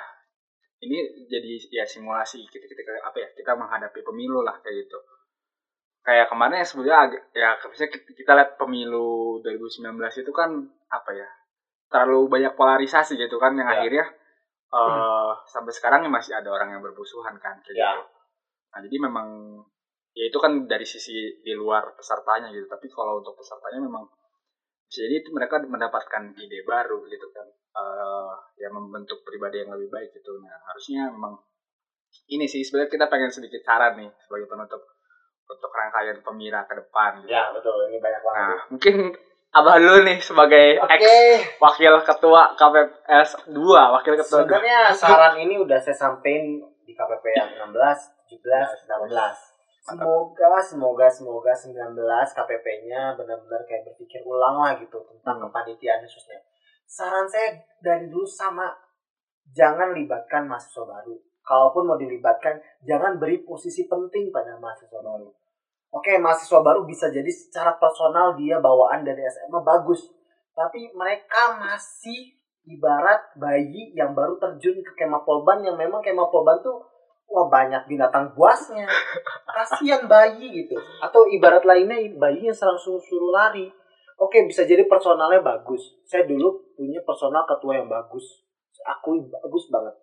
[0.79, 4.97] ini jadi ya simulasi kita ketika apa ya kita menghadapi pemilu lah kayak gitu
[6.09, 10.49] kayak kemarin ya sebenarnya agak ya misalnya kita- kita lihat pemilu 2019 itu kan
[10.89, 11.29] apa ya
[11.85, 13.77] terlalu banyak polarisasi gitu kan yang Ya.
[13.77, 14.05] akhirnya
[14.69, 17.89] eh sampai sekarang ya masih ada orang yang bermusuhan kan kayak Ya.
[17.93, 18.01] gitu.
[18.73, 19.27] Nah jadi memang
[20.13, 21.13] ya itu kan dari sisi
[21.45, 24.09] di luar pesertanya gitu tapi kalau untuk pesertanya memang
[24.89, 27.45] jadi itu mereka mendapatkan ide baru gitu kan
[27.77, 31.37] eh ya membentuk pribadi yang lebih baik gitu nah harusnya memang
[32.27, 34.81] ini sih sebenarnya kita pengen sedikit saran nih sebagai penutup
[35.49, 37.33] untuk rangkaian pemira ke depan gitu.
[37.33, 38.95] ya betul ini banyak banget nah mungkin
[39.49, 41.03] abah dulu nih sebagai Oke, ex
[41.57, 43.57] wakil ketua KPPS 2
[43.97, 49.49] wakil ketua sebenarnya saran ini udah saya sampein di KPP yang 16, 17, 16.
[49.89, 51.97] Semoga, semoga, semoga 19
[52.37, 55.49] KPP-nya benar-benar kayak berpikir ulang lah gitu tentang Hmm.
[55.49, 56.37] kepanitiaan khususnya.
[56.85, 58.69] Saran saya dari dulu sama,
[59.49, 61.17] jangan libatkan mahasiswa baru.
[61.49, 65.33] Kalaupun mau dilibatkan, jangan beri posisi penting pada mahasiswa baru.
[65.89, 70.13] Oke, mahasiswa baru bisa jadi secara personal dia bawaan dari SMA bagus.
[70.53, 72.37] Tapi mereka masih
[72.69, 76.85] ibarat bayi yang baru terjun ke kemah polban yang memang kemah polban tuh
[77.25, 78.85] wah banyak binatang buasnya.
[79.49, 80.77] Kasihan bayi gitu.
[81.01, 83.65] Atau ibarat lainnya bayi yang langsung suruh lari.
[84.21, 85.97] Oke, bisa jadi personalnya bagus.
[86.05, 88.45] Saya dulu punya personal ketua yang bagus.
[88.85, 89.97] Akui bagus banget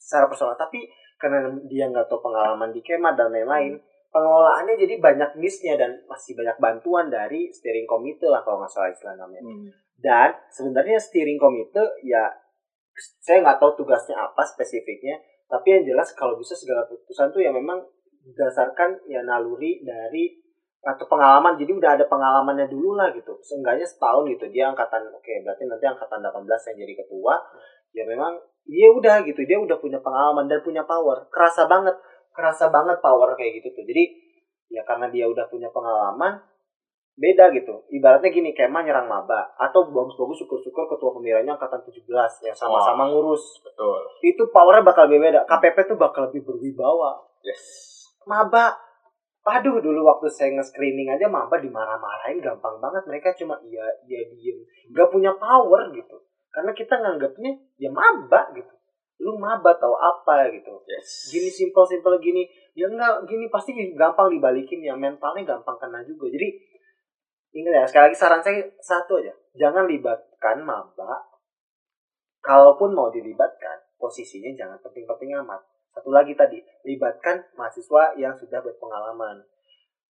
[0.00, 0.56] secara personal.
[0.56, 0.88] Tapi
[1.20, 3.76] karena dia nggak tahu pengalaman di kemah dan lain-lain,
[4.08, 8.88] pengelolaannya jadi banyak missnya dan masih banyak bantuan dari steering komite lah kalau nggak salah
[8.88, 9.44] istilah namanya.
[9.44, 9.68] Hmm.
[10.00, 12.24] Dan sebenarnya steering komite ya
[13.20, 17.52] saya nggak tahu tugasnya apa spesifiknya, tapi yang jelas kalau bisa segala keputusan tuh ya
[17.52, 17.84] memang
[18.24, 20.40] berdasarkan ya naluri dari
[20.80, 25.32] atau pengalaman jadi udah ada pengalamannya dulu lah gitu seenggaknya setahun gitu dia angkatan oke
[25.44, 27.34] berarti nanti angkatan 18 yang jadi ketua
[27.92, 28.32] ya memang
[28.70, 31.26] dia udah gitu dia udah punya pengalaman dan punya power.
[31.26, 31.98] Kerasa banget
[32.30, 33.82] kerasa banget power kayak gitu tuh.
[33.82, 34.04] Jadi
[34.70, 36.38] ya karena dia udah punya pengalaman
[37.18, 37.82] beda gitu.
[37.90, 42.06] Ibaratnya gini kema nyerang maba atau bagus-bagus syukur-syukur ketua pemiranya angkatan 17
[42.46, 43.58] yang sama-sama ngurus.
[43.66, 44.00] betul.
[44.22, 45.42] Itu powernya bakal beda.
[45.50, 47.18] KPP tuh bakal lebih berwibawa.
[47.42, 48.06] Yes.
[48.24, 48.78] Maba
[49.50, 53.02] aduh dulu waktu saya nge-screening aja maba dimarah-marahin gampang banget.
[53.10, 54.62] Mereka cuma iya iya diem.
[54.94, 58.74] Nggak punya power gitu karena kita nganggapnya ya maba gitu.
[59.22, 60.82] Lu maba tahu apa gitu.
[60.90, 61.30] Yes.
[61.30, 62.48] Gini simpel simpel gini.
[62.74, 64.98] Ya enggak gini pasti gampang dibalikin ya.
[64.98, 66.26] Mentalnya gampang kena juga.
[66.26, 66.48] Jadi
[67.54, 69.34] ingat ya sekali lagi saran saya satu aja.
[69.54, 71.22] Jangan libatkan maba.
[72.40, 75.60] Kalaupun mau dilibatkan posisinya jangan penting-penting amat.
[75.92, 79.44] Satu lagi tadi libatkan mahasiswa yang sudah berpengalaman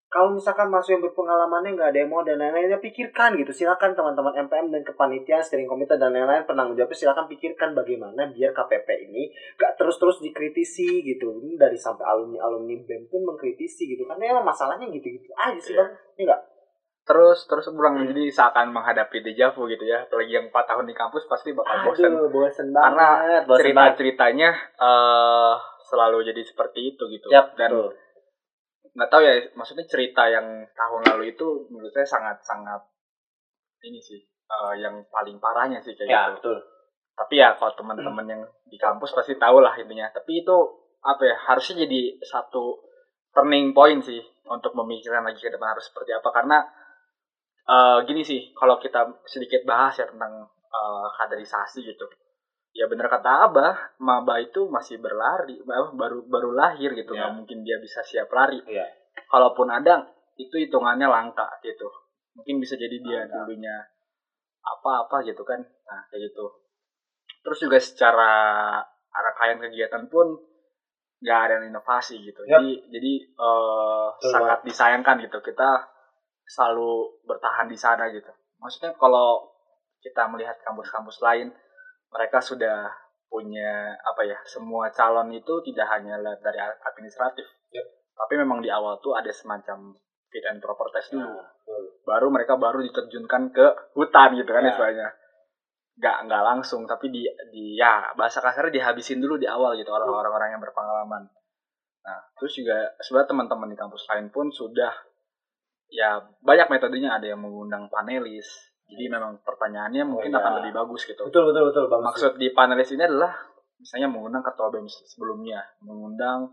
[0.08, 3.52] kalau misalkan mahasiswa yang berpengalamannya nggak ada yang mau dan lain-lainnya pikirkan gitu.
[3.52, 8.56] Silakan teman-teman MPM dan kepanitiaan steering komite dan lain-lain penanggung jawabnya silakan pikirkan bagaimana biar
[8.56, 9.28] KPP ini
[9.60, 11.36] gak terus-terus dikritisi gitu.
[11.44, 14.08] Ini dari sampai alumni alumni BEM pun mengkritisi gitu.
[14.08, 15.84] Karena emang masalahnya gitu-gitu aja sih Iya.
[15.84, 15.90] bang.
[16.16, 16.42] Ini enggak
[17.08, 20.04] terus terus berulang jadi seakan menghadapi dejavu gitu ya.
[20.08, 22.68] Apalagi yang 4 tahun di kampus pasti bakal bosan aduh bosen.
[22.72, 23.96] Karena banget bosen cerita banget.
[23.96, 25.54] ceritanya eh
[25.88, 27.28] selalu jadi seperti itu gitu.
[27.32, 27.92] Yap, dan betul.
[28.98, 32.82] Nggak tahu ya maksudnya cerita yang tahun lalu itu menurut saya sangat sangat
[33.86, 36.34] ini sih eh, yang paling parahnya sih kayak ya gitu.
[36.42, 36.58] betul.
[37.14, 40.10] Tapi ya kalau teman-teman yang di kampus pasti tahu lah intinya.
[40.10, 40.56] Tapi itu
[40.98, 42.82] apa ya harusnya jadi satu
[43.30, 44.18] turning point sih
[44.50, 46.34] untuk memikirkan lagi ke depan harus seperti apa.
[46.34, 46.58] Karena
[47.70, 52.06] eh, gini sih kalau kita sedikit bahas ya tentang eh, kaderisasi gitu
[52.70, 57.20] ya bener kata abah maba itu masih berlari eh, baru baru lahir gitu Iya.
[57.24, 58.84] nggak mungkin dia bisa siap lari Iya.
[59.26, 60.04] kalaupun ada
[60.36, 61.88] itu hitungannya langka gitu
[62.32, 63.34] mungkin bisa jadi dia Langka.
[63.42, 63.76] dulunya
[64.62, 66.46] apa-apa gitu kan nah kayak gitu
[67.40, 68.30] terus juga secara
[69.08, 70.36] rangkaian kegiatan pun
[71.18, 72.60] nggak ada inovasi gitu Yap.
[72.60, 75.88] jadi jadi eh, Betul sangat disayangkan gitu kita
[76.46, 79.50] selalu bertahan di sana gitu maksudnya kalau
[79.98, 81.50] kita melihat kampus-kampus lain
[82.08, 82.88] mereka sudah
[83.28, 87.44] punya apa ya semua calon itu tidak hanya dari administratif.
[87.68, 87.84] Yap.
[88.18, 89.94] tapi memang di awal tuh ada semacam
[90.32, 91.28] fit and proper test dulu.
[91.28, 91.48] Nah,
[92.08, 94.72] baru mereka baru diterjunkan ke hutan gitu kan Ya.
[94.72, 95.08] istilahnya.
[96.00, 100.08] Nggak nggak langsung tapi di di ya bahasa kasarnya dihabisin dulu di awal gitu orang
[100.08, 101.28] orang-orang yang berpengalaman.
[102.04, 104.92] Nah terus juga sebenarnya teman-teman di kampus lain pun sudah
[105.92, 107.20] ya banyak metodenya.
[107.20, 108.48] Ada yang mengundang panelis
[108.88, 110.40] jadi memang pertanyaannya mungkin iya.
[110.40, 112.04] akan lebih bagus gitu Betul betul betul bagus.
[112.08, 113.32] maksud di panelis ini adalah
[113.78, 116.50] misalnya mengundang ketua BEM sebelumnya, mengundang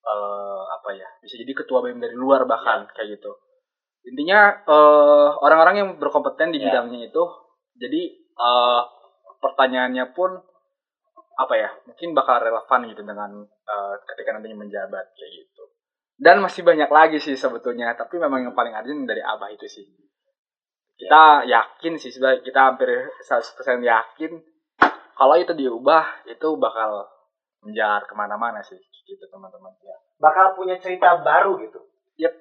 [0.00, 3.32] eh, apa ya, bisa jadi ketua BEM dari luar bahkan kayak gitu.
[4.06, 6.70] Intinya eh, orang-orang yang berkompeten di Ya.
[6.70, 7.24] bidangnya itu,
[7.74, 8.82] jadi eh,
[9.42, 10.30] pertanyaannya pun
[11.40, 15.64] apa ya, mungkin bakal relevan gitu dengan eh, ketika nantinya menjabat kayak gitu.
[16.20, 19.88] Dan masih banyak lagi sih sebetulnya, tapi memang yang paling urgent dari Abah itu sih.
[21.00, 22.88] Kita yakin sih sebenarnya kita hampir
[23.24, 24.32] 100% yakin
[25.16, 27.08] kalau itu diubah itu bakal
[27.64, 31.80] menjalar ke mana-mana sih gitu teman-teman ya bakal punya cerita baru gitu.
[32.20, 32.32] Yep.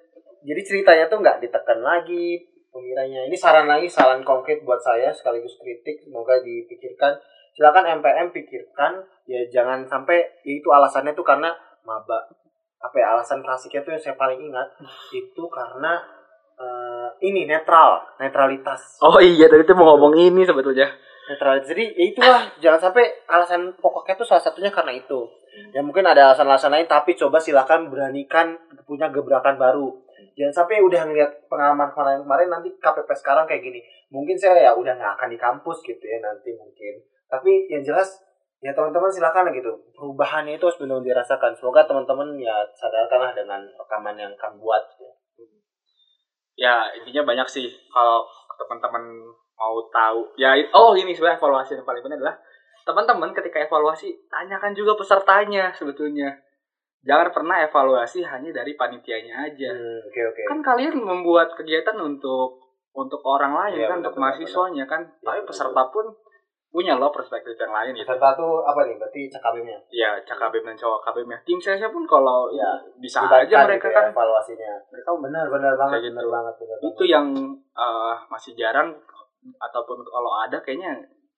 [0.43, 3.25] Jadi ceritanya tuh nggak ditekan lagi pengiranya.
[3.25, 6.03] Ini saran lagi, saran konkret buat saya sekaligus kritik.
[6.03, 7.15] Semoga dipikirkan.
[7.55, 8.99] Silakan MPM pikirkan.
[9.25, 11.55] Ya jangan sampai ya itu alasannya tuh karena
[11.87, 12.27] maba.
[12.79, 14.67] Apa ya alasan klasiknya tuh yang saya paling ingat
[15.19, 15.99] itu karena
[16.59, 18.99] eh, ini netral, netralitas.
[19.01, 20.87] oh iya tadi tuh mau ngomong ini sebetulnya.
[21.29, 22.41] Netralitas jadi ya itulah.
[22.57, 25.29] Jangan sampai alasan pokoknya tuh salah satunya karena itu.
[25.75, 28.57] Ya mungkin ada alasan-alasan lain tapi coba silakan beranikan
[28.89, 29.93] punya gebrakan baru.
[30.33, 33.79] Jangan sampai udah ngeliat pengalaman kemarin kemarin nanti KPP sekarang kayak gini.
[34.09, 36.93] Mungkin saya ya udah nggak akan di kampus gitu ya nanti mungkin.
[37.29, 38.09] Tapi yang jelas
[38.63, 39.69] ya teman-teman silakan gitu.
[39.93, 41.53] Perubahannya itu harus benar-benar dirasakan.
[41.53, 44.81] Semoga teman-teman ya sadarkanlah dengan rekaman yang kami buat.
[44.97, 45.18] ya
[46.95, 47.67] intinya banyak sih.
[47.89, 48.27] Kalau
[48.59, 49.03] teman-teman
[49.59, 52.35] mau tahu ya oh ini sebenarnya evaluasi yang paling penting adalah
[52.87, 56.31] teman-teman ketika evaluasi tanyakan juga pesertanya sebetulnya.
[57.03, 59.71] Jangan pernah evaluasi hanya dari panitianya aja.
[59.71, 60.41] Hmm, oke oke.
[60.51, 62.59] Kan kalian membuat kegiatan untuk
[62.91, 65.07] untuk orang lain Iya, kan untuk mahasiswanya kan.
[65.07, 65.49] Iya, tapi betul.
[65.53, 66.05] peserta pun
[66.69, 70.77] punya loh perspektif yang lain gitu peserta tuh apa nih berarti cakabimnya ya cakabim dan
[70.77, 72.77] cowok kabim ya tim saya pun kalau Iya.
[72.97, 76.29] bisa aja mereka gitu kan ya, evaluasinya mereka benar benar banget Kayak benar gitu.
[76.31, 77.25] banget benar itu yang
[77.57, 78.89] eh, masih jarang
[79.57, 80.93] ataupun kalau ada kayaknya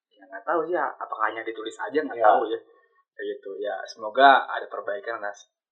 [0.09, 2.27] ya nggak tahu sih ya apakah hanya ditulis aja nggak Iya.
[2.27, 2.59] tahu ya
[3.11, 5.31] kayak gitu ya semoga ada perbaikan lah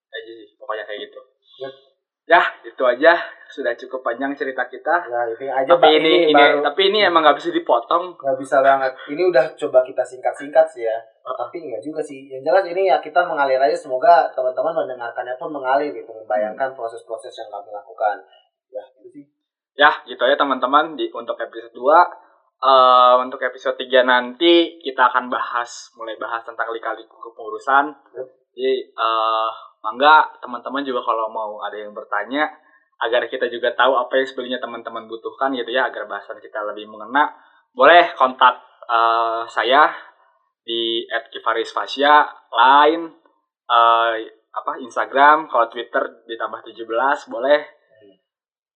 [0.09, 1.19] aja sih pokoknya kayak gitu
[1.59, 1.73] Yep.
[2.29, 3.17] Ya itu aja.
[3.49, 5.09] Sudah cukup panjang cerita kita.
[5.09, 8.13] Ya ini aja tapi Pak, ini, ini baru tapi ini emang nggak bisa dipotong.
[8.21, 8.93] Nggak bisa banget.
[9.09, 10.97] Ini udah coba kita singkat singkat sih ya.
[11.25, 11.33] Oh.
[11.33, 12.29] tapi nggak juga sih.
[12.29, 13.73] Yang jelas ini ya kita mengalir aja.
[13.73, 16.13] Semoga teman-teman mendengarkannya pun mengalir gitu.
[16.13, 18.21] Membayangkan proses-proses yang kami lakukan.
[18.69, 19.25] Ya itu sih.
[19.73, 20.93] Ya gitu ya teman-teman.
[20.93, 22.29] Di untuk episode 2
[22.59, 27.87] Eh, untuk episode 3 nanti kita akan bahas mulai bahas tentang lika-liku kepengurusan.
[28.11, 28.27] Yep.
[28.51, 32.51] jadi eh mangga teman-teman juga kalau mau ada yang bertanya
[32.99, 36.91] agar kita juga tahu apa yang sebenarnya teman-teman butuhkan gitu ya agar bahasan kita lebih
[36.91, 37.31] mengena
[37.71, 39.87] boleh kontak eh, saya
[40.67, 42.13] di @kifarisfasya
[42.51, 43.05] line
[43.71, 44.13] eh,
[44.49, 47.61] apa Instagram kalau Twitter ditambah 17 boleh.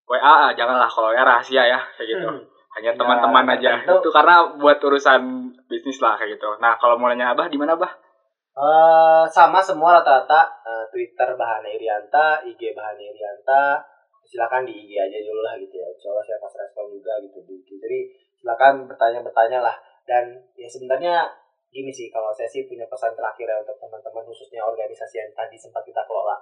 [0.03, 2.27] WA janganlah kalau WA rahasia ya kayak gitu.
[2.27, 2.43] Hmm.
[2.73, 3.71] hanya Ya, teman-teman aja.
[3.85, 4.01] tentu.
[4.01, 5.21] itu karena buat urusan
[5.69, 6.57] bisnis lah kayak gitu.
[6.57, 8.02] Nah kalau mau nanya abah di mana abah
[8.53, 13.81] Eh, sama semua rata-rata eh, Twitter Bahana Irianta, IG Bahana Irianta.
[14.29, 15.89] Silakan di IG aja dulu lah gitu ya.
[15.89, 17.57] Insya Allah saya pas respon juga gitu di.
[17.65, 17.99] Jadi
[18.37, 19.73] silakan bertanya-bertanya lah.
[20.05, 21.33] Dan ya sebenarnya
[21.73, 25.57] gini sih kalau saya sih punya pesan terakhir ya untuk teman-teman khususnya organisasi yang tadi
[25.57, 26.37] sempat kita kelola.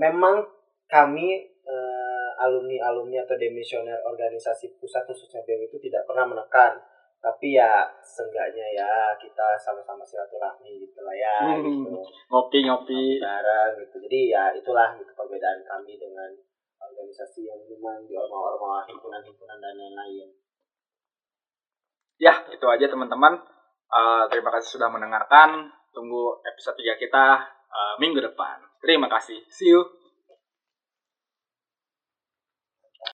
[0.00, 0.40] Memang
[0.88, 6.80] kami eh, alumni-alumni atau demisioner organisasi pusat khususnya BEM itu tidak pernah menekan
[7.18, 11.82] tapi ya seenggaknya ya kita sama-sama silaturahmi gitu lah ya Hmm.
[11.82, 11.98] gitu.
[12.30, 13.96] Ngopi-ngopi bareng gitu.
[14.06, 16.30] Jadi ya itulah gitu perbedaan kami dengan
[16.78, 20.30] organisasi yang memang di orma-orma himpunan-himpunan dan lain-lain.
[22.18, 23.34] Ya itu aja teman-teman.
[23.88, 25.70] Eh, terima kasih sudah mendengarkan.
[25.90, 27.24] Tunggu episode 3 kita
[27.68, 28.62] eh, minggu depan.
[28.78, 29.42] Terima kasih.
[29.50, 29.82] See you